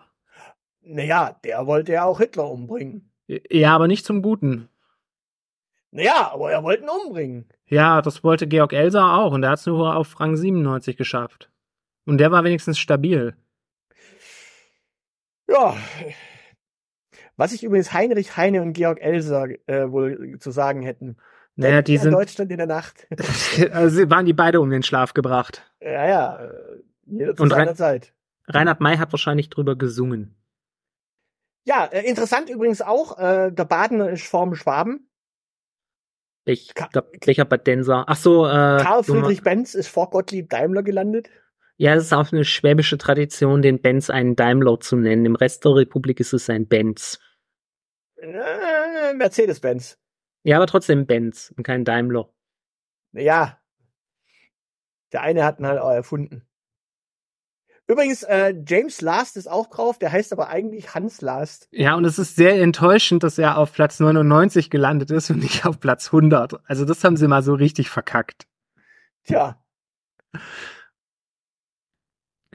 Naja, 0.80 1.38
der 1.44 1.68
wollte 1.68 1.92
ja 1.92 2.06
auch 2.06 2.20
Hitler 2.20 2.50
umbringen. 2.50 3.12
Ja, 3.28 3.76
aber 3.76 3.90
nicht 3.90 4.06
zum 4.06 4.22
Guten. 4.22 4.70
Naja, 5.92 6.32
aber 6.32 6.50
er 6.50 6.64
wollte 6.64 6.84
ihn 6.84 6.90
umbringen. 6.90 7.50
Ja, 7.66 8.02
das 8.02 8.24
wollte 8.24 8.48
Georg 8.48 8.72
Elser 8.72 9.18
auch 9.18 9.34
und 9.34 9.42
der 9.42 9.52
hat 9.52 9.60
es 9.60 9.66
nur 9.66 9.98
auf 9.98 10.18
Rang 10.18 10.38
97 10.38 10.96
geschafft. 10.96 11.52
Und 12.06 12.20
der 12.20 12.32
war 12.32 12.46
wenigstens 12.46 12.80
stabil. 12.80 13.36
Ja, 15.50 15.76
was 17.42 17.54
ich 17.54 17.64
übrigens 17.64 17.92
Heinrich 17.92 18.38
Heine 18.38 18.62
und 18.62 18.74
Georg 18.74 19.02
Elser 19.02 19.48
äh, 19.66 19.92
wohl 19.92 20.38
zu 20.38 20.52
sagen 20.52 20.84
hätten. 20.84 21.18
Naja, 21.56 21.82
die 21.82 21.98
sind. 21.98 22.12
Deutschland 22.12 22.52
in 22.52 22.58
der 22.58 22.68
Nacht. 22.68 23.08
also 23.72 24.08
waren 24.12 24.28
die 24.28 24.34
beide 24.34 24.62
um 24.62 24.70
den 24.70 24.84
Schlaf 24.84 25.16
gebracht. 25.16 25.64
Ja, 25.82 26.08
ja. 26.08 26.52
Jeder 27.08 27.36
zu 27.36 27.42
und 27.42 27.50
seiner 27.50 27.74
Zeit. 27.74 28.14
Reinhard 28.48 28.80
May 28.80 28.98
hat 28.98 29.12
wahrscheinlich 29.12 29.50
drüber 29.50 29.76
gesungen. 29.76 30.36
Ja, 31.64 31.86
äh, 31.86 32.08
interessant 32.08 32.48
übrigens 32.48 32.84
auch, 32.84 33.18
äh, 33.18 33.52
der 33.52 33.66
Badener 33.66 34.12
ist 34.12 34.28
vorm 34.28 34.54
Schwaben. 34.54 35.10
Ich, 36.46 36.74
der 36.94 37.02
Becher-Badenser. 37.02 38.06
Ach 38.06 38.16
so, 38.16 38.46
äh, 38.46 38.50
Karl 38.50 39.04
Friedrich 39.04 39.42
Benz 39.42 39.74
ist 39.74 39.88
vor 39.88 40.12
Gottlieb 40.12 40.50
Daimler 40.50 40.84
gelandet. 40.84 41.30
Ja, 41.78 41.96
es 41.96 42.04
ist 42.04 42.14
auch 42.14 42.32
eine 42.32 42.46
schwäbische 42.46 43.00
Tradition, 43.00 43.64
den 43.64 43.82
Benz 43.82 44.12
einen 44.12 44.36
Daimler 44.36 44.80
zu 44.80 44.96
nennen. 44.96 45.26
Im 45.26 45.36
Rest 45.36 45.66
der 45.66 45.74
Republik 45.74 46.20
ist 46.20 46.34
es 46.34 46.48
ein 46.48 46.68
Benz. 46.68 47.20
Äh, 48.22 49.14
Mercedes-Benz. 49.14 49.98
Ja, 50.44 50.58
aber 50.58 50.68
trotzdem 50.68 51.06
Benz 51.06 51.54
und 51.58 51.64
kein 51.64 51.86
Daimler. 51.86 52.30
Ja. 53.14 53.60
Der 55.12 55.22
eine 55.22 55.44
hat 55.44 55.60
ihn 55.60 55.68
halt 55.68 55.80
auch 55.80 55.92
erfunden. 55.92 56.48
Übrigens, 57.88 58.24
äh, 58.24 58.54
James 58.66 59.02
Last 59.02 59.36
ist 59.36 59.48
auch 59.48 59.68
drauf, 59.68 60.00
der 60.00 60.12
heißt 60.12 60.32
aber 60.32 60.48
eigentlich 60.48 60.96
Hans 60.96 61.20
Last. 61.22 61.68
Ja, 61.72 61.96
und 61.96 62.06
es 62.06 62.18
ist 62.20 62.38
sehr 62.38 62.62
enttäuschend, 62.62 63.24
dass 63.24 63.38
er 63.38 63.58
auf 63.58 63.74
Platz 63.74 64.00
99 64.00 64.70
gelandet 64.70 65.12
ist 65.12 65.30
und 65.30 65.40
nicht 65.40 65.66
auf 65.66 65.80
Platz 65.80 66.08
100. 66.08 66.62
Also 66.70 66.86
das 66.86 67.04
haben 67.04 67.18
sie 67.18 67.28
mal 67.28 67.44
so 67.44 67.54
richtig 67.54 67.90
verkackt. 67.90 68.48
Tja, 69.24 69.62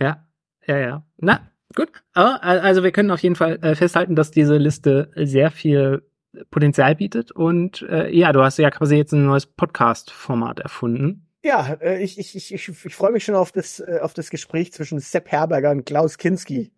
Ja, 0.01 0.27
ja, 0.67 0.79
ja. 0.79 1.07
Na, 1.19 1.51
gut. 1.77 1.91
Aber, 2.15 2.43
also 2.43 2.83
wir 2.83 2.91
können 2.91 3.13
auf 3.13 3.23
jeden 3.23 3.37
Fall 3.37 3.59
äh, 3.63 3.75
festhalten, 3.77 4.17
dass 4.17 4.33
diese 4.33 4.57
Liste 4.57 5.13
sehr 5.15 5.51
viel 5.53 6.03
Potenzial 6.51 6.97
bietet. 6.97 7.31
Und 7.31 7.83
äh, 7.83 8.11
ja, 8.11 8.33
du 8.33 8.43
hast 8.43 8.59
ja 8.59 8.71
quasi 8.71 8.97
jetzt 8.97 9.13
ein 9.13 9.27
neues 9.27 9.47
Podcast-Format 9.47 10.61
erfunden. 10.61 11.29
ja, 11.45 11.75
äh, 11.81 12.03
ich, 12.03 12.19
ich, 12.19 12.35
ich, 12.35 12.53
ich, 12.53 12.69
ich 12.69 12.95
freue 12.95 13.13
mich 13.13 13.25
schon 13.25 13.37
auf 13.37 13.53
das, 13.53 13.81
äh, 13.81 14.01
auf 14.03 14.15
das 14.15 14.31
Gespräch 14.31 14.73
zwischen 14.73 14.99
Sepp 14.99 15.31
Herberger 15.31 15.71
und 15.71 15.85
Klaus 15.87 16.19
Kinski. 16.19 16.73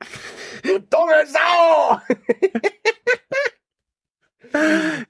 Du 0.62 0.78
dumme 0.78 1.24
Sau! 1.26 1.98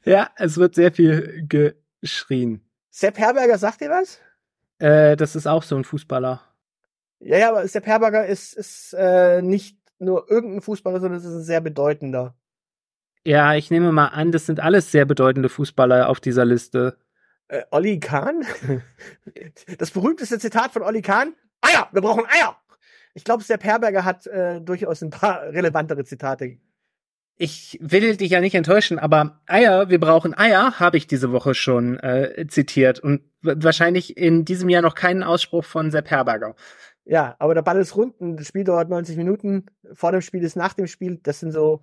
Ja, 0.04 0.30
es 0.36 0.56
wird 0.56 0.74
sehr 0.74 0.90
viel 0.90 1.46
geschrien. 1.48 2.60
Sepp 2.90 3.18
Herberger, 3.18 3.58
sagt 3.58 3.80
dir 3.80 3.90
was? 3.90 4.18
Äh, 4.78 5.16
das 5.16 5.36
ist 5.36 5.46
auch 5.46 5.62
so 5.62 5.76
ein 5.76 5.84
Fußballer. 5.84 6.40
Ja, 7.20 7.38
ja, 7.38 7.48
aber 7.50 7.66
Sepp 7.66 7.86
Herberger 7.86 8.26
ist, 8.26 8.54
ist 8.54 8.94
äh, 8.96 9.42
nicht 9.42 9.78
nur 9.98 10.30
irgendein 10.30 10.60
Fußballer, 10.60 11.00
sondern 11.00 11.18
es 11.18 11.24
ist 11.24 11.34
ein 11.34 11.42
sehr 11.42 11.60
bedeutender. 11.60 12.36
Ja, 13.24 13.54
ich 13.54 13.70
nehme 13.70 13.92
mal 13.92 14.06
an, 14.06 14.32
das 14.32 14.46
sind 14.46 14.60
alles 14.60 14.92
sehr 14.92 15.04
bedeutende 15.04 15.48
Fußballer 15.48 16.08
auf 16.08 16.20
dieser 16.20 16.44
Liste. 16.44 16.96
Äh, 17.48 17.62
Olli 17.70 18.00
Kahn? 18.00 18.44
Das 19.78 19.90
berühmteste 19.90 20.38
Zitat 20.38 20.72
von 20.72 20.82
Olli 20.82 21.02
Kahn? 21.02 21.34
Eier! 21.60 21.88
Wir 21.92 22.00
brauchen 22.00 22.24
Eier! 22.26 22.56
Ich 23.14 23.24
glaube, 23.24 23.42
Sepp 23.42 23.64
Herberger 23.64 24.04
hat 24.04 24.26
äh, 24.26 24.60
durchaus 24.60 25.02
ein 25.02 25.10
paar 25.10 25.42
relevantere 25.52 26.04
Zitate. 26.04 26.58
Ich 27.36 27.78
will 27.80 28.16
dich 28.16 28.30
ja 28.30 28.40
nicht 28.40 28.54
enttäuschen, 28.54 28.98
aber 28.98 29.40
Eier, 29.46 29.88
wir 29.88 30.00
brauchen 30.00 30.36
Eier, 30.36 30.80
habe 30.80 30.96
ich 30.96 31.06
diese 31.06 31.30
Woche 31.30 31.54
schon 31.54 31.98
äh, 32.00 32.46
zitiert 32.48 32.98
und 32.98 33.22
wahrscheinlich 33.42 34.16
in 34.16 34.44
diesem 34.44 34.68
Jahr 34.68 34.82
noch 34.82 34.96
keinen 34.96 35.22
Ausspruch 35.22 35.64
von 35.64 35.92
Sepp 35.92 36.10
Herberger. 36.10 36.56
Ja, 37.10 37.36
aber 37.38 37.54
der 37.54 37.62
Ball 37.62 37.78
ist 37.80 37.96
rund 37.96 38.20
und 38.20 38.36
das 38.36 38.46
Spiel 38.46 38.64
dauert 38.64 38.90
90 38.90 39.16
Minuten. 39.16 39.64
Vor 39.94 40.12
dem 40.12 40.20
Spiel 40.20 40.42
ist 40.44 40.56
nach 40.56 40.74
dem 40.74 40.86
Spiel. 40.86 41.18
Das 41.22 41.40
sind 41.40 41.52
so, 41.52 41.82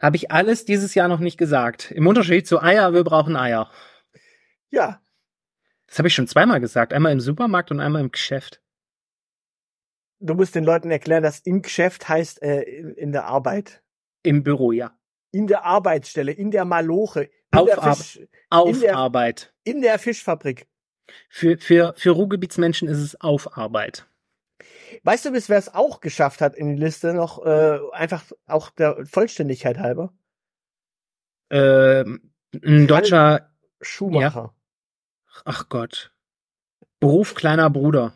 Habe 0.00 0.14
ich 0.16 0.30
alles 0.30 0.64
dieses 0.64 0.94
Jahr 0.94 1.08
noch 1.08 1.18
nicht 1.18 1.38
gesagt. 1.38 1.90
Im 1.90 2.06
Unterschied 2.06 2.46
zu 2.46 2.62
Eier, 2.62 2.94
wir 2.94 3.02
brauchen 3.02 3.34
Eier. 3.36 3.68
ja, 4.70 5.00
Das 5.88 5.98
habe 5.98 6.06
ich 6.06 6.14
schon 6.14 6.28
zweimal 6.28 6.60
gesagt. 6.60 6.92
Einmal 6.92 7.10
im 7.12 7.18
Supermarkt 7.20 7.72
und 7.72 7.80
einmal 7.80 8.00
im 8.00 8.12
Geschäft. 8.12 8.62
du 10.20 10.34
musst 10.34 10.54
den 10.54 10.62
Leuten 10.64 10.90
erklären, 10.92 11.22
dass 11.24 11.40
im 11.40 11.62
Geschäft 11.62 12.08
heißt 12.08 12.40
äh, 12.42 12.62
in, 12.62 12.94
in 12.94 13.12
der 13.12 13.24
Arbeit. 13.24 13.82
Im 14.22 14.44
Büro, 14.44 14.70
ja. 14.70 14.96
In 15.32 15.46
der 15.48 15.64
Arbeitsstelle, 15.64 16.30
in 16.32 16.50
der 16.52 16.64
Maloche, 16.64 17.22
in, 17.52 17.58
Auf 17.58 17.66
der, 17.66 17.82
Ar- 17.82 17.96
Fisch, 17.96 18.20
Auf 18.50 18.68
In 18.76 18.80
der- 18.82 18.96
Arbeit. 18.96 19.52
in 19.64 19.80
der 19.82 19.98
Fischfabrik. 19.98 20.68
Für, 21.28 21.58
für, 21.58 21.94
für 21.96 22.10
Ruhrgebietsmenschen 22.10 22.86
ist 22.86 22.98
es 23.00 23.20
auf 23.20 23.56
Arbeit. 23.56 24.06
Weißt 25.02 25.24
du, 25.24 25.32
bis 25.32 25.48
wer 25.48 25.58
es 25.58 25.72
auch 25.72 26.00
geschafft 26.00 26.40
hat 26.40 26.54
in 26.54 26.76
die 26.76 26.82
Liste, 26.82 27.14
noch 27.14 27.44
äh, 27.44 27.78
einfach 27.92 28.24
auch 28.46 28.70
der 28.70 29.04
Vollständigkeit 29.06 29.78
halber? 29.78 30.12
Ähm, 31.50 32.32
ein 32.64 32.86
deutscher, 32.86 33.50
Schumacher. 33.80 34.54
ach 35.44 35.68
Gott. 35.68 36.12
Beruf 37.00 37.34
kleiner 37.34 37.70
Bruder. 37.70 38.14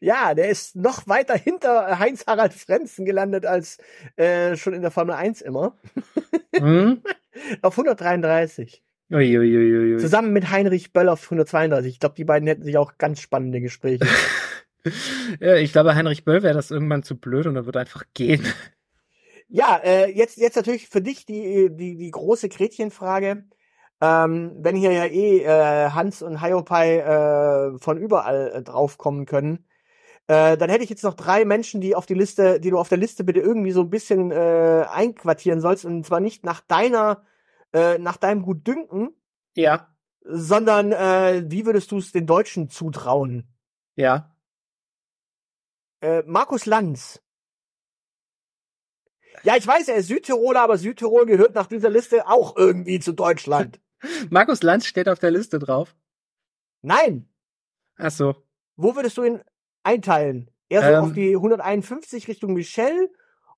Ja, 0.00 0.34
der 0.34 0.48
ist 0.48 0.76
noch 0.76 1.06
weiter 1.08 1.36
hinter 1.36 1.98
Heinz-Harald 1.98 2.54
Frenzen 2.54 3.04
gelandet 3.04 3.46
als 3.46 3.78
äh, 4.16 4.56
schon 4.56 4.72
in 4.72 4.82
der 4.82 4.90
Formel 4.90 5.14
1 5.14 5.40
immer. 5.42 5.76
Hm? 6.54 7.02
Auf 7.62 7.74
133. 7.74 8.82
Uiuiuiui. 9.10 9.98
Zusammen 9.98 10.32
mit 10.32 10.50
Heinrich 10.50 10.92
Böll 10.92 11.08
auf 11.08 11.24
132. 11.24 11.92
Ich 11.92 12.00
glaube, 12.00 12.14
die 12.14 12.24
beiden 12.24 12.48
hätten 12.48 12.62
sich 12.62 12.78
auch 12.78 12.96
ganz 12.96 13.20
spannende 13.20 13.60
Gespräche. 13.60 14.06
Ich 15.40 15.72
glaube, 15.72 15.94
Heinrich 15.94 16.24
Böll 16.24 16.42
wäre 16.42 16.54
das 16.54 16.70
irgendwann 16.70 17.02
zu 17.02 17.16
blöd 17.18 17.46
und 17.46 17.56
er 17.56 17.66
wird 17.66 17.76
einfach 17.76 18.04
gehen. 18.14 18.46
ja, 19.48 19.76
äh, 19.82 20.10
jetzt, 20.10 20.36
jetzt 20.38 20.56
natürlich 20.56 20.88
für 20.88 21.00
dich 21.02 21.26
die, 21.26 21.70
die, 21.74 21.96
die 21.96 22.10
große 22.10 22.48
Gretchenfrage. 22.48 23.44
Ähm, 24.00 24.52
wenn 24.58 24.76
hier 24.76 24.92
ja 24.92 25.04
eh 25.06 25.40
äh, 25.44 25.90
Hans 25.90 26.22
und 26.22 26.42
Hiopai 26.42 26.98
äh, 26.98 27.78
von 27.78 27.98
überall 27.98 28.52
äh, 28.54 28.62
draufkommen 28.62 29.26
können, 29.26 29.66
äh, 30.28 30.56
dann 30.58 30.70
hätte 30.70 30.84
ich 30.84 30.90
jetzt 30.90 31.04
noch 31.04 31.14
drei 31.14 31.44
Menschen, 31.46 31.80
die 31.80 31.94
auf 31.96 32.06
die 32.06 32.14
Liste, 32.14 32.60
die 32.60 32.70
du 32.70 32.78
auf 32.78 32.88
der 32.90 32.98
Liste 32.98 33.24
bitte 33.24 33.40
irgendwie 33.40 33.72
so 33.72 33.82
ein 33.82 33.90
bisschen 33.90 34.32
äh, 34.32 34.86
einquartieren 34.90 35.60
sollst. 35.60 35.84
Und 35.86 36.06
zwar 36.06 36.20
nicht 36.20 36.44
nach 36.44 36.60
deiner, 36.62 37.24
äh, 37.74 37.98
nach 37.98 38.18
deinem 38.18 38.42
Gutdünken, 38.42 39.10
Ja, 39.54 39.94
sondern 40.24 40.92
äh, 40.92 41.44
wie 41.48 41.66
würdest 41.66 41.90
du 41.92 41.98
es 41.98 42.12
den 42.12 42.26
Deutschen 42.26 42.68
zutrauen? 42.70 43.48
ja. 43.96 44.33
Äh, 46.04 46.22
Markus 46.26 46.66
Lanz. 46.66 47.22
Ja, 49.42 49.56
ich 49.56 49.66
weiß, 49.66 49.88
er 49.88 49.96
ist 49.96 50.08
Südtiroler, 50.08 50.60
aber 50.60 50.76
Südtirol 50.76 51.24
gehört 51.24 51.54
nach 51.54 51.66
dieser 51.66 51.88
Liste 51.88 52.28
auch 52.28 52.56
irgendwie 52.56 53.00
zu 53.00 53.12
Deutschland. 53.12 53.80
Markus 54.30 54.62
Lanz 54.62 54.84
steht 54.84 55.08
auf 55.08 55.18
der 55.18 55.30
Liste 55.30 55.58
drauf. 55.58 55.96
Nein, 56.82 57.26
Ach 57.96 58.10
so. 58.10 58.36
wo 58.76 58.94
würdest 58.94 59.16
du 59.16 59.24
ihn 59.24 59.40
einteilen? 59.82 60.50
Eher 60.68 60.82
so 60.82 60.88
Ähm. 60.88 61.04
auf 61.04 61.12
die 61.14 61.34
151 61.34 62.28
Richtung 62.28 62.52
Michel 62.52 63.10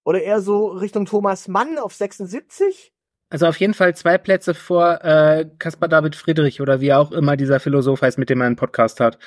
oder 0.04 0.22
eher 0.22 0.40
so 0.40 0.68
Richtung 0.68 1.04
Thomas 1.06 1.48
Mann 1.48 1.78
auf 1.78 1.94
76? 1.94 2.92
Also 3.28 3.46
auf 3.48 3.56
jeden 3.56 3.74
Fall 3.74 3.96
zwei 3.96 4.18
Plätze 4.18 4.54
vor 4.54 5.02
äh, 5.02 5.50
Caspar 5.58 5.88
David 5.88 6.14
Friedrich 6.14 6.60
oder 6.60 6.80
wie 6.80 6.92
auch 6.92 7.10
immer 7.10 7.36
dieser 7.36 7.58
Philosoph 7.58 8.02
heißt, 8.02 8.18
mit 8.18 8.30
dem 8.30 8.40
er 8.40 8.46
einen 8.46 8.54
Podcast 8.54 9.00
hat. 9.00 9.18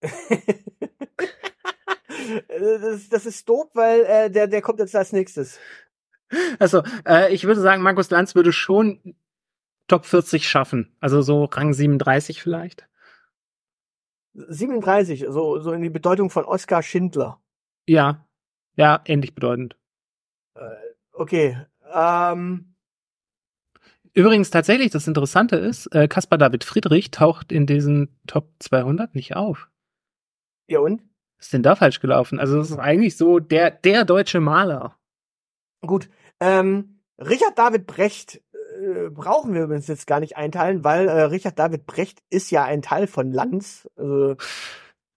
Äh, 2.48 2.78
das, 2.80 3.08
das 3.08 3.26
ist 3.26 3.48
doof, 3.48 3.70
weil 3.74 4.00
äh, 4.02 4.30
der, 4.30 4.46
der 4.46 4.62
kommt 4.62 4.78
jetzt 4.78 4.94
als 4.96 5.12
nächstes. 5.12 5.58
Also, 6.58 6.82
äh, 7.06 7.32
ich 7.34 7.44
würde 7.44 7.60
sagen, 7.60 7.82
Markus 7.82 8.10
Lanz 8.10 8.34
würde 8.34 8.52
schon 8.52 9.14
Top 9.86 10.06
40 10.06 10.48
schaffen. 10.48 10.96
Also 11.00 11.20
so 11.20 11.44
Rang 11.44 11.74
37 11.74 12.42
vielleicht. 12.42 12.88
37, 14.34 15.26
so, 15.28 15.60
so 15.60 15.72
in 15.72 15.82
die 15.82 15.90
Bedeutung 15.90 16.30
von 16.30 16.44
Oskar 16.44 16.82
Schindler. 16.82 17.40
Ja. 17.86 18.26
Ja, 18.76 19.02
ähnlich 19.04 19.34
bedeutend. 19.34 19.76
Okay. 21.12 21.58
Ähm, 21.92 22.72
Übrigens 24.14 24.50
tatsächlich, 24.50 24.90
das 24.90 25.08
Interessante 25.08 25.56
ist, 25.56 25.86
äh, 25.94 26.06
Caspar 26.06 26.38
David 26.38 26.64
Friedrich 26.64 27.10
taucht 27.10 27.50
in 27.50 27.66
diesen 27.66 28.18
Top 28.26 28.50
200 28.58 29.14
nicht 29.14 29.36
auf. 29.36 29.70
ja 30.68 30.80
und? 30.80 31.02
Was 31.42 31.46
ist 31.46 31.54
denn 31.54 31.64
da 31.64 31.74
falsch 31.74 31.98
gelaufen? 31.98 32.38
Also 32.38 32.56
das 32.56 32.70
ist 32.70 32.78
eigentlich 32.78 33.16
so 33.16 33.40
der, 33.40 33.72
der 33.72 34.04
deutsche 34.04 34.38
Maler. 34.38 34.96
Gut. 35.84 36.08
Ähm, 36.38 37.00
Richard 37.18 37.58
David 37.58 37.88
Brecht 37.88 38.40
äh, 38.80 39.10
brauchen 39.10 39.52
wir 39.52 39.64
übrigens 39.64 39.88
jetzt 39.88 40.06
gar 40.06 40.20
nicht 40.20 40.36
einteilen, 40.36 40.84
weil 40.84 41.08
äh, 41.08 41.22
Richard 41.22 41.58
David 41.58 41.84
Brecht 41.84 42.22
ist 42.30 42.52
ja 42.52 42.62
ein 42.62 42.80
Teil 42.80 43.08
von 43.08 43.32
Lanz. 43.32 43.90
Also, 43.96 44.36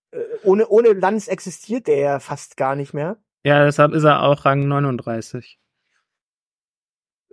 äh, 0.09 0.23
ohne, 0.41 0.67
ohne 0.67 0.93
Lanz 0.93 1.27
existiert 1.27 1.85
der 1.85 1.97
ja 1.97 2.19
fast 2.19 2.57
gar 2.57 2.75
nicht 2.75 2.95
mehr. 2.95 3.17
Ja, 3.43 3.63
deshalb 3.63 3.93
ist 3.93 4.03
er 4.03 4.23
auch 4.23 4.45
Rang 4.45 4.67
39. 4.67 5.59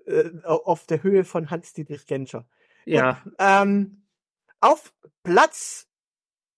Äh, 0.04 0.30
auf 0.44 0.84
der 0.84 1.02
Höhe 1.02 1.24
von 1.24 1.50
Hans-Dietrich 1.50 2.06
Genscher. 2.06 2.44
Ja. 2.84 3.22
Ähm, 3.38 4.04
auf 4.60 4.92
Platz 5.22 5.88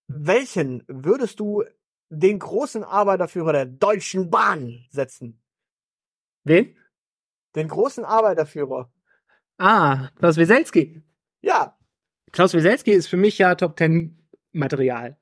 welchen 0.08 0.82
würdest 0.88 1.38
du 1.38 1.62
den 2.08 2.38
großen 2.38 2.84
Arbeiterführer 2.84 3.52
der 3.52 3.66
Deutschen 3.66 4.30
Bahn 4.30 4.84
setzen? 4.90 5.42
Wen? 6.44 6.76
Den 7.54 7.68
großen 7.68 8.04
Arbeiterführer. 8.04 8.92
Ah, 9.58 10.08
Klaus 10.18 10.36
Wieselski. 10.36 11.02
Ja, 11.40 11.76
Klaus 12.34 12.52
Wieselski 12.52 12.90
ist 12.90 13.06
für 13.06 13.16
mich 13.16 13.38
ja 13.38 13.54
Top 13.54 13.78
10 13.78 14.18
Material. 14.50 15.16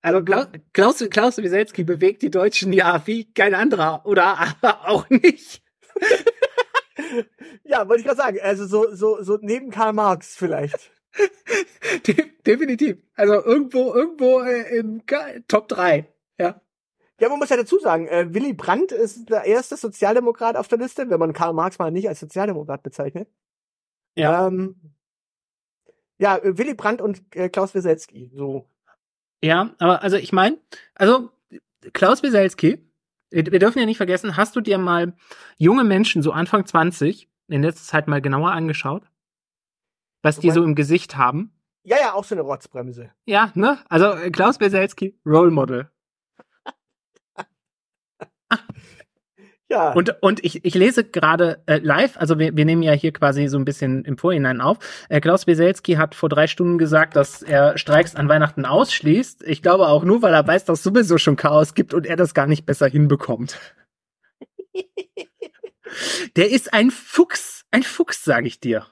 Also 0.00 0.24
Klaus, 0.24 0.46
Klaus, 0.72 1.04
Klaus 1.10 1.36
Wieselski 1.36 1.84
bewegt 1.84 2.22
die 2.22 2.30
Deutschen 2.30 2.72
ja 2.72 3.06
wie 3.06 3.30
kein 3.34 3.54
anderer 3.54 4.06
oder 4.06 4.38
auch 4.62 5.08
nicht. 5.10 5.62
ja, 7.64 7.86
wollte 7.86 8.00
ich 8.00 8.06
gerade 8.06 8.16
sagen. 8.16 8.38
Also 8.42 8.66
so, 8.66 8.94
so, 8.94 9.22
so 9.22 9.38
neben 9.42 9.70
Karl 9.70 9.92
Marx 9.92 10.34
vielleicht. 10.36 10.90
De 12.06 12.30
definitiv. 12.46 12.96
Also 13.14 13.44
irgendwo, 13.44 13.92
irgendwo 13.92 14.40
äh, 14.40 14.78
im 14.78 15.04
K 15.04 15.40
Top 15.46 15.68
3. 15.68 16.06
Ja. 16.38 16.60
Ja, 17.20 17.28
man 17.28 17.38
muss 17.38 17.48
ja 17.48 17.56
dazu 17.56 17.78
sagen, 17.78 18.08
äh, 18.08 18.34
Willy 18.34 18.54
Brandt 18.54 18.90
ist 18.90 19.30
der 19.30 19.44
erste 19.44 19.76
Sozialdemokrat 19.76 20.56
auf 20.56 20.66
der 20.66 20.78
Liste, 20.78 21.08
wenn 21.10 21.20
man 21.20 21.32
Karl 21.32 21.52
Marx 21.52 21.78
mal 21.78 21.92
nicht 21.92 22.08
als 22.08 22.18
Sozialdemokrat 22.20 22.82
bezeichnet. 22.82 23.28
Ja. 24.16 24.48
Ähm, 24.48 24.76
ja, 26.18 26.36
äh, 26.36 26.58
Willy 26.58 26.74
Brandt 26.74 27.00
und 27.00 27.22
äh, 27.36 27.48
Klaus 27.48 27.74
Wieselski. 27.74 28.32
So. 28.34 28.68
Ja, 29.42 29.74
aber 29.78 30.02
also 30.02 30.16
ich 30.16 30.32
meine, 30.32 30.58
also 30.94 31.30
Klaus 31.92 32.22
Wieselski, 32.22 32.84
wir 33.30 33.46
wir 33.46 33.58
dürfen 33.58 33.78
ja 33.78 33.86
nicht 33.86 33.98
vergessen, 33.98 34.36
hast 34.36 34.56
du 34.56 34.60
dir 34.60 34.78
mal 34.78 35.14
junge 35.56 35.84
Menschen, 35.84 36.22
so 36.22 36.32
Anfang 36.32 36.66
20, 36.66 37.28
in 37.48 37.62
letzter 37.62 37.84
Zeit 37.84 38.08
mal 38.08 38.22
genauer 38.22 38.52
angeschaut? 38.52 39.02
Was 40.22 40.40
die 40.40 40.50
so 40.50 40.64
im 40.64 40.74
Gesicht 40.74 41.16
haben? 41.16 41.52
Ja, 41.82 41.98
ja, 42.00 42.14
auch 42.14 42.24
so 42.24 42.34
eine 42.34 42.40
Rotzbremse. 42.40 43.10
Ja, 43.26 43.52
ne? 43.54 43.78
Also 43.90 44.06
äh, 44.06 44.30
Klaus 44.30 44.58
Wieselski, 44.58 45.18
Role 45.26 45.50
Model. 45.50 45.90
Ja. 49.70 49.92
Und, 49.92 50.22
und 50.22 50.44
ich, 50.44 50.64
ich 50.64 50.74
lese 50.74 51.04
gerade 51.04 51.62
äh, 51.66 51.78
live, 51.78 52.18
also 52.18 52.38
wir, 52.38 52.54
wir 52.54 52.64
nehmen 52.64 52.82
ja 52.82 52.92
hier 52.92 53.12
quasi 53.12 53.46
so 53.48 53.58
ein 53.58 53.64
bisschen 53.64 54.04
im 54.04 54.18
Vorhinein 54.18 54.60
auf. 54.60 54.78
Äh, 55.08 55.20
Klaus 55.20 55.46
Wieselski 55.46 55.94
hat 55.94 56.14
vor 56.14 56.28
drei 56.28 56.46
Stunden 56.46 56.76
gesagt, 56.76 57.16
dass 57.16 57.42
er 57.42 57.78
Streiks 57.78 58.14
an 58.14 58.28
Weihnachten 58.28 58.66
ausschließt. 58.66 59.42
Ich 59.44 59.62
glaube 59.62 59.88
auch 59.88 60.04
nur, 60.04 60.20
weil 60.20 60.34
er 60.34 60.46
weiß, 60.46 60.66
dass 60.66 60.80
es 60.80 60.84
sowieso 60.84 61.16
schon 61.16 61.36
Chaos 61.36 61.74
gibt 61.74 61.94
und 61.94 62.06
er 62.06 62.16
das 62.16 62.34
gar 62.34 62.46
nicht 62.46 62.66
besser 62.66 62.86
hinbekommt. 62.88 63.58
Der 66.36 66.50
ist 66.50 66.74
ein 66.74 66.90
Fuchs, 66.90 67.64
ein 67.70 67.82
Fuchs, 67.82 68.24
sage 68.24 68.46
ich 68.46 68.60
dir. 68.60 68.86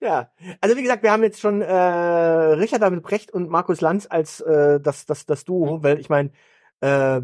Ja, 0.00 0.30
also 0.60 0.76
wie 0.76 0.82
gesagt, 0.82 1.02
wir 1.02 1.10
haben 1.10 1.22
jetzt 1.22 1.40
schon 1.40 1.62
äh, 1.62 1.72
Richard 1.72 2.82
David 2.82 3.02
Brecht 3.02 3.32
und 3.32 3.48
Markus 3.48 3.80
Lanz 3.80 4.06
als 4.08 4.40
äh, 4.40 4.80
das, 4.80 5.06
das, 5.06 5.26
das 5.26 5.44
Duo, 5.44 5.82
weil 5.82 5.98
ich 5.98 6.08
meine, 6.08 6.30
äh, 6.80 7.22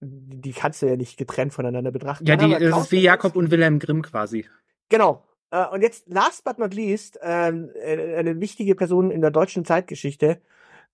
die 0.00 0.52
kannst 0.52 0.82
du 0.82 0.86
ja 0.86 0.96
nicht 0.96 1.16
getrennt 1.18 1.52
voneinander 1.52 1.90
betrachten. 1.90 2.26
Ja, 2.26 2.36
die, 2.36 2.52
ist 2.52 2.92
wie 2.92 3.02
Jakob 3.02 3.36
und 3.36 3.50
Wilhelm 3.50 3.78
Grimm 3.78 4.02
quasi. 4.02 4.46
Genau. 4.88 5.24
Äh, 5.50 5.66
und 5.66 5.82
jetzt, 5.82 6.08
last 6.08 6.44
but 6.44 6.58
not 6.58 6.74
least, 6.74 7.18
ähm, 7.22 7.70
äh, 7.74 8.16
eine 8.16 8.40
wichtige 8.40 8.74
Person 8.74 9.10
in 9.10 9.20
der 9.20 9.30
deutschen 9.30 9.64
Zeitgeschichte, 9.64 10.40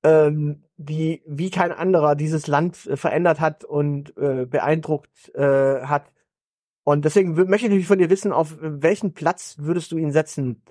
ähm, 0.03 0.65
die 0.77 1.23
wie 1.27 1.51
kein 1.51 1.73
anderer 1.73 2.17
dieses 2.17 2.47
Land 2.47 2.87
äh, 2.87 2.97
verändert 2.97 3.41
hat 3.41 3.65
und 3.65 4.17
äh, 4.17 4.47
beeindruckt 4.47 5.35
äh, 5.35 5.83
hat. 5.83 6.13
Und 6.85 7.05
deswegen 7.05 7.35
möchte 7.49 7.69
ich 7.69 7.87
von 7.87 7.99
dir 7.99 8.11
wissen, 8.11 8.33
auf 8.33 8.57
welchen 8.61 9.13
Platz 9.13 9.57
würdest 9.59 9.93
du 9.93 9.99
ihn 9.99 10.13
setzen? 10.13 10.63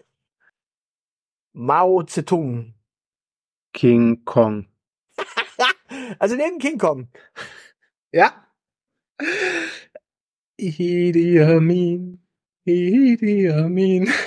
Mao 1.54 2.04
Zedong. 2.04 2.74
King 3.74 4.24
Kong. 4.26 4.68
Also 6.20 6.36
neben 6.36 6.60
King 6.60 6.78
Kong. 6.78 7.08
Ja. 8.16 8.48
Idi 10.58 11.40
Amin. 11.42 12.20
Idi 12.66 13.50
Amin. 13.50 14.08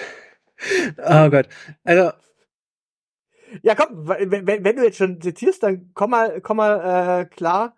Oh 0.99 1.30
Gott. 1.30 1.49
Also, 1.84 2.12
Ja, 3.62 3.74
komm, 3.74 4.07
wenn 4.09 4.47
wenn 4.64 4.76
du 4.76 4.82
jetzt 4.84 4.99
schon 4.99 5.20
zitierst, 5.20 5.62
dann 5.62 5.91
komm 5.95 6.11
mal, 6.11 6.41
komm 6.41 6.57
mal 6.59 7.22
äh, 7.22 7.24
klar. 7.26 7.76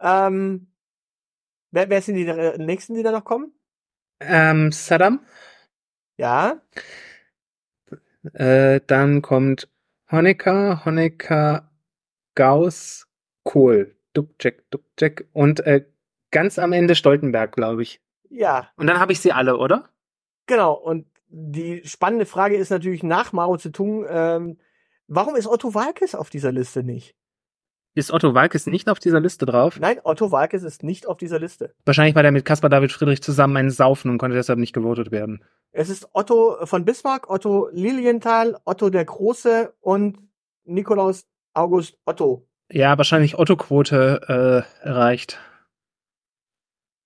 Ähm, 0.00 0.68
wer, 1.70 1.88
wer 1.90 2.02
sind 2.02 2.16
die 2.16 2.26
äh, 2.26 2.58
nächsten, 2.58 2.94
die 2.94 3.02
da 3.02 3.12
noch 3.12 3.24
kommen? 3.24 3.52
ähm, 4.20 4.72
Saddam. 4.72 5.20
Ja. 6.16 6.60
Äh, 8.32 8.80
dann 8.86 9.22
kommt 9.22 9.68
Honecker, 10.10 10.84
Honecker, 10.84 11.70
Gauss, 12.34 13.06
Kohl. 13.44 13.93
Dubček, 14.14 14.70
Dubček 14.70 15.28
und 15.32 15.60
äh, 15.60 15.84
ganz 16.30 16.58
am 16.58 16.72
Ende 16.72 16.94
Stoltenberg, 16.94 17.52
glaube 17.52 17.82
ich. 17.82 18.00
Ja, 18.30 18.70
Und 18.76 18.86
dann 18.86 18.98
habe 18.98 19.12
ich 19.12 19.20
sie 19.20 19.32
alle, 19.32 19.58
oder? 19.58 19.88
genau. 20.46 20.72
Und 20.74 21.06
die 21.28 21.82
spannende 21.84 22.26
Frage 22.26 22.56
ist 22.56 22.70
natürlich 22.70 23.02
nach 23.02 23.32
Mao 23.32 23.56
Zedong, 23.56 24.06
ähm, 24.08 24.58
warum 25.08 25.36
ist 25.36 25.46
Otto 25.48 25.74
Walkes 25.74 26.14
auf 26.14 26.30
dieser 26.30 26.52
Liste 26.52 26.82
nicht? 26.84 27.16
Ist 27.96 28.12
Otto 28.12 28.34
Walkes 28.34 28.66
nicht 28.66 28.88
auf 28.88 28.98
dieser 28.98 29.20
Liste 29.20 29.46
drauf? 29.46 29.78
Nein, 29.78 30.00
Otto 30.02 30.32
Walkes 30.32 30.64
ist 30.64 30.82
nicht 30.82 31.06
auf 31.06 31.16
dieser 31.16 31.38
Liste. 31.38 31.74
Wahrscheinlich 31.84 32.14
war 32.16 32.22
der 32.24 32.32
mit 32.32 32.44
Caspar 32.44 32.68
David 32.70 32.90
Friedrich 32.92 33.22
zusammen 33.22 33.56
einen 33.56 33.70
Saufen 33.70 34.10
und 34.10 34.18
konnte 34.18 34.36
deshalb 34.36 34.58
nicht 34.58 34.72
gewotet 34.72 35.12
werden. 35.12 35.44
Es 35.70 35.88
ist 35.88 36.08
Otto 36.12 36.66
von 36.66 36.84
Bismarck, 36.84 37.30
Otto 37.30 37.68
Lilienthal, 37.72 38.58
Otto 38.64 38.90
der 38.90 39.04
Große 39.04 39.74
und 39.80 40.18
Nikolaus 40.64 41.26
August 41.52 41.96
Otto. 42.04 42.48
Ja, 42.74 42.98
wahrscheinlich 42.98 43.38
Otto-Quote 43.38 44.64
äh, 44.82 44.84
erreicht. 44.84 45.38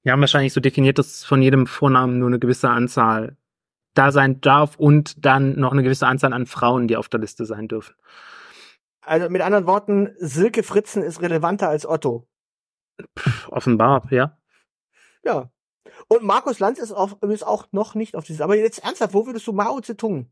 Wir 0.02 0.12
haben 0.12 0.20
wahrscheinlich 0.22 0.54
so 0.54 0.60
definiert, 0.60 0.96
dass 0.96 1.26
von 1.26 1.42
jedem 1.42 1.66
Vornamen 1.66 2.18
nur 2.18 2.28
eine 2.28 2.38
gewisse 2.38 2.70
Anzahl 2.70 3.36
da 3.92 4.10
sein 4.10 4.40
darf 4.40 4.76
und 4.76 5.26
dann 5.26 5.60
noch 5.60 5.72
eine 5.72 5.82
gewisse 5.82 6.06
Anzahl 6.06 6.32
an 6.32 6.46
Frauen, 6.46 6.88
die 6.88 6.96
auf 6.96 7.10
der 7.10 7.20
Liste 7.20 7.44
sein 7.44 7.68
dürfen. 7.68 7.94
Also 9.02 9.28
mit 9.28 9.42
anderen 9.42 9.66
Worten, 9.66 10.14
Silke 10.16 10.62
Fritzen 10.62 11.02
ist 11.02 11.20
relevanter 11.20 11.68
als 11.68 11.84
Otto. 11.84 12.26
Pff, 13.18 13.48
offenbar, 13.50 14.10
ja. 14.10 14.38
Ja. 15.22 15.50
Und 16.08 16.22
Markus 16.22 16.60
Lanz 16.60 16.78
ist, 16.78 16.92
auf, 16.92 17.22
ist 17.24 17.46
auch 17.46 17.66
noch 17.72 17.94
nicht 17.94 18.16
auf 18.16 18.24
dieser. 18.24 18.44
Aber 18.44 18.56
jetzt 18.56 18.82
ernsthaft, 18.82 19.12
wo 19.12 19.26
würdest 19.26 19.46
du 19.46 19.52
Mao 19.52 19.78
Zedong? 19.82 20.30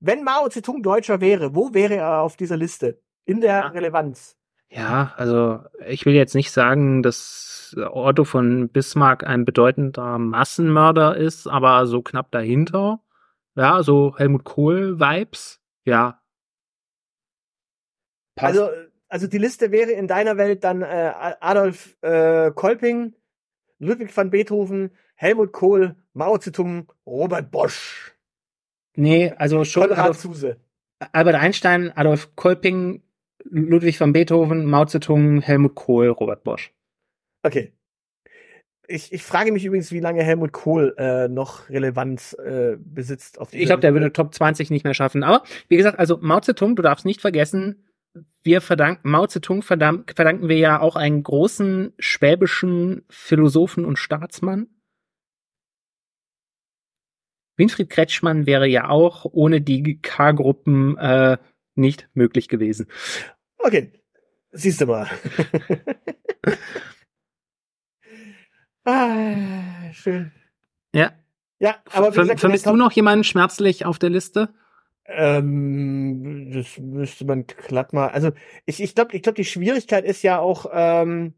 Wenn 0.00 0.24
Mao 0.24 0.48
Zedong 0.48 0.82
Deutscher 0.82 1.20
wäre, 1.20 1.54
wo 1.54 1.74
wäre 1.74 1.96
er 1.96 2.22
auf 2.22 2.38
dieser 2.38 2.56
Liste? 2.56 3.02
In 3.26 3.42
der 3.42 3.60
Ja. 3.60 3.66
Relevanz. 3.66 4.38
Ja, 4.74 5.12
also 5.16 5.60
ich 5.86 6.04
will 6.04 6.14
jetzt 6.14 6.34
nicht 6.34 6.50
sagen, 6.50 7.04
dass 7.04 7.76
Otto 7.78 8.24
von 8.24 8.68
Bismarck 8.68 9.24
ein 9.24 9.44
bedeutender 9.44 10.18
Massenmörder 10.18 11.16
ist, 11.16 11.46
aber 11.46 11.86
so 11.86 12.02
knapp 12.02 12.32
dahinter. 12.32 13.00
Ja, 13.54 13.84
so 13.84 14.16
Helmut 14.18 14.42
Kohl-Vibes. 14.42 15.60
Ja. 15.84 16.20
Passt. 18.34 18.58
Also, 18.58 18.72
also 19.08 19.28
die 19.28 19.38
Liste 19.38 19.70
wäre 19.70 19.92
in 19.92 20.08
deiner 20.08 20.36
Welt 20.38 20.64
dann 20.64 20.82
äh, 20.82 21.12
Adolf 21.40 21.96
äh, 22.02 22.50
Kolping, 22.50 23.14
Ludwig 23.78 24.16
van 24.16 24.30
Beethoven, 24.30 24.90
Helmut 25.14 25.52
Kohl, 25.52 25.94
Mao 26.14 26.36
Zedong, 26.38 26.92
Robert 27.06 27.52
Bosch, 27.52 28.12
nee, 28.96 29.32
also 29.36 29.64
schon 29.64 29.84
Konrad 29.84 29.98
Adolf, 30.00 30.18
Zuse. 30.18 30.56
Albert 31.12 31.36
Einstein, 31.36 31.92
Adolf 31.96 32.34
Kolping, 32.34 33.03
Ludwig 33.44 34.00
van 34.00 34.12
Beethoven, 34.12 34.64
Mao 34.64 34.84
Zedong, 34.84 35.40
Helmut 35.40 35.74
Kohl, 35.74 36.08
Robert 36.08 36.44
Bosch. 36.44 36.72
Okay. 37.42 37.72
Ich, 38.86 39.12
ich 39.12 39.22
frage 39.22 39.50
mich 39.50 39.64
übrigens, 39.64 39.92
wie 39.92 40.00
lange 40.00 40.22
Helmut 40.22 40.52
Kohl 40.52 40.94
äh, 40.98 41.28
noch 41.28 41.70
Relevanz 41.70 42.34
äh, 42.34 42.76
besitzt. 42.78 43.38
Auf 43.38 43.52
Ich 43.54 43.66
glaube, 43.66 43.80
der 43.80 43.94
würde 43.94 44.12
Top 44.12 44.34
20 44.34 44.70
nicht 44.70 44.84
mehr 44.84 44.94
schaffen. 44.94 45.22
Aber 45.22 45.42
wie 45.68 45.76
gesagt, 45.76 45.98
also 45.98 46.18
Mao 46.20 46.40
Zedong, 46.40 46.76
du 46.76 46.82
darfst 46.82 47.06
nicht 47.06 47.22
vergessen, 47.22 47.86
wir 48.42 48.60
verdanken, 48.60 49.10
Mao 49.10 49.26
Zedong 49.26 49.62
verdam- 49.62 50.04
verdanken 50.14 50.48
wir 50.48 50.58
ja 50.58 50.80
auch 50.80 50.96
einen 50.96 51.22
großen 51.22 51.94
schwäbischen 51.98 53.02
Philosophen 53.08 53.84
und 53.84 53.98
Staatsmann. 53.98 54.68
Winfried 57.56 57.88
Kretschmann 57.88 58.46
wäre 58.46 58.66
ja 58.66 58.88
auch 58.88 59.24
ohne 59.30 59.60
die 59.60 60.00
K-Gruppen 60.00 60.98
äh, 60.98 61.38
nicht 61.76 62.08
möglich 62.14 62.48
gewesen. 62.48 62.86
Okay, 63.64 63.90
siehst 64.52 64.82
du 64.82 64.86
mal. 64.86 65.08
ah, 68.84 69.90
schön. 69.92 70.32
Ja. 70.94 71.12
Ja, 71.60 71.76
aber 71.90 72.10
wie 72.10 72.14
Ver 72.14 72.22
gesagt, 72.24 72.40
vermisst 72.40 72.66
du 72.66 72.76
noch 72.76 72.92
jemanden 72.92 73.24
schmerzlich 73.24 73.86
auf 73.86 73.98
der 73.98 74.10
Liste? 74.10 74.52
Ähm, 75.06 76.52
das 76.52 76.76
müsste 76.78 77.24
man 77.24 77.46
glatt 77.46 77.94
mal. 77.94 78.08
Also 78.08 78.32
ich, 78.66 78.82
ich 78.82 78.94
glaube, 78.94 79.16
ich 79.16 79.22
glaube, 79.22 79.36
die 79.36 79.46
Schwierigkeit 79.46 80.04
ist 80.04 80.22
ja 80.22 80.40
auch, 80.40 80.66
ähm, 80.70 81.32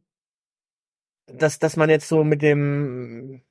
dass, 1.27 1.61
dass 1.61 1.77
man 1.77 1.91
jetzt 1.91 2.09
so 2.09 2.25
mit 2.25 2.43
dem 2.43 3.43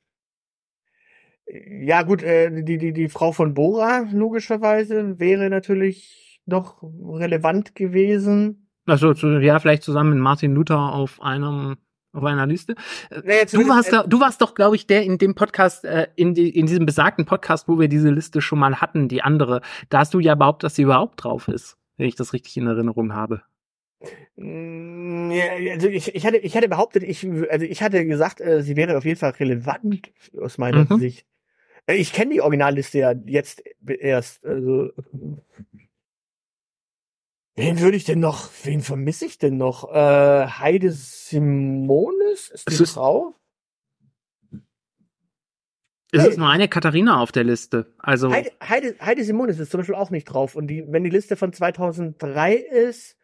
ja 1.47 2.01
gut, 2.01 2.23
äh, 2.23 2.63
die, 2.63 2.77
die, 2.77 2.91
die 2.91 3.07
Frau 3.07 3.31
von 3.31 3.53
Bora, 3.53 4.05
logischerweise, 4.11 5.17
wäre 5.17 5.49
natürlich 5.49 6.25
noch 6.45 6.83
relevant 6.83 7.75
gewesen. 7.75 8.64
Also 8.85 9.11
ja, 9.39 9.59
vielleicht 9.59 9.83
zusammen 9.83 10.11
mit 10.11 10.19
Martin 10.19 10.53
Luther 10.53 10.93
auf 10.93 11.21
einem 11.21 11.77
auf 12.13 12.23
einer 12.23 12.45
Liste. 12.47 12.75
Naja, 13.25 13.43
Du 13.51 13.67
warst, 13.67 13.91
da, 13.91 14.03
du 14.03 14.21
warst 14.21 14.41
doch, 14.41 14.55
glaube 14.55 14.77
ich, 14.77 14.87
der 14.87 15.03
in 15.03 15.17
dem 15.17 15.35
Podcast, 15.35 15.83
äh, 15.83 16.07
in, 16.15 16.33
die, 16.33 16.47
in 16.57 16.65
diesem 16.65 16.85
besagten 16.85 17.25
Podcast, 17.25 17.67
wo 17.67 17.77
wir 17.77 17.89
diese 17.89 18.09
Liste 18.09 18.39
schon 18.41 18.57
mal 18.59 18.79
hatten, 18.79 19.09
die 19.09 19.21
andere. 19.21 19.59
Da 19.89 19.99
hast 19.99 20.13
du 20.13 20.19
ja 20.19 20.33
behauptet, 20.35 20.63
dass 20.67 20.75
sie 20.75 20.83
überhaupt 20.83 21.21
drauf 21.25 21.49
ist, 21.49 21.77
wenn 21.97 22.07
ich 22.07 22.15
das 22.15 22.31
richtig 22.31 22.55
in 22.55 22.67
Erinnerung 22.67 23.13
habe. 23.13 23.41
Mm, 24.37 25.31
Ja, 25.31 25.43
also 25.73 25.87
ich, 25.89 26.15
ich 26.15 26.25
hatte, 26.25 26.37
ich 26.37 26.55
hatte 26.55 26.69
behauptet, 26.69 27.03
ich, 27.03 27.27
also 27.49 27.65
ich 27.65 27.81
hatte 27.83 28.05
gesagt, 28.05 28.39
äh, 28.39 28.61
sie 28.61 28.75
wäre 28.77 28.97
auf 28.97 29.03
jeden 29.03 29.19
Fall 29.19 29.31
relevant 29.31 30.11
aus 30.39 30.57
meiner 30.57 30.85
Mhm. 30.89 30.99
Sicht. 30.99 31.25
Äh, 31.85 31.95
Ich 31.95 32.13
kenne 32.13 32.33
die 32.33 32.41
Originalliste 32.41 32.99
ja 32.99 33.13
jetzt 33.25 33.61
erst. 33.85 34.45
Also 34.45 34.91
wen 37.55 37.79
würde 37.79 37.97
ich 37.97 38.03
denn 38.05 38.19
noch? 38.19 38.49
Wen 38.63 38.81
vermisse 38.81 39.25
ich 39.25 39.37
denn 39.37 39.57
noch? 39.57 39.91
Äh, 39.93 40.47
Heide 40.47 40.91
Simonis 40.91 42.49
ist 42.49 42.69
die 42.69 42.73
Es 42.73 42.81
ist- 42.81 42.93
Frau. 42.93 43.35
Es 46.11 46.21
Hey. 46.21 46.29
ist 46.29 46.37
nur 46.37 46.47
eine 46.47 46.69
Katharina 46.69 47.19
auf 47.19 47.31
der 47.31 47.43
Liste. 47.43 47.93
Also 47.97 48.31
Heide, 48.31 48.51
Heide, 48.63 48.95
Heide 49.01 49.23
Simonis 49.23 49.59
ist 49.59 49.71
zum 49.71 49.79
Beispiel 49.79 49.95
auch 49.95 50.11
nicht 50.11 50.25
drauf. 50.25 50.55
Und 50.55 50.67
die, 50.67 50.85
wenn 50.87 51.03
die 51.03 51.09
Liste 51.09 51.35
von 51.35 51.51
2003 51.51 52.53
ist, 52.55 53.17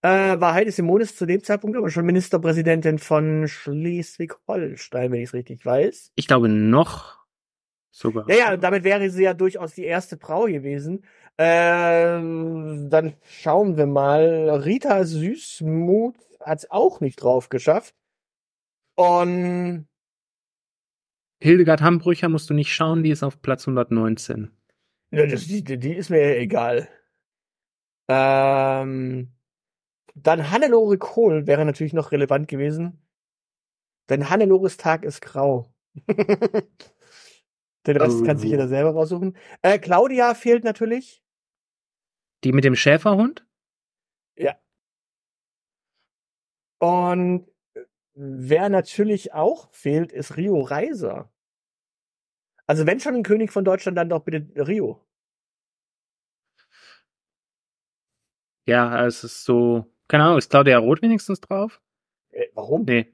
äh, 0.00 0.08
war 0.40 0.52
Heide 0.54 0.72
Simonis 0.72 1.14
zu 1.14 1.26
dem 1.26 1.44
Zeitpunkt 1.44 1.76
aber 1.76 1.88
schon 1.90 2.04
Ministerpräsidentin 2.04 2.98
von 2.98 3.46
Schleswig-Holstein, 3.46 5.12
wenn 5.12 5.20
ich 5.20 5.28
es 5.28 5.34
richtig 5.34 5.64
weiß. 5.64 6.10
ich 6.16 6.26
glaube 6.26 6.48
noch 6.48 7.18
sogar. 7.92 8.28
Ja, 8.28 8.34
ja, 8.36 8.54
und 8.54 8.64
damit 8.64 8.82
wäre 8.82 9.08
sie 9.10 9.22
ja 9.22 9.34
durchaus 9.34 9.74
die 9.74 9.84
erste 9.84 10.16
Frau 10.16 10.46
gewesen. 10.46 11.04
Ähm, 11.38 12.88
dann 12.90 13.14
schauen 13.24 13.76
wir 13.76 13.86
mal. 13.86 14.50
Rita 14.64 15.04
Süßmuth 15.04 16.16
hat 16.40 16.58
es 16.58 16.70
auch 16.70 17.00
nicht 17.00 17.16
drauf 17.16 17.48
geschafft. 17.48 17.94
Und 18.94 19.86
Hildegard 21.40 21.80
Hambrücher 21.82 22.28
musst 22.28 22.50
du 22.50 22.54
nicht 22.54 22.72
schauen, 22.72 23.02
die 23.02 23.10
ist 23.10 23.22
auf 23.22 23.40
Platz 23.42 23.66
119. 23.66 24.50
ja, 25.10 25.26
das, 25.26 25.46
die, 25.46 25.64
die 25.64 25.94
ist 25.94 26.10
mir 26.10 26.36
egal. 26.38 26.88
Ähm, 28.08 29.32
dann 30.14 30.50
Hannelore 30.50 30.98
Kohl 30.98 31.46
wäre 31.46 31.64
natürlich 31.64 31.94
noch 31.94 32.12
relevant 32.12 32.48
gewesen. 32.48 32.98
Denn 34.10 34.28
Hannelores 34.30 34.76
Tag 34.76 35.04
ist 35.04 35.20
grau. 35.22 35.72
Den 37.86 37.96
Rest 37.96 38.20
Oh. 38.20 38.24
kann 38.24 38.38
sich 38.38 38.50
jeder 38.50 38.68
selber 38.68 38.90
raussuchen. 38.92 39.36
Äh, 39.62 39.78
Claudia 39.78 40.34
fehlt 40.34 40.64
natürlich. 40.64 41.21
Die 42.44 42.52
mit 42.52 42.64
dem 42.64 42.74
Schäferhund? 42.76 43.44
Und 46.82 47.46
wer 48.14 48.68
natürlich 48.68 49.32
auch 49.32 49.72
fehlt, 49.72 50.10
ist 50.10 50.36
Rio 50.36 50.60
Reiser. 50.60 51.32
Also 52.66 52.86
wenn 52.86 52.98
schon 52.98 53.14
ein 53.14 53.22
König 53.22 53.52
von 53.52 53.64
Deutschland, 53.64 53.96
dann 53.96 54.08
doch 54.08 54.24
bitte 54.24 54.66
Rio. 54.66 55.00
Ja, 58.66 59.06
es 59.06 59.22
ist 59.22 59.44
so, 59.44 59.86
keine 60.08 60.24
Ahnung, 60.24 60.38
ist 60.38 60.50
Claudia 60.50 60.78
Roth 60.78 61.02
wenigstens 61.02 61.40
drauf? 61.40 61.80
Äh, 62.30 62.48
warum? 62.54 62.84
Nee. 62.84 63.12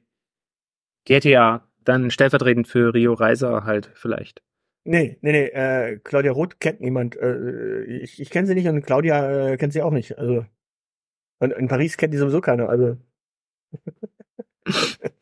Die 1.07 1.15
hätte 1.15 1.29
ja 1.29 1.69
dann 1.81 2.11
stellvertretend 2.11 2.69
für 2.69 2.95
Rio 2.95 3.13
Reiser 3.13 3.65
halt 3.65 3.91
vielleicht. 3.95 4.43
Nee, 4.89 5.19
nee, 5.21 5.33
nee, 5.33 5.45
äh, 5.49 5.99
Claudia 5.99 6.33
Roth 6.33 6.61
kennt 6.61 6.81
niemand. 6.81 7.15
Äh, 7.17 7.83
ich 7.85 8.21
ich 8.21 8.31
kenne 8.31 8.47
sie 8.47 8.55
nicht 8.55 8.69
und 8.69 8.81
Claudia 8.83 9.51
äh, 9.51 9.57
kennt 9.59 9.73
sie 9.75 9.83
auch 9.83 9.91
nicht. 9.91 10.17
Also 10.19 10.47
und 11.41 11.53
in 11.53 11.69
Paris 11.69 11.97
kennt 11.99 12.15
die 12.15 12.19
sowieso 12.19 12.41
keiner. 12.41 12.69
Also 12.71 12.97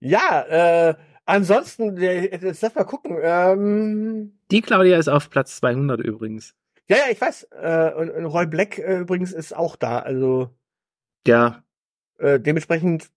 ja, 0.00 0.88
äh, 0.88 0.94
ansonsten, 1.26 1.96
äh, 1.98 2.30
jetzt 2.30 2.62
lass 2.62 2.74
mal 2.74 2.84
gucken. 2.84 3.18
Ähm, 3.22 4.38
Die 4.50 4.62
Claudia 4.62 4.98
ist 4.98 5.08
auf 5.08 5.28
Platz 5.30 5.56
200 5.56 6.00
übrigens. 6.00 6.54
ja, 6.88 6.96
ja, 6.96 7.04
ich 7.10 7.20
weiß. 7.20 7.48
Äh, 7.52 7.92
und, 7.94 8.10
und 8.10 8.24
Roy 8.26 8.46
Black 8.46 8.78
äh, 8.78 9.00
übrigens 9.00 9.32
ist 9.32 9.54
auch 9.54 9.76
da. 9.76 9.98
Also 9.98 10.50
Ja, 11.26 11.62
Äh, 12.18 12.40
dementsprechend, 12.40 13.10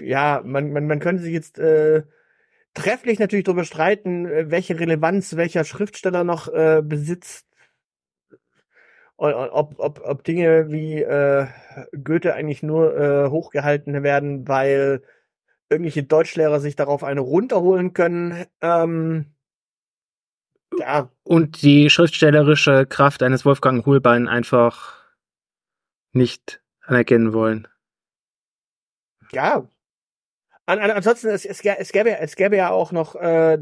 ja, 0.00 0.42
man, 0.44 0.72
man, 0.72 0.86
man 0.86 1.00
könnte 1.00 1.22
sich 1.22 1.32
jetzt 1.32 1.58
äh, 1.58 2.02
trefflich 2.74 3.18
natürlich 3.18 3.44
darüber 3.44 3.64
streiten, 3.64 4.26
äh, 4.26 4.50
welche 4.50 4.78
Relevanz 4.78 5.36
welcher 5.36 5.64
Schriftsteller 5.64 6.24
noch 6.24 6.48
äh, 6.48 6.82
besitzt. 6.84 7.46
Ob, 9.20 9.74
ob, 9.78 10.00
ob 10.04 10.22
Dinge 10.22 10.70
wie 10.70 11.02
äh, 11.02 11.46
Goethe 12.04 12.34
eigentlich 12.34 12.62
nur 12.62 12.96
äh, 12.96 13.30
hochgehalten 13.30 14.04
werden, 14.04 14.46
weil 14.46 15.02
irgendwelche 15.68 16.04
Deutschlehrer 16.04 16.60
sich 16.60 16.76
darauf 16.76 17.02
eine 17.02 17.20
runterholen 17.20 17.94
können. 17.94 18.46
Ähm, 18.60 19.34
ja, 20.78 21.10
und 21.24 21.62
die 21.62 21.90
schriftstellerische 21.90 22.86
Kraft 22.86 23.22
eines 23.22 23.44
Wolfgang 23.44 23.84
Hohlbein 23.86 24.28
einfach 24.28 24.98
nicht 26.12 26.62
anerkennen 26.82 27.32
wollen. 27.32 27.66
ja. 29.32 29.68
An, 30.68 30.80
an, 30.80 30.90
ansonsten, 30.90 31.28
es, 31.28 31.46
es, 31.46 31.64
es, 31.64 31.92
gäbe, 31.92 32.18
es 32.18 32.36
gäbe 32.36 32.54
ja 32.54 32.70
auch 32.70 32.92
noch, 32.92 33.14
äh, 33.14 33.56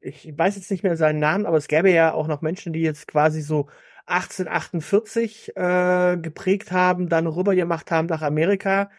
ich 0.00 0.32
weiß 0.38 0.54
jetzt 0.54 0.70
nicht 0.70 0.84
mehr 0.84 0.96
seinen 0.96 1.18
Namen, 1.18 1.44
aber 1.44 1.56
es 1.56 1.66
gäbe 1.66 1.90
ja 1.90 2.14
auch 2.14 2.28
noch 2.28 2.40
Menschen, 2.40 2.72
die 2.72 2.82
jetzt 2.82 3.08
quasi 3.08 3.40
so 3.42 3.66
1848 4.06 5.56
äh, 5.56 6.18
geprägt 6.18 6.70
haben, 6.70 7.08
dann 7.08 7.26
rübergemacht 7.26 7.90
haben 7.90 8.06
nach 8.06 8.22
Amerika, 8.22 8.92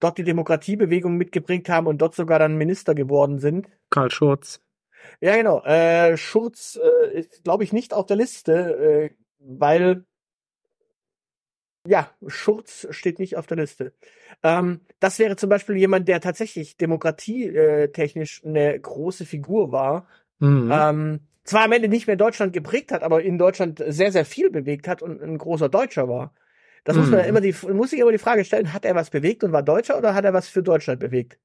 dort 0.00 0.16
die 0.16 0.24
Demokratiebewegung 0.24 1.18
mitgeprägt 1.18 1.68
haben 1.68 1.86
und 1.88 1.98
dort 1.98 2.14
sogar 2.14 2.38
dann 2.38 2.56
Minister 2.56 2.94
geworden 2.94 3.38
sind. 3.38 3.68
Karl 3.90 4.10
Schurz. 4.10 4.62
Ja, 5.20 5.36
genau. 5.36 5.62
Äh, 5.64 6.16
Schurz 6.16 6.80
äh, 6.82 7.18
ist, 7.18 7.44
glaube 7.44 7.64
ich, 7.64 7.74
nicht 7.74 7.92
auf 7.92 8.06
der 8.06 8.16
Liste, 8.16 9.10
äh, 9.10 9.10
weil 9.40 10.06
ja, 11.90 12.08
Schurz 12.28 12.86
steht 12.90 13.18
nicht 13.18 13.36
auf 13.36 13.46
der 13.48 13.56
Liste. 13.56 13.92
Ähm, 14.44 14.80
das 15.00 15.18
wäre 15.18 15.36
zum 15.36 15.50
Beispiel 15.50 15.76
jemand, 15.76 16.06
der 16.08 16.20
tatsächlich 16.20 16.76
demokratietechnisch 16.76 18.44
eine 18.44 18.78
große 18.78 19.26
Figur 19.26 19.72
war. 19.72 20.06
Mhm. 20.40 20.70
Ähm, 20.70 21.20
zwar 21.44 21.64
am 21.64 21.72
Ende 21.72 21.88
nicht 21.88 22.06
mehr 22.06 22.16
Deutschland 22.16 22.52
geprägt 22.52 22.92
hat, 22.92 23.02
aber 23.02 23.22
in 23.22 23.38
Deutschland 23.38 23.82
sehr, 23.88 24.12
sehr 24.12 24.24
viel 24.24 24.50
bewegt 24.50 24.88
hat 24.88 25.02
und 25.02 25.20
ein 25.22 25.38
großer 25.38 25.68
Deutscher 25.68 26.08
war. 26.08 26.32
Das 26.84 26.96
muss 26.96 27.10
man 27.10 27.20
Mhm. 27.20 27.26
immer 27.26 27.40
die, 27.40 27.54
muss 27.72 27.90
sich 27.90 28.00
immer 28.00 28.12
die 28.12 28.18
Frage 28.18 28.44
stellen, 28.44 28.72
hat 28.72 28.84
er 28.84 28.94
was 28.94 29.10
bewegt 29.10 29.44
und 29.44 29.52
war 29.52 29.62
Deutscher 29.64 29.98
oder 29.98 30.14
hat 30.14 30.24
er 30.24 30.32
was 30.34 30.48
für 30.48 30.62
Deutschland 30.62 31.00
bewegt? 31.00 31.38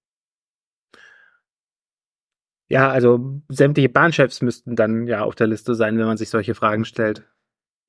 Ja, 2.68 2.90
also 2.92 3.42
sämtliche 3.50 3.90
Bahnchefs 3.90 4.42
müssten 4.42 4.76
dann 4.76 5.08
ja 5.08 5.24
auf 5.24 5.34
der 5.36 5.48
Liste 5.48 5.74
sein, 5.76 5.98
wenn 5.98 6.06
man 6.06 6.18
sich 6.18 6.30
solche 6.30 6.54
Fragen 6.56 6.86
stellt. 6.86 7.28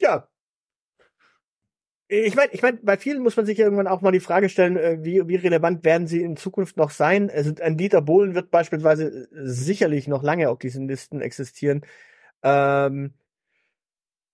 Ja. 0.00 0.28
Ich 2.08 2.36
meine, 2.36 2.52
ich 2.52 2.62
mein, 2.62 2.78
bei 2.84 2.96
vielen 2.96 3.22
muss 3.22 3.36
man 3.36 3.46
sich 3.46 3.58
irgendwann 3.58 3.88
auch 3.88 4.00
mal 4.00 4.12
die 4.12 4.20
Frage 4.20 4.48
stellen, 4.48 4.76
äh, 4.76 4.98
wie, 5.02 5.26
wie 5.26 5.36
relevant 5.36 5.84
werden 5.84 6.06
sie 6.06 6.22
in 6.22 6.36
Zukunft 6.36 6.76
noch 6.76 6.90
sein? 6.90 7.30
Also 7.30 7.52
ein 7.60 7.76
Dieter 7.76 8.00
Bohlen 8.00 8.34
wird 8.34 8.50
beispielsweise 8.50 9.08
äh, 9.08 9.26
sicherlich 9.32 10.06
noch 10.06 10.22
lange 10.22 10.48
auf 10.48 10.58
diesen 10.58 10.86
Listen 10.86 11.20
existieren. 11.20 11.84
Ähm, 12.42 13.14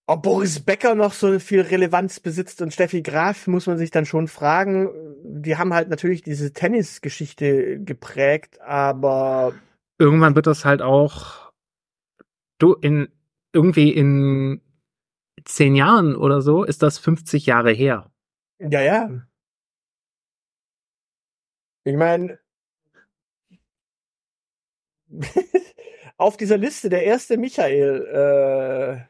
ob 0.07 0.23
Boris 0.23 0.61
Becker 0.61 0.95
noch 0.95 1.15
so 1.15 1.39
viel 1.39 1.63
Relevanz 1.63 2.21
besitzt 2.21 2.61
und 2.61 2.75
Steffi 2.75 3.01
Graf, 3.03 3.47
muss 3.47 3.67
man 3.67 3.79
sich 3.79 3.91
dann 3.91 4.05
schon 4.05 4.29
fragen. 4.29 4.91
Die 5.25 5.57
haben 5.57 5.73
halt 5.73 5.89
natürlich 5.89 6.23
diese 6.23 6.53
Tennisgeschichte 6.53 7.81
geprägt, 7.81 8.61
aber 8.61 9.55
Irgendwann 9.99 10.35
wird 10.35 10.47
das 10.47 10.65
halt 10.65 10.83
auch 10.83 11.53
du 12.59 12.75
in 12.75 13.09
irgendwie 13.53 13.91
in 13.91 14.61
zehn 15.45 15.75
Jahren 15.75 16.17
oder 16.17 16.41
so 16.41 16.65
ist 16.65 16.83
das 16.83 16.99
50 16.99 17.47
Jahre 17.47 17.73
her. 17.73 18.11
Ja, 18.59 18.81
ja. 18.81 19.11
Ich 21.85 21.97
meine, 21.97 22.39
auf 26.17 26.37
dieser 26.37 26.57
Liste 26.57 26.89
der 26.89 27.05
erste 27.05 27.37
Michael 27.37 29.07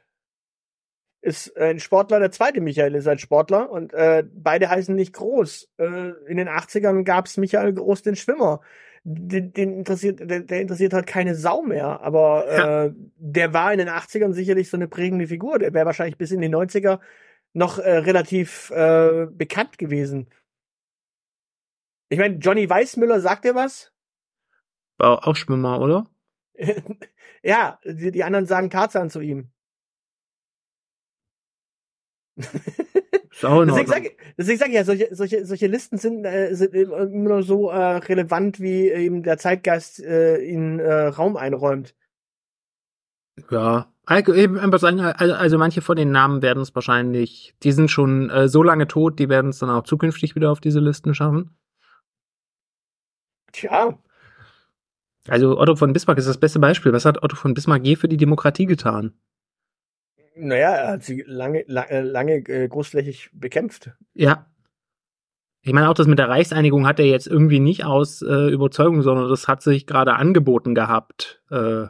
äh, 1.23 1.29
ist 1.29 1.57
ein 1.57 1.79
Sportler, 1.79 2.19
der 2.19 2.33
zweite 2.33 2.61
Michael 2.61 2.95
ist 2.95 3.07
ein 3.07 3.19
Sportler 3.19 3.71
und 3.71 3.95
äh, 3.95 4.25
beide 4.33 4.69
heißen 4.69 4.95
nicht 4.95 5.13
Groß. 5.13 5.71
Äh, 5.79 6.11
in 6.27 6.37
den 6.37 6.49
80ern 6.49 7.05
gab's 7.05 7.37
Michael 7.37 7.75
Groß, 7.75 8.03
den 8.03 8.17
Schwimmer. 8.17 8.61
Den, 9.05 9.53
den 9.53 9.79
interessiert, 9.79 10.21
der, 10.21 10.41
der 10.41 10.61
interessiert 10.61 10.93
halt 10.93 11.09
keine 11.09 11.35
Sau 11.35 11.63
mehr, 11.63 12.01
aber 12.03 12.47
Ja. 12.47 12.85
äh, 12.85 12.93
der 13.17 13.53
war 13.53 13.73
in 13.73 13.79
den 13.79 13.89
80ern 13.89 14.33
sicherlich 14.33 14.71
so 14.71 14.77
eine 14.77 14.87
prägende 14.87 15.27
Figur. 15.27 15.59
Der 15.59 15.75
wäre 15.75 15.87
wahrscheinlich 15.87 16.19
bis 16.19 16.31
in 16.31 16.41
die 16.41 16.49
90er 16.49 17.01
noch 17.53 17.79
äh, 17.79 17.99
relativ 17.99 18.71
äh, 18.71 19.27
bekannt 19.27 19.79
gewesen. 19.79 20.29
Ich 22.11 22.19
meine, 22.19 22.37
Johnny 22.37 22.69
Weissmüller 22.71 23.21
sagt 23.21 23.45
dir 23.45 23.55
was? 23.55 23.93
War 24.99 25.27
auch 25.27 25.35
Schwimmer, 25.35 25.81
oder? 25.81 26.07
ja, 27.43 27.81
die, 27.85 28.13
die 28.13 28.23
anderen 28.23 28.47
sagen 28.47 28.71
Tarzan 28.71 29.11
zu 29.11 29.21
ihm. 29.21 29.51
Deswegen 33.43 33.87
sage 33.87 34.11
sag 34.37 34.69
ich 34.69 34.75
ja, 34.75 34.85
solche, 34.85 35.15
solche, 35.15 35.45
solche 35.45 35.67
Listen 35.67 35.99
sind, 35.99 36.25
äh, 36.25 36.55
sind 36.55 36.75
immer 36.75 37.07
nur 37.07 37.43
so 37.43 37.71
äh, 37.71 37.97
relevant, 37.97 38.61
wie 38.61 38.89
eben 38.89 39.23
der 39.23 39.39
Zeitgeist 39.39 40.01
äh, 40.01 40.37
in 40.37 40.79
äh, 40.79 41.07
Raum 41.07 41.37
einräumt. 41.37 41.95
Ja, 43.51 43.93
also 44.05 45.59
manche 45.59 45.81
von 45.81 45.97
den 45.97 46.11
Namen 46.11 46.43
werden 46.43 46.63
es 46.63 46.75
wahrscheinlich, 46.75 47.55
die 47.63 47.73
sind 47.73 47.91
schon 47.91 48.31
äh, 48.31 48.49
so 48.49 48.63
lange 48.63 48.89
tot, 48.89 49.19
die 49.19 49.29
werden 49.29 49.51
es 49.51 49.59
dann 49.59 49.71
auch 49.71 49.85
zukünftig 49.85 50.35
wieder 50.35 50.51
auf 50.51 50.61
diese 50.61 50.81
Listen 50.81 51.15
schaffen. 51.15 51.57
Tja. 53.53 53.99
Also 55.29 55.59
Otto 55.59 55.77
von 55.77 55.93
Bismarck 55.93 56.19
ist 56.19 56.29
das 56.29 56.39
beste 56.39 56.59
Beispiel. 56.59 56.93
Was 56.93 57.05
hat 57.05 57.23
Otto 57.23 57.37
von 57.37 57.55
Bismarck 57.55 57.85
je 57.85 57.97
für 57.97 58.09
die 58.09 58.17
Demokratie 58.17 58.67
getan? 58.67 59.13
Naja, 60.35 60.71
er 60.71 60.93
hat 60.93 61.03
sie 61.05 61.23
lange, 61.27 61.65
lange, 61.67 62.01
lange 62.01 62.35
äh, 62.49 62.69
großflächig 62.69 63.31
bekämpft. 63.33 63.91
Ja. 64.15 64.47
Ich 65.65 65.73
meine, 65.73 65.89
auch 65.89 65.95
das 65.95 66.09
mit 66.09 66.19
der 66.19 66.29
Reichseinigung 66.29 66.87
hat 66.87 66.99
er 66.99 67.07
jetzt 67.07 67.29
irgendwie 67.29 67.61
nicht 67.61 67.85
aus 67.85 68.21
äh, 68.23 68.51
Überzeugung, 68.51 69.03
sondern 69.03 69.29
das 69.29 69.47
hat 69.47 69.63
sich 69.63 69.87
gerade 69.87 70.15
angeboten 70.15 70.75
gehabt. 70.75 71.41
Äh, 71.51 71.87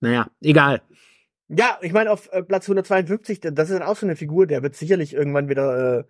naja, 0.00 0.28
egal. 0.40 0.80
Ja, 1.48 1.78
ich 1.82 1.92
meine, 1.92 2.10
auf 2.10 2.32
äh, 2.32 2.42
Platz 2.42 2.64
152, 2.64 3.40
das 3.40 3.68
ist 3.68 3.78
dann 3.78 3.86
auch 3.86 3.96
so 3.96 4.06
eine 4.06 4.16
Figur, 4.16 4.46
der 4.46 4.62
wird 4.62 4.74
sicherlich 4.74 5.12
irgendwann 5.12 5.50
wieder 5.50 5.98
äh, 5.98 6.04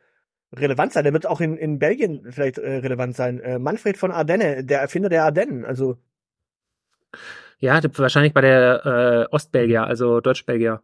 relevant 0.53 0.93
sein. 0.93 1.05
Der 1.05 1.13
wird 1.13 1.27
auch 1.27 1.41
in, 1.41 1.57
in 1.57 1.81
Belgien 1.81 2.31
vielleicht 2.31 2.59
äh, 2.59 2.77
relevant 2.77 3.17
sein. 3.17 3.41
Äh, 3.41 3.59
Manfred 3.59 3.97
von 3.97 4.13
Ardenne, 4.13 4.65
der 4.65 4.81
Erfinder 4.81 5.09
der 5.09 5.25
Ardennen, 5.25 5.65
also. 5.65 5.99
Ja, 7.63 7.81
wahrscheinlich 7.97 8.35
bei 8.35 8.41
der 8.41 9.29
äh, 9.31 9.35
Ostbelgier, 9.35 9.85
also 9.85 10.21
Deutschbelgier. 10.21 10.83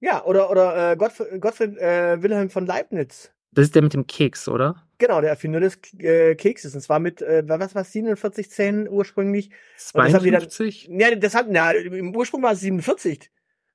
Ja, 0.00 0.24
oder, 0.24 0.50
oder 0.50 0.92
äh, 0.92 0.96
Gottfried, 0.96 1.40
Gottfried 1.42 1.76
äh, 1.76 2.22
Wilhelm 2.22 2.48
von 2.48 2.64
Leibniz. 2.64 3.30
Das 3.52 3.66
ist 3.66 3.74
der 3.74 3.82
mit 3.82 3.92
dem 3.92 4.06
Keks, 4.06 4.48
oder? 4.48 4.82
Genau, 4.96 5.20
der 5.20 5.28
Erfinder 5.28 5.60
des 5.60 5.78
äh, 5.98 6.36
Kekses. 6.36 6.74
Und 6.74 6.80
zwar 6.80 7.00
mit, 7.00 7.20
äh, 7.20 7.42
was 7.46 7.74
war 7.74 7.84
4710 7.84 8.88
ursprünglich? 8.88 9.50
52? 9.76 10.86
Dann, 10.88 11.00
ja, 11.00 11.14
das 11.14 11.34
hat, 11.34 11.48
na, 11.50 11.72
im 11.72 12.16
Ursprung 12.16 12.42
war 12.42 12.52
es 12.52 12.60
47. 12.60 13.30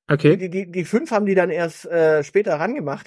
Okay. 0.10 0.36
Die, 0.36 0.50
die, 0.50 0.72
die 0.72 0.86
fünf 0.86 1.12
haben 1.12 1.28
die 1.28 1.36
dann 1.36 1.52
erst 1.52 1.86
äh, 1.86 2.24
später 2.24 2.56
rangemacht. 2.56 3.06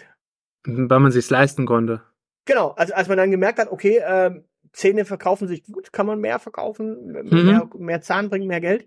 Weil 0.64 1.00
man 1.00 1.10
sich's 1.10 1.30
leisten 1.30 1.66
konnte. 1.66 2.02
Genau, 2.44 2.70
also 2.70 2.94
als 2.94 3.08
man 3.08 3.16
dann 3.18 3.32
gemerkt 3.32 3.58
hat, 3.58 3.72
okay, 3.72 3.96
äh, 3.96 4.42
Zähne 4.76 5.06
verkaufen 5.06 5.48
sich 5.48 5.64
gut, 5.64 5.90
kann 5.92 6.06
man 6.06 6.20
mehr 6.20 6.38
verkaufen, 6.38 7.06
Mhm. 7.12 7.44
mehr, 7.46 7.70
mehr 7.78 8.00
Zahn 8.02 8.28
bringt 8.28 8.46
mehr 8.46 8.60
Geld. 8.60 8.86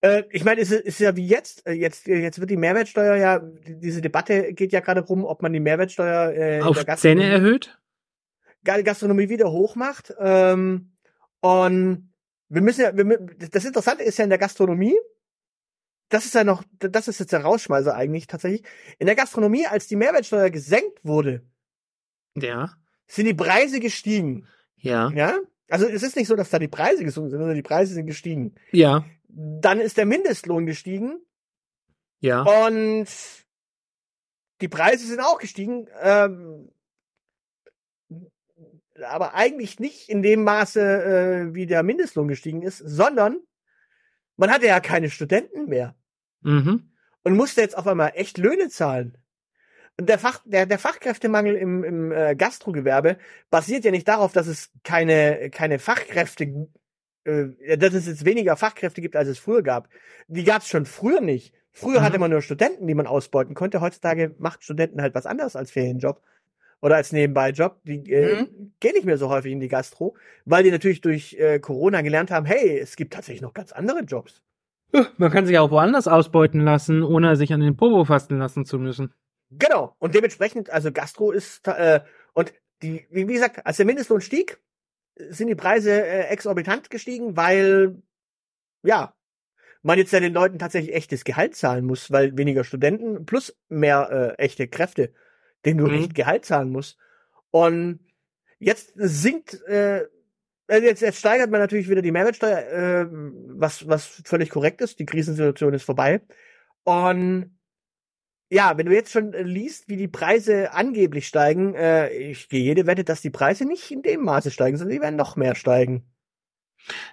Äh, 0.00 0.22
ich 0.30 0.42
meine, 0.42 0.62
es 0.62 0.70
ist, 0.70 0.84
ist 0.86 1.00
ja 1.00 1.14
wie 1.16 1.26
jetzt, 1.26 1.66
äh, 1.66 1.72
jetzt, 1.72 2.06
jetzt 2.06 2.40
wird 2.40 2.48
die 2.50 2.56
Mehrwertsteuer 2.56 3.14
ja, 3.16 3.38
die- 3.40 3.78
diese 3.78 4.00
Debatte 4.00 4.54
geht 4.54 4.72
ja 4.72 4.80
gerade 4.80 5.02
rum, 5.02 5.24
ob 5.26 5.42
man 5.42 5.52
die 5.52 5.60
Mehrwertsteuer 5.60 6.32
äh, 6.32 6.62
Auf 6.62 6.82
Zähne 6.96 7.24
erhöht? 7.24 7.78
Ga- 8.64 8.80
Gastronomie 8.80 9.28
wieder 9.28 9.52
hochmacht. 9.52 10.14
Ähm, 10.18 10.92
und 11.40 12.12
wir 12.48 12.62
müssen 12.62 12.80
ja, 12.80 12.96
wir, 12.96 13.04
das 13.50 13.64
Interessante 13.66 14.02
ist 14.02 14.16
ja 14.18 14.24
in 14.24 14.30
der 14.30 14.38
Gastronomie, 14.38 14.96
das 16.08 16.24
ist 16.24 16.34
ja 16.34 16.42
noch, 16.44 16.62
das 16.78 17.08
ist 17.08 17.20
jetzt 17.20 17.32
der 17.32 17.42
Rausschmeißer 17.42 17.94
eigentlich 17.94 18.28
tatsächlich. 18.28 18.62
In 18.98 19.06
der 19.06 19.14
Gastronomie, 19.16 19.66
als 19.66 19.88
die 19.88 19.96
Mehrwertsteuer 19.96 20.48
gesenkt 20.50 21.00
wurde, 21.02 21.42
Ja. 22.34 22.72
sind 23.06 23.26
die 23.26 23.34
Preise 23.34 23.78
gestiegen. 23.80 24.46
Ja. 24.86 25.10
Ja? 25.10 25.38
Also 25.68 25.86
es 25.86 26.02
ist 26.02 26.16
nicht 26.16 26.28
so, 26.28 26.36
dass 26.36 26.50
da 26.50 26.58
die 26.58 26.68
Preise 26.68 27.04
gesunken 27.04 27.30
sind, 27.30 27.38
sondern 27.40 27.56
die 27.56 27.62
Preise 27.62 27.94
sind 27.94 28.06
gestiegen. 28.06 28.54
Ja. 28.72 29.04
Dann 29.28 29.80
ist 29.80 29.96
der 29.96 30.06
Mindestlohn 30.06 30.64
gestiegen 30.66 31.20
Ja. 32.20 32.42
und 32.66 33.06
die 34.60 34.68
Preise 34.68 35.06
sind 35.06 35.20
auch 35.20 35.38
gestiegen. 35.38 35.88
Ähm, 36.00 36.70
aber 39.06 39.34
eigentlich 39.34 39.78
nicht 39.78 40.08
in 40.08 40.22
dem 40.22 40.44
Maße, 40.44 40.80
äh, 40.80 41.54
wie 41.54 41.66
der 41.66 41.82
Mindestlohn 41.82 42.28
gestiegen 42.28 42.62
ist, 42.62 42.78
sondern 42.78 43.38
man 44.36 44.50
hatte 44.50 44.66
ja 44.66 44.80
keine 44.80 45.10
Studenten 45.10 45.66
mehr 45.66 45.94
Mhm. 46.40 46.92
und 47.24 47.36
musste 47.36 47.60
jetzt 47.60 47.76
auf 47.76 47.86
einmal 47.86 48.12
echt 48.14 48.38
Löhne 48.38 48.68
zahlen. 48.68 49.18
Und 49.98 50.08
der, 50.08 50.18
Fach, 50.18 50.40
der, 50.44 50.66
der 50.66 50.78
Fachkräftemangel 50.78 51.54
im, 51.54 51.82
im 51.82 52.12
äh, 52.12 52.36
Gastrogewerbe 52.36 53.16
basiert 53.50 53.84
ja 53.84 53.90
nicht 53.90 54.06
darauf, 54.06 54.32
dass 54.32 54.46
es 54.46 54.70
keine, 54.84 55.48
keine 55.50 55.78
Fachkräfte, 55.78 56.68
äh, 57.24 57.78
dass 57.78 57.94
es 57.94 58.06
jetzt 58.06 58.24
weniger 58.26 58.56
Fachkräfte 58.56 59.00
gibt, 59.00 59.16
als 59.16 59.28
es 59.28 59.38
früher 59.38 59.62
gab. 59.62 59.88
Die 60.28 60.44
gab 60.44 60.62
es 60.62 60.68
schon 60.68 60.84
früher 60.84 61.20
nicht. 61.22 61.54
Früher 61.72 62.00
Mhm. 62.00 62.04
hatte 62.04 62.18
man 62.18 62.30
nur 62.30 62.42
Studenten, 62.42 62.86
die 62.86 62.94
man 62.94 63.06
ausbeuten 63.06 63.54
konnte. 63.54 63.80
Heutzutage 63.80 64.34
macht 64.38 64.64
Studenten 64.64 65.00
halt 65.00 65.14
was 65.14 65.26
anderes 65.26 65.56
als 65.56 65.70
Ferienjob 65.70 66.22
oder 66.82 66.96
als 66.96 67.12
Nebenbeijob. 67.12 67.80
Die 67.84 68.10
äh, 68.12 68.46
gehen 68.80 68.92
nicht 68.94 69.06
mehr 69.06 69.18
so 69.18 69.30
häufig 69.30 69.52
in 69.52 69.60
die 69.60 69.68
Gastro, 69.68 70.14
weil 70.44 70.62
die 70.62 70.70
natürlich 70.70 71.00
durch 71.00 71.34
äh, 71.38 71.58
Corona 71.58 72.02
gelernt 72.02 72.30
haben, 72.30 72.44
hey, 72.44 72.78
es 72.78 72.96
gibt 72.96 73.14
tatsächlich 73.14 73.42
noch 73.42 73.54
ganz 73.54 73.72
andere 73.72 74.00
Jobs. 74.00 74.42
Man 75.16 75.30
kann 75.30 75.46
sich 75.46 75.58
auch 75.58 75.70
woanders 75.70 76.06
ausbeuten 76.06 76.60
lassen, 76.60 77.02
ohne 77.02 77.36
sich 77.36 77.52
an 77.52 77.60
den 77.60 77.76
Popo 77.76 78.04
fassen 78.04 78.38
lassen 78.38 78.64
zu 78.64 78.78
müssen. 78.78 79.12
Genau. 79.50 79.94
Und 79.98 80.14
dementsprechend, 80.14 80.70
also 80.70 80.92
Gastro 80.92 81.30
ist, 81.32 81.66
äh, 81.68 82.00
und 82.34 82.52
die, 82.82 83.06
wie 83.10 83.24
gesagt, 83.26 83.64
als 83.64 83.76
der 83.78 83.86
Mindestlohn 83.86 84.20
stieg, 84.20 84.60
sind 85.16 85.48
die 85.48 85.54
Preise 85.54 85.90
äh, 85.92 86.24
exorbitant 86.28 86.90
gestiegen, 86.90 87.36
weil, 87.36 88.02
ja, 88.82 89.14
man 89.82 89.98
jetzt 89.98 90.12
ja 90.12 90.20
den 90.20 90.34
Leuten 90.34 90.58
tatsächlich 90.58 90.94
echtes 90.94 91.24
Gehalt 91.24 91.54
zahlen 91.54 91.84
muss, 91.84 92.10
weil 92.10 92.36
weniger 92.36 92.64
Studenten 92.64 93.24
plus 93.24 93.56
mehr 93.68 94.34
äh, 94.38 94.42
echte 94.42 94.68
Kräfte, 94.68 95.12
denen 95.64 95.78
du 95.78 95.86
Mhm. 95.86 95.94
echt 95.94 96.14
Gehalt 96.14 96.44
zahlen 96.44 96.70
musst. 96.70 96.98
Und 97.50 98.00
jetzt 98.58 98.92
sinkt, 98.96 99.62
äh, 99.68 100.00
äh, 100.68 100.80
jetzt, 100.82 101.02
jetzt 101.02 101.18
steigert 101.18 101.50
man 101.50 101.60
natürlich 101.60 101.88
wieder 101.88 102.02
die 102.02 102.10
Mehrwertsteuer, 102.10 102.58
äh, 102.58 103.06
was, 103.10 103.88
was 103.88 104.22
völlig 104.24 104.50
korrekt 104.50 104.80
ist. 104.80 104.98
Die 104.98 105.06
Krisensituation 105.06 105.72
ist 105.72 105.84
vorbei. 105.84 106.20
Und 106.82 107.55
ja, 108.48 108.76
wenn 108.76 108.86
du 108.86 108.94
jetzt 108.94 109.12
schon 109.12 109.32
äh, 109.32 109.42
liest, 109.42 109.88
wie 109.88 109.96
die 109.96 110.08
Preise 110.08 110.72
angeblich 110.72 111.26
steigen, 111.26 111.74
äh, 111.74 112.10
ich 112.10 112.48
gehe 112.48 112.62
jede 112.62 112.86
Wette, 112.86 113.04
dass 113.04 113.20
die 113.20 113.30
Preise 113.30 113.64
nicht 113.64 113.90
in 113.90 114.02
dem 114.02 114.22
Maße 114.22 114.50
steigen, 114.50 114.76
sondern 114.76 114.96
die 114.96 115.02
werden 115.02 115.16
noch 115.16 115.36
mehr 115.36 115.54
steigen. 115.54 116.04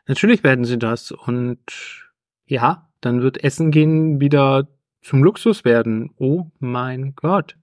Natürlich 0.06 0.44
werden 0.44 0.66
sie 0.66 0.78
das. 0.78 1.12
Und 1.12 2.12
ja, 2.46 2.90
dann 3.02 3.22
wird 3.22 3.44
Essen 3.44 3.72
gehen 3.72 4.20
wieder 4.20 4.68
zum 5.02 5.24
Luxus 5.24 5.66
werden. 5.66 6.12
Oh 6.18 6.52
mein 6.60 7.14
Gott. 7.16 7.58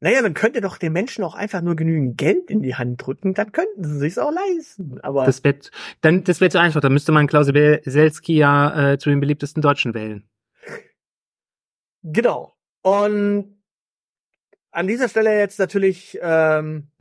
Naja, 0.00 0.20
man 0.20 0.34
könnte 0.34 0.60
doch 0.60 0.76
den 0.76 0.92
Menschen 0.92 1.24
auch 1.24 1.34
einfach 1.34 1.62
nur 1.62 1.74
genügend 1.74 2.18
Geld 2.18 2.50
in 2.50 2.60
die 2.62 2.74
Hand 2.74 3.04
drücken, 3.04 3.32
dann 3.32 3.50
könnten 3.50 3.82
sie 3.82 3.98
sich's 3.98 4.18
auch 4.18 4.30
leisten. 4.30 5.00
Aber 5.00 5.24
Das 5.24 5.42
wäre 5.42 5.58
dann, 6.02 6.22
das 6.22 6.40
wäre 6.42 6.50
zu 6.50 6.60
einfach. 6.60 6.82
Dann 6.82 6.92
müsste 6.92 7.12
man 7.12 7.26
Klaus 7.26 7.54
Weselski 7.54 8.36
ja 8.36 8.92
äh, 8.92 8.98
zu 8.98 9.08
den 9.08 9.20
beliebtesten 9.20 9.62
Deutschen 9.62 9.94
wählen. 9.94 10.28
genau. 12.02 12.55
Und 12.86 13.60
an 14.70 14.86
dieser 14.86 15.08
Stelle 15.08 15.36
jetzt 15.36 15.58
natürlich 15.58 16.16
ähm, 16.22 16.92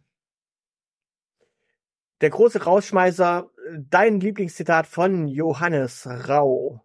der 2.21 2.31
große 2.31 2.63
Rausschmeißer, 2.63 3.51
dein 3.77 4.19
Lieblingszitat 4.19 4.87
von 4.87 5.27
Johannes 5.27 6.07
Rau. 6.07 6.83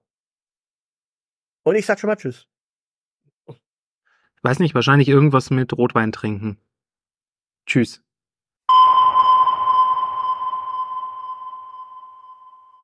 Und 1.62 1.76
ich 1.76 1.86
sag 1.86 1.98
schon 1.98 2.09
mal 2.09 2.16
Tschüss. 2.16 2.46
Weiß 4.42 4.59
nicht, 4.59 4.74
wahrscheinlich 4.74 5.09
irgendwas 5.09 5.48
mit 5.48 5.72
Rotwein 5.72 6.12
trinken. 6.12 6.59
Tschüss. 7.64 8.05